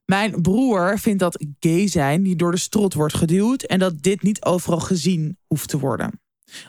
[0.05, 4.21] Mijn broer vindt dat gay zijn die door de strot wordt geduwd en dat dit
[4.21, 6.19] niet overal gezien hoeft te worden.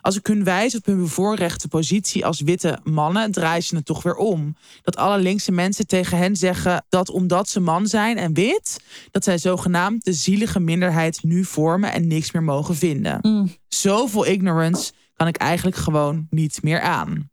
[0.01, 4.03] Als ik hun wijs op hun bevoorrechte positie als witte mannen, draaien ze het toch
[4.03, 4.57] weer om.
[4.83, 8.81] Dat alle linkse mensen tegen hen zeggen dat omdat ze man zijn en wit,
[9.11, 13.19] dat zij zogenaamd de zielige minderheid nu vormen en niks meer mogen vinden.
[13.23, 13.55] Mm.
[13.69, 17.31] Zoveel ignorance kan ik eigenlijk gewoon niet meer aan.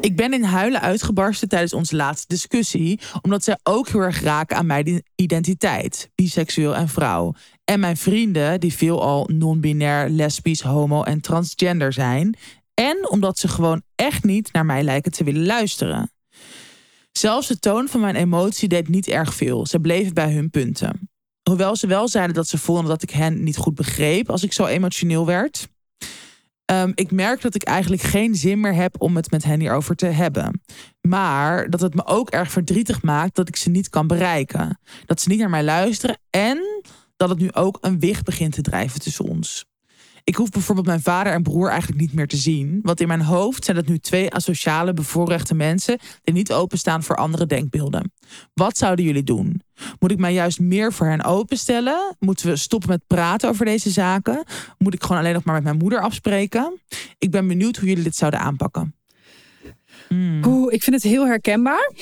[0.00, 4.56] Ik ben in huilen uitgebarsten tijdens onze laatste discussie, omdat zij ook heel erg raken
[4.56, 7.34] aan mijn identiteit, biseksueel en vrouw.
[7.64, 12.36] En mijn vrienden, die veelal non-binair, lesbisch, homo en transgender zijn.
[12.74, 16.10] En omdat ze gewoon echt niet naar mij lijken te willen luisteren.
[17.12, 19.66] Zelfs de toon van mijn emotie deed niet erg veel.
[19.66, 21.10] Ze bleven bij hun punten.
[21.42, 24.52] Hoewel ze wel zeiden dat ze vonden dat ik hen niet goed begreep als ik
[24.52, 25.68] zo emotioneel werd.
[26.66, 29.96] Ehm, ik merk dat ik eigenlijk geen zin meer heb om het met hen hierover
[29.96, 30.60] te hebben.
[31.00, 34.78] Maar dat het me ook erg verdrietig maakt dat ik ze niet kan bereiken.
[35.04, 36.84] Dat ze niet naar mij luisteren en
[37.16, 39.64] dat het nu ook een wicht begint te drijven tussen ons.
[40.26, 42.80] Ik hoef bijvoorbeeld mijn vader en broer eigenlijk niet meer te zien.
[42.82, 47.16] Want in mijn hoofd zijn dat nu twee asociale, bevoorrechte mensen die niet openstaan voor
[47.16, 48.12] andere denkbeelden.
[48.54, 49.60] Wat zouden jullie doen?
[49.98, 52.16] Moet ik mij juist meer voor hen openstellen?
[52.18, 54.44] Moeten we stoppen met praten over deze zaken?
[54.78, 56.80] Moet ik gewoon alleen nog maar met mijn moeder afspreken?
[57.18, 58.94] Ik ben benieuwd hoe jullie dit zouden aanpakken.
[60.08, 60.44] Hmm.
[60.44, 61.92] Oeh, ik vind het heel herkenbaar.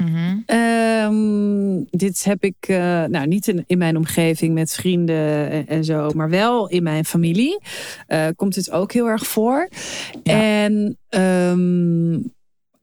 [0.00, 0.38] Mhm.
[0.46, 5.84] Ehm, dit heb ik eh, nou, niet in, in mijn omgeving met vrienden en, en
[5.84, 7.58] zo, maar wel in mijn familie.
[8.06, 9.68] eh, komt dit ook heel erg voor.
[10.22, 10.42] Ja.
[10.42, 12.18] En ehm,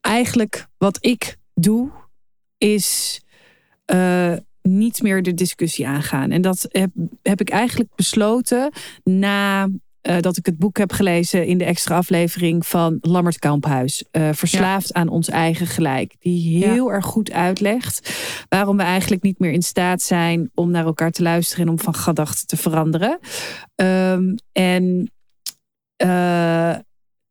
[0.01, 1.89] eigenlijk wat ik doe,
[2.57, 3.22] is
[3.86, 6.32] eh, niet meer de discussie aangaan.
[6.32, 6.89] En dat heb,
[7.22, 8.72] heb ik eigenlijk besloten
[9.03, 9.68] na.
[10.08, 14.03] Eh, dat ik het boek heb gelezen in de extra aflevering van Lammert Kamphuis.
[14.12, 16.16] eh, Verslaafd aan ons eigen gelijk.
[16.20, 18.14] Die heel erg goed uitlegt
[18.49, 21.80] waarom we eigenlijk niet meer in staat zijn om naar elkaar te luisteren en om
[21.80, 23.20] van gedachten te veranderen.
[23.76, 25.12] Ehm, en
[25.95, 26.76] eh,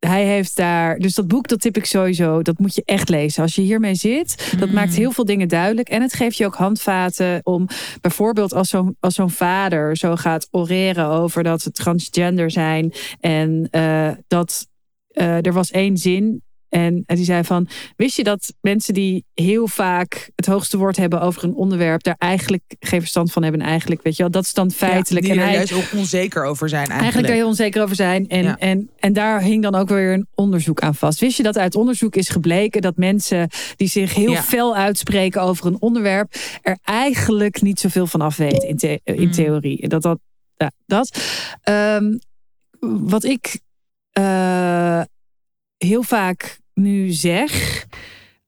[0.07, 0.99] hij heeft daar.
[0.99, 2.43] Dus dat boek, dat tip ik sowieso.
[2.43, 3.43] Dat moet je echt lezen.
[3.43, 4.75] Als je hiermee zit, dat Mm.
[4.75, 5.89] maakt heel veel dingen duidelijk.
[5.89, 7.67] En het geeft je ook handvaten om
[8.01, 12.93] bijvoorbeeld als zo'n als zo'n vader zo gaat oreren over dat ze transgender zijn.
[13.21, 14.67] En eh, dat
[15.09, 16.43] eh, er was één zin.
[16.77, 21.21] En die zei van, wist je dat mensen die heel vaak het hoogste woord hebben
[21.21, 23.61] over een onderwerp, daar eigenlijk geen verstand van hebben.
[23.61, 25.27] En eigenlijk, weet je wel, dat is dan feitelijk.
[25.27, 27.01] Ja, die en er juist ook onzeker over zijn eigenlijk.
[27.01, 28.29] Eigenlijk daar heel onzeker over zijn.
[28.29, 28.59] En, Ja.
[28.59, 31.21] en, en daar hing dan ook weer een onderzoek aan vast.
[31.21, 34.43] Wist je dat uit onderzoek is gebleken dat mensen die zich heel Ja.
[34.43, 39.25] fel uitspreken over een onderwerp, er eigenlijk niet zoveel van af weten in, the- in
[39.27, 39.31] Mm.
[39.33, 39.89] theorie.
[39.89, 40.19] Dat dat.
[40.57, 41.19] Ja, dat.
[41.63, 42.17] Ehm,
[42.81, 43.61] wat ik
[44.13, 45.01] eh,
[45.77, 47.85] heel vaak nu zeg.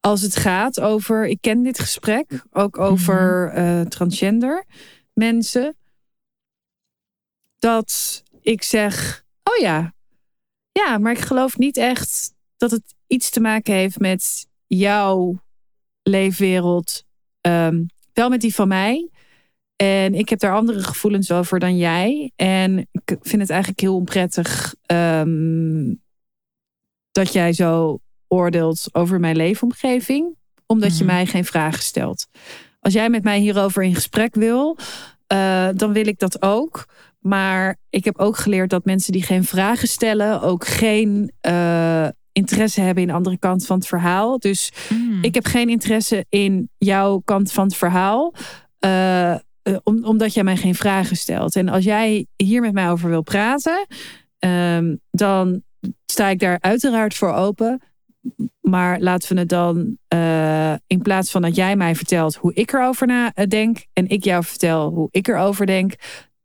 [0.00, 4.64] Als het gaat over, ik ken dit gesprek, ook over eh, transgender
[5.12, 5.76] mensen
[7.58, 9.94] dat ik zeg: Oh ja,
[10.72, 15.40] ja, maar ik geloof niet echt dat het iets te maken heeft met jouw
[16.02, 17.04] leefwereld.
[17.40, 19.10] Ehm, wel met die van mij.
[19.76, 22.32] En ik heb daar andere gevoelens over dan jij.
[22.36, 25.94] En ik vind het eigenlijk heel onprettig ehm,
[27.10, 31.12] dat jij zo oordeelt over mijn leefomgeving, omdat je Mhm.
[31.14, 32.26] mij geen vragen stelt.
[32.80, 34.76] Als jij met mij hierover in gesprek wil,
[35.26, 36.84] eh, dan wil ik dat ook.
[37.18, 42.80] Maar ik heb ook geleerd dat mensen die geen vragen stellen ook geen eh, interesse
[42.80, 44.38] hebben in de andere kant van het verhaal.
[44.38, 45.18] Dus Mm.
[45.24, 48.34] ik heb geen interesse in jouw kant van het verhaal.
[48.78, 49.34] eh,
[49.82, 51.56] om, omdat jij mij geen vragen stelt.
[51.56, 53.86] En als jij hier met mij over wil praten,
[54.38, 55.62] ehm, dan
[56.06, 57.82] sta ik daar uiteraard voor open.
[58.60, 62.72] Maar laten we het dan, eh, in plaats van dat jij mij vertelt hoe ik
[62.72, 65.94] erover na eh, denk en ik jou vertel hoe ik erover denk,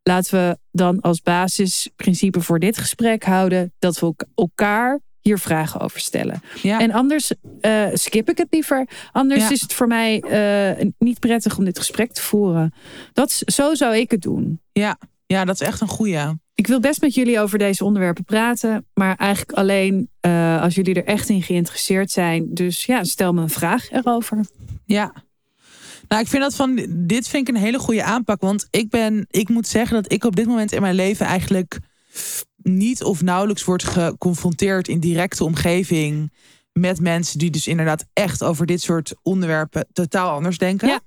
[0.04, 5.80] laten we dan als basisprincipe voor dit gesprek houden dat we elk- elkaar hier vragen
[5.80, 6.42] over stellen.
[6.62, 6.80] ja.
[6.80, 8.88] En anders eh, skip ik het liever.
[9.12, 9.52] Anders Ja.
[9.52, 10.24] is het voor mij
[10.98, 12.74] niet prettig om dit gesprek te voeren.
[13.14, 14.60] Dat, is- zo zou ik het doen.
[14.72, 16.20] ja, ja, dat is echt een goeie.
[16.56, 18.86] Ik wil best met jullie over deze onderwerpen praten.
[18.94, 22.54] Maar eigenlijk alleen eh, als jullie er echt in geïnteresseerd zijn.
[22.54, 24.46] Dus ja, stel me een vraag erover.
[24.86, 25.14] Ja.
[26.08, 28.42] Nou, ik vind dat van dit vind ik een hele goede aanpak.
[28.42, 31.80] Want ik ben, ik moet zeggen dat ik op dit moment in mijn leven eigenlijk
[32.58, 36.32] niet of nauwelijks word geconfronteerd in directe omgeving
[36.74, 40.88] met mensen die dus inderdaad echt over dit soort onderwerpen totaal anders denken.
[40.88, 41.00] Ja.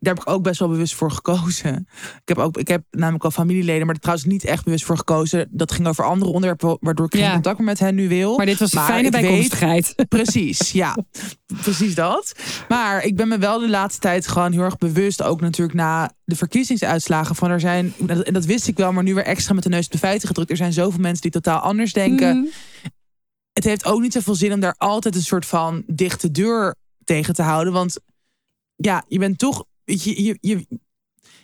[0.00, 1.88] Daar heb ik ook best wel bewust voor gekozen.
[1.96, 4.96] Ik heb, ook, ik heb namelijk al familieleden, maar er trouwens niet echt bewust voor
[4.96, 5.48] gekozen.
[5.50, 7.32] Dat ging over andere onderwerpen, waardoor ik geen Ja.
[7.32, 8.36] contact meer met hen nu wil.
[8.36, 9.94] Maar dit was een fijne weet- bijkomstigheid.
[10.08, 10.96] Precies, ja.
[11.60, 12.34] Precies dat.
[12.68, 16.12] Maar ik ben me wel de laatste tijd gewoon heel erg bewust, ook natuurlijk na
[16.24, 19.62] de verkiezingsuitslagen, van er zijn, en dat wist ik wel, maar nu weer extra met
[19.62, 20.50] de neus op de feiten gedrukt.
[20.50, 22.36] Er zijn zoveel mensen die totaal anders denken.
[22.38, 22.46] Mhm.
[23.52, 27.34] Het heeft ook niet zoveel zin om daar altijd een soort van dichte deur tegen
[27.34, 27.72] te houden.
[27.72, 28.00] Want
[28.84, 30.66] ja, je bent toch, weet je, je, je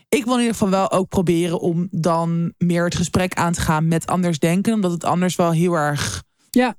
[0.09, 3.61] ik wil in ieder geval wel ook proberen om dan meer het gesprek aan te
[3.61, 4.73] gaan met anders denken.
[4.75, 6.23] Omdat het anders wel heel erg.
[6.51, 6.77] Ja.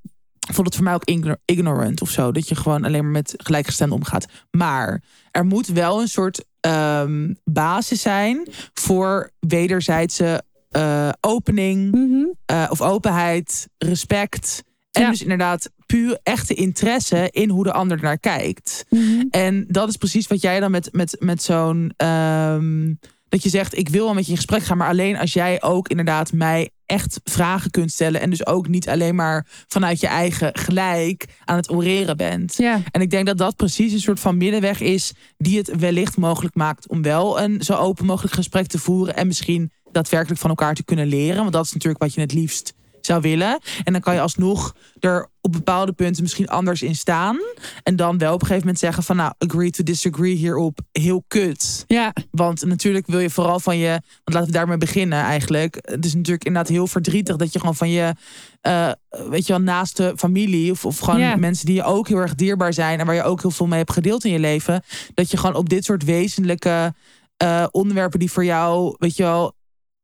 [0.52, 2.32] Vond het voor mij ook igno- ignorant of zo.
[2.32, 4.26] Dat je gewoon alleen maar met gelijkgestemden omgaat.
[4.52, 12.26] Maar er moet wel een soort ehm, basis zijn voor wederzijdse eh, opening Mhm.
[12.46, 14.64] eh, of openheid, respect.
[14.92, 15.10] En Ja.
[15.10, 18.86] dus inderdaad puur echte interesse in hoe de ander naar kijkt.
[18.90, 19.26] Mhm.
[19.30, 21.94] En dat is precies wat jij dan met, met, met zo'n.
[21.98, 22.94] ehm,
[23.30, 25.62] dat je zegt, ik wil wel met je in gesprek gaan, maar alleen als jij
[25.62, 28.22] ook inderdaad mij echt vragen kunt stellen.
[28.22, 32.56] En dus ook niet alleen maar vanuit je eigen gelijk aan het oreren bent.
[32.58, 32.82] Ja.
[32.92, 36.56] En ik denk dat dat precies een soort van middenweg is die het wellicht mogelijk
[36.56, 39.16] maakt om wel een zo open mogelijk gesprek te voeren.
[39.16, 41.42] En misschien daadwerkelijk van elkaar te kunnen leren.
[41.42, 42.74] Want dat is natuurlijk wat je het liefst
[43.06, 43.60] zou willen.
[43.84, 47.38] En dan kan je alsnog er op bepaalde punten misschien anders in staan.
[47.84, 50.80] En dan wel op een gegeven moment zeggen van nou, agree to disagree hierop.
[50.92, 51.84] Heel kut.
[51.88, 52.14] Ja.
[52.32, 53.90] Want natuurlijk wil je vooral van je.
[53.90, 55.78] Want laten we daarmee beginnen eigenlijk.
[55.82, 58.14] Het is natuurlijk inderdaad heel verdrietig dat je gewoon van je.
[58.62, 58.92] eh,
[59.30, 60.72] weet je wel, naaste familie.
[60.72, 61.36] Of, of gewoon Ja.
[61.36, 63.00] mensen die je ook heel erg dierbaar zijn.
[63.00, 64.84] En waar je ook heel veel mee hebt gedeeld in je leven.
[65.14, 66.94] Dat je gewoon op dit soort wezenlijke
[67.38, 69.56] eh, onderwerpen die voor jou, weet je wel,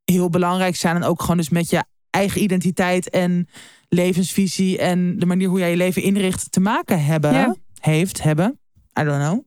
[0.06, 0.96] heel belangrijk zijn.
[0.96, 1.84] En ook gewoon dus met je
[2.16, 3.48] eigen identiteit en
[3.90, 4.78] levensvisie.
[4.78, 7.34] En de manier hoe jij je leven inricht te maken hebben.
[7.34, 7.56] Ja.
[7.80, 8.60] Heeft, hebben.
[9.00, 9.44] I don't know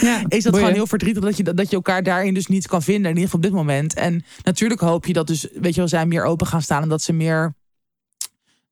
[0.00, 0.16] ja.
[0.28, 0.58] is dat Boeien.
[0.58, 3.10] gewoon heel verdrietig dat je, dat je elkaar daarin dus niet kan vinden.
[3.10, 3.94] In ieder geval op dit moment.
[3.94, 6.82] En natuurlijk hoop je dat dus, weet je wel, zij meer open gaan staan.
[6.82, 7.54] En dat ze meer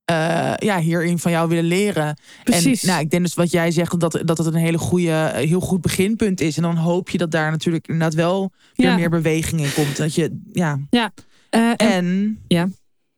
[0.04, 2.18] eh, ja, hierin van jou willen leren.
[2.44, 2.82] Precies.
[2.82, 5.60] En nou, ik denk dus wat jij zegt, dat, dat het een hele goede, heel
[5.60, 6.56] goed beginpunt is.
[6.56, 8.96] En dan hoop je dat daar natuurlijk inderdaad wel weer Ja.
[8.96, 9.96] meer beweging in komt.
[9.96, 10.80] Dat je, ja.
[10.90, 12.68] Eh, en- En Ja.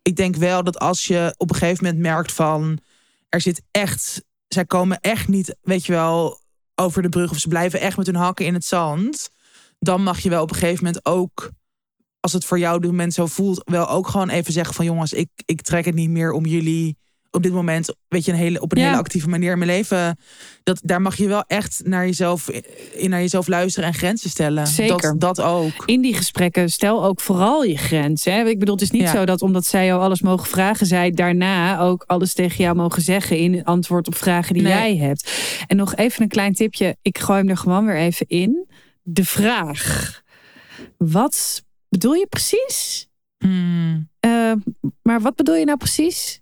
[0.09, 2.79] Ik denk wel dat als je op een gegeven moment merkt van...
[3.29, 6.41] er zit echt, zij komen echt niet, weet je wel,
[6.75, 9.31] over de brug of ze blijven echt met hun hakken in het zand.
[9.79, 11.51] Dan mag je wel op een gegeven moment ook,
[12.21, 15.13] als het voor jou dit moment zo voelt, wel ook gewoon even zeggen van jongens,
[15.13, 16.97] ik, ik trek het niet meer om jullie
[17.31, 18.87] op dit moment, weet je, een hele, op een Ja.
[18.87, 20.19] hele actieve manier in mijn leven.
[20.63, 22.49] Dat, daar mag je wel echt naar jezelf,
[22.93, 24.67] in naar jezelf luisteren en grenzen stellen.
[24.67, 25.19] Zeker.
[25.19, 25.83] Dat, dat ook.
[25.87, 28.25] in die gesprekken stel ook vooral je grens.
[28.25, 28.45] Hè?
[28.45, 29.13] Ik bedoel, het is niet Ja.
[29.13, 33.03] zo dat omdat zij jou alles mogen vragen, zij daarna ook alles tegen jou mogen
[33.03, 34.73] zeggen in antwoord op vragen die Nee.
[34.73, 35.31] jij hebt.
[35.67, 36.97] En nog even een klein tipje.
[37.03, 38.67] Ik gooi hem er gewoon weer even in.
[39.03, 40.21] De vraag.
[40.99, 43.09] Wat bedoel je precies?
[43.39, 44.09] Hmm.
[44.21, 44.53] Eh,
[45.03, 46.41] maar wat bedoel je nou precies?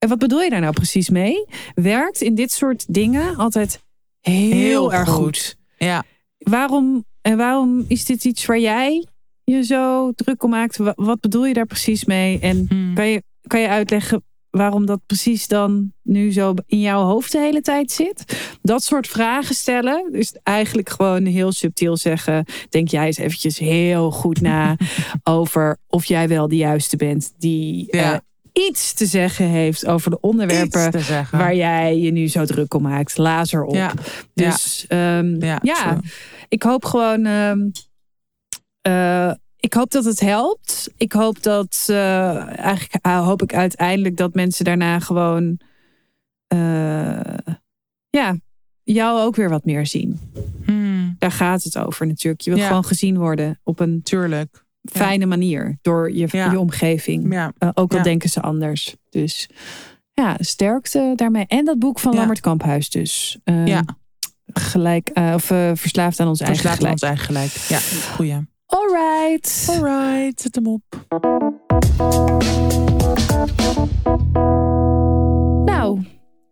[0.00, 1.44] En wat bedoel je daar nou precies mee?
[1.74, 3.80] Werkt in dit soort dingen altijd
[4.20, 5.24] heel, Heel erg goed.
[5.24, 5.56] goed.
[5.76, 6.04] Ja.
[6.38, 9.06] Waarom, en waarom is dit iets waar jij
[9.44, 10.76] je zo druk om maakt?
[10.76, 12.38] Wa- Wat bedoel je daar precies mee?
[12.38, 12.94] En Hmm.
[12.94, 17.38] kan je, kan je uitleggen waarom dat precies dan nu zo in jouw hoofd de
[17.38, 18.24] hele tijd zit?
[18.62, 20.12] Dat soort vragen stellen.
[20.12, 22.44] Dus eigenlijk gewoon heel subtiel zeggen.
[22.68, 24.76] Denk jij eens eventjes heel goed na
[25.22, 28.12] over of jij wel de juiste bent die Ja.
[28.12, 28.18] eh,
[28.68, 30.92] iets te zeggen heeft over de onderwerpen
[31.30, 33.18] waar jij je nu zo druk om maakt.
[33.18, 33.74] Lazer op.
[33.74, 33.92] Ja.
[34.34, 36.00] Dus ehm, Ja, ja,
[36.48, 37.24] ik hoop gewoon.
[37.24, 37.58] ehm,
[38.80, 40.90] eh, ik hoop dat het helpt.
[40.96, 41.86] Ik hoop dat.
[41.90, 45.60] eh, eigenlijk eh, hoop ik uiteindelijk dat mensen daarna gewoon.
[48.10, 48.36] ja,
[48.82, 50.20] jou ook weer wat meer zien.
[50.64, 51.16] Hmm.
[51.18, 52.42] Daar gaat het over natuurlijk.
[52.42, 54.64] Je wil gewoon gezien worden op een Tuurlijk.
[54.82, 57.34] Fijne manier door je, je omgeving.
[57.34, 58.96] Eh, ook al denken ze anders.
[59.10, 59.48] Dus
[60.14, 61.44] ja, sterkte daarmee.
[61.46, 62.18] En dat boek van Ja.
[62.18, 63.38] Lammert Kamphuis dus.
[63.44, 63.84] Eh, Ja.
[64.52, 66.92] Gelijk, eh, of eh, verslaafd aan ons eigen gelijk.
[66.92, 67.50] ons eigen gelijk.
[67.50, 67.78] Ja,
[68.14, 68.36] goeie.
[68.66, 69.66] Alright.
[69.70, 70.82] Alright, zet hem op.
[75.64, 76.00] Nou,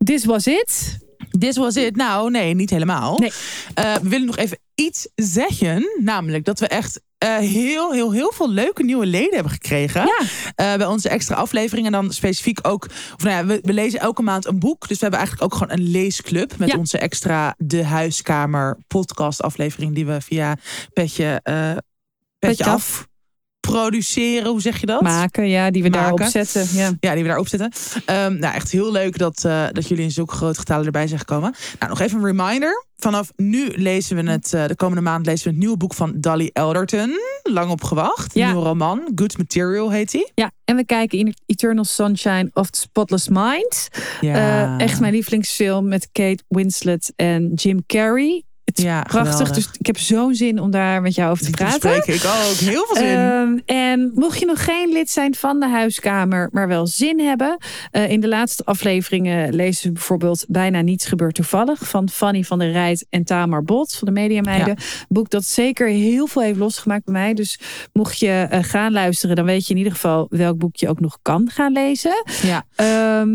[0.05, 0.99] this was it.
[1.39, 1.97] This was it.
[1.97, 3.19] Nou, nee, niet helemaal.
[3.19, 3.31] Nee.
[3.75, 5.85] We willen nog even iets zeggen.
[6.01, 10.01] Namelijk dat we echt eh, heel, heel, heel veel leuke nieuwe leden hebben gekregen.
[10.01, 10.19] Ja.
[10.55, 11.95] Eh, bij onze extra afleveringen.
[11.95, 12.85] En dan specifiek ook.
[13.15, 14.81] Of nou ja, we, we lezen elke maand een boek.
[14.89, 16.57] Dus we hebben eigenlijk ook gewoon een leesclub.
[16.59, 16.77] Met Ja.
[16.77, 19.95] onze extra De Huiskamer podcast aflevering.
[19.95, 20.57] Die we via
[20.93, 21.83] Petje, eh, petje,
[22.39, 22.73] Petje af.
[22.75, 23.07] Af.
[23.71, 24.51] Produceren.
[24.51, 25.01] Hoe zeg je dat?
[25.01, 26.03] Maken, ja, die we Maken.
[26.17, 26.67] daarop zetten.
[26.79, 26.91] Ja.
[27.01, 27.73] Ja, die we daarop zetten.
[28.05, 31.19] Ehm, nou, echt heel leuk dat, eh, dat jullie in zulke grote getalen erbij zijn
[31.19, 31.55] gekomen.
[31.79, 32.87] Nou, nog even een reminder.
[32.97, 36.13] Vanaf nu lezen we het, eh, de komende maand lezen we het nieuwe boek van
[36.17, 37.13] Dolly Elderton.
[37.43, 38.35] Lang op gewacht.
[38.35, 38.47] Ja.
[38.47, 39.13] Nieuwe roman.
[39.15, 40.33] Good Material heet die.
[40.35, 43.89] ja, en we kijken in Eternal Sunshine of the Spotless Mind.
[44.21, 44.35] Ja.
[44.79, 48.43] Eh, echt mijn lievelingsfilm met Kate Winslet en Jim Carrey.
[48.69, 49.55] Het is Ja, prachtig, geweldig.
[49.55, 51.97] dus ik heb zo'n zin om daar met jou over te Te praten.
[51.97, 52.57] Ik ook.
[52.57, 53.17] Heel veel zin.
[53.17, 57.57] Ehm, en mocht je nog geen lid zijn van de huiskamer, maar wel zin hebben.
[57.91, 61.89] eh, in de laatste afleveringen lezen we bijvoorbeeld Bijna Niets Gebeurt Toevallig.
[61.89, 64.77] Van Fanny van der Rijt en Tamar Bot van de Mediameiden.
[65.09, 67.35] Boek dat zeker heel veel heeft losgemaakt bij mij.
[67.35, 67.59] Dus
[67.93, 71.01] mocht je eh, gaan luisteren, dan weet je in ieder geval welk boek je ook
[71.01, 72.25] nog kan gaan lezen.
[72.43, 72.65] ja.
[72.75, 73.29] Ehm,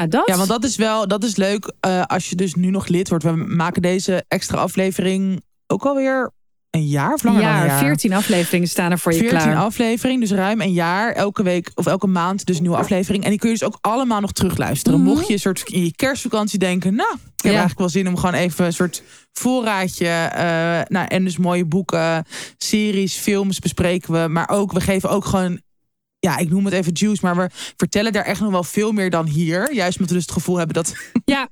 [0.00, 0.26] ja, dat.
[0.26, 3.08] ja, want dat is wel dat is leuk eh, als je dus nu nog lid
[3.08, 3.24] wordt.
[3.24, 6.30] We maken deze extra aflevering ook alweer
[6.70, 7.78] een jaar of langer dan een jaar, jaar.
[7.78, 9.56] 14 afleveringen staan er voor je 14 klaar.
[9.56, 11.12] aflevering, dus ruim een jaar.
[11.12, 13.24] Elke week of elke maand dus een nieuwe aflevering.
[13.24, 15.00] En die kun je dus ook allemaal nog terugluisteren.
[15.00, 15.08] Mhm.
[15.08, 16.94] Mocht je een soort in je kerstvakantie denken...
[16.94, 17.58] nou, ik heb Ja.
[17.58, 19.02] eigenlijk wel zin om gewoon even een soort
[19.32, 20.08] voorraadje...
[20.08, 22.24] eh, nou, en dus mooie boeken,
[22.56, 24.28] series, films bespreken we.
[24.28, 25.60] Maar ook, we geven ook gewoon...
[26.26, 29.10] Ja, ik noem het even juice, maar we vertellen daar echt nog wel veel meer
[29.10, 29.74] dan hier.
[29.74, 30.94] Juist omdat we dus het gevoel hebben dat
[31.24, 31.48] Ja,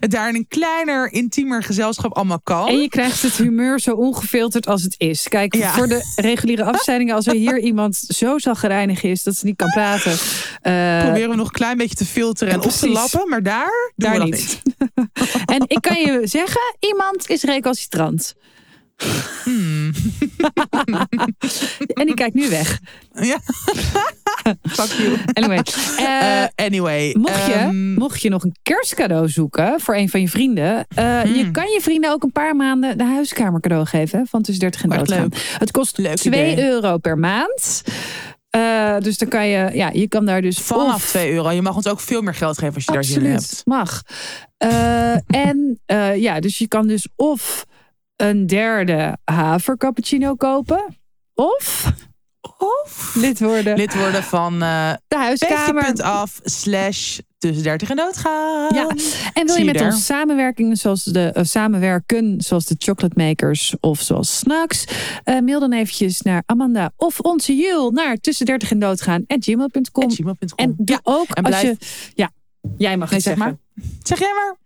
[0.00, 2.68] het daar in een kleiner, intiemer gezelschap allemaal kan.
[2.68, 5.28] En je krijgt het humeur zo ongefilterd als het is.
[5.28, 5.72] Kijk, Ja.
[5.72, 9.68] voor de reguliere afzendingen, als er hier iemand zo zagrijnig is dat ze niet kan
[9.70, 10.12] praten.
[10.12, 13.28] eh, Proberen we nog een klein beetje te filteren en op te lappen.
[13.28, 14.30] Maar daar daar niet.
[14.32, 14.62] niet.
[15.54, 18.34] en ik kan je zeggen, iemand is recalcitrant.
[19.44, 19.92] Hmm.
[21.94, 22.80] En die kijkt nu weg.
[23.12, 23.38] Ja.
[24.62, 25.16] Fuck you.
[25.32, 25.60] Anyway,
[25.98, 27.14] eh, Eh, anyway.
[27.18, 30.86] mocht, je, ehm, mocht je nog een kerstcadeau zoeken voor een van je vrienden.
[30.94, 31.34] eh, Hmm.
[31.34, 34.26] Je kan je vrienden ook een paar maanden de huiskamer cadeau geven.
[34.26, 35.28] Van tussen 30 en doodgaan.
[35.58, 36.64] Het kost Leuk 2 idee.
[36.64, 37.82] euro per maand.
[39.02, 41.50] Dus dan kan je, ja, je kan daar dus vanaf of- 2 euro.
[41.50, 43.66] Je mag ons ook veel meer geld geven als je daar zin in Absoluut, hebt.
[43.66, 44.02] mag.
[45.26, 45.80] En
[46.20, 47.66] ja, dus je kan dus of
[48.16, 50.96] een derde haver cappuccino kopen.
[51.34, 51.92] Of
[52.58, 53.76] Of lid worden.
[53.76, 55.84] lid worden van eh de huiskamer.
[55.84, 58.74] petje.af slash tussen 30 en doodgaan.
[58.74, 58.88] Ja,
[59.32, 63.74] en wil je je met ons samenwerken zoals de, eh, samenwerken zoals de chocolate makers
[63.80, 64.84] of zoals snacks?
[65.24, 69.44] eh, mail dan eventjes naar Amanda of onze Jul naar tussen 30 en doodgaan at
[69.44, 70.10] gmail.com.
[70.10, 70.36] gmail.com.
[70.56, 72.10] En doe ja, ook en als blijf- je.
[72.14, 72.30] Ja,
[72.78, 73.58] Jij mag Nee, het zeg zeggen.
[73.74, 73.84] maar.
[74.02, 74.56] Zeg jij maar.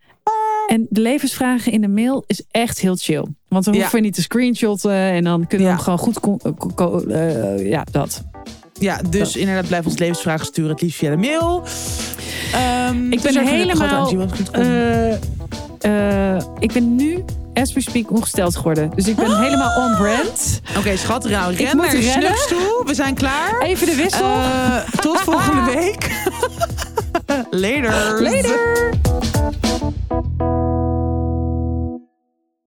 [0.66, 3.24] En de levensvragen in de mail is echt heel chill.
[3.48, 3.80] Want dan Ja.
[3.80, 4.92] hoeven we niet te screenshotten.
[4.92, 7.06] En dan kunnen we hem gewoon goed...
[7.10, 8.22] eh, ja, dat.
[8.78, 10.70] Ja, dus inderdaad blijf ons levensvragen sturen.
[10.70, 11.62] Het liefst via de mail.
[12.52, 14.10] Ehm, Ik ben zorg helemaal...
[14.52, 15.12] eh,
[16.36, 17.24] eh, ik ben nu,
[17.54, 18.90] as we speak, ongesteld geworden.
[18.94, 20.60] Dus ik ben helemaal on brand.
[20.78, 22.36] Oké, schat, nou, ren moet naar je rennen.
[22.36, 22.82] snups toe.
[22.86, 23.60] We zijn klaar.
[23.60, 24.36] Even de wissel.
[25.00, 26.10] Tot volgende week.
[27.50, 28.22] Later.
[28.22, 28.58] Later.
[30.22, 30.59] you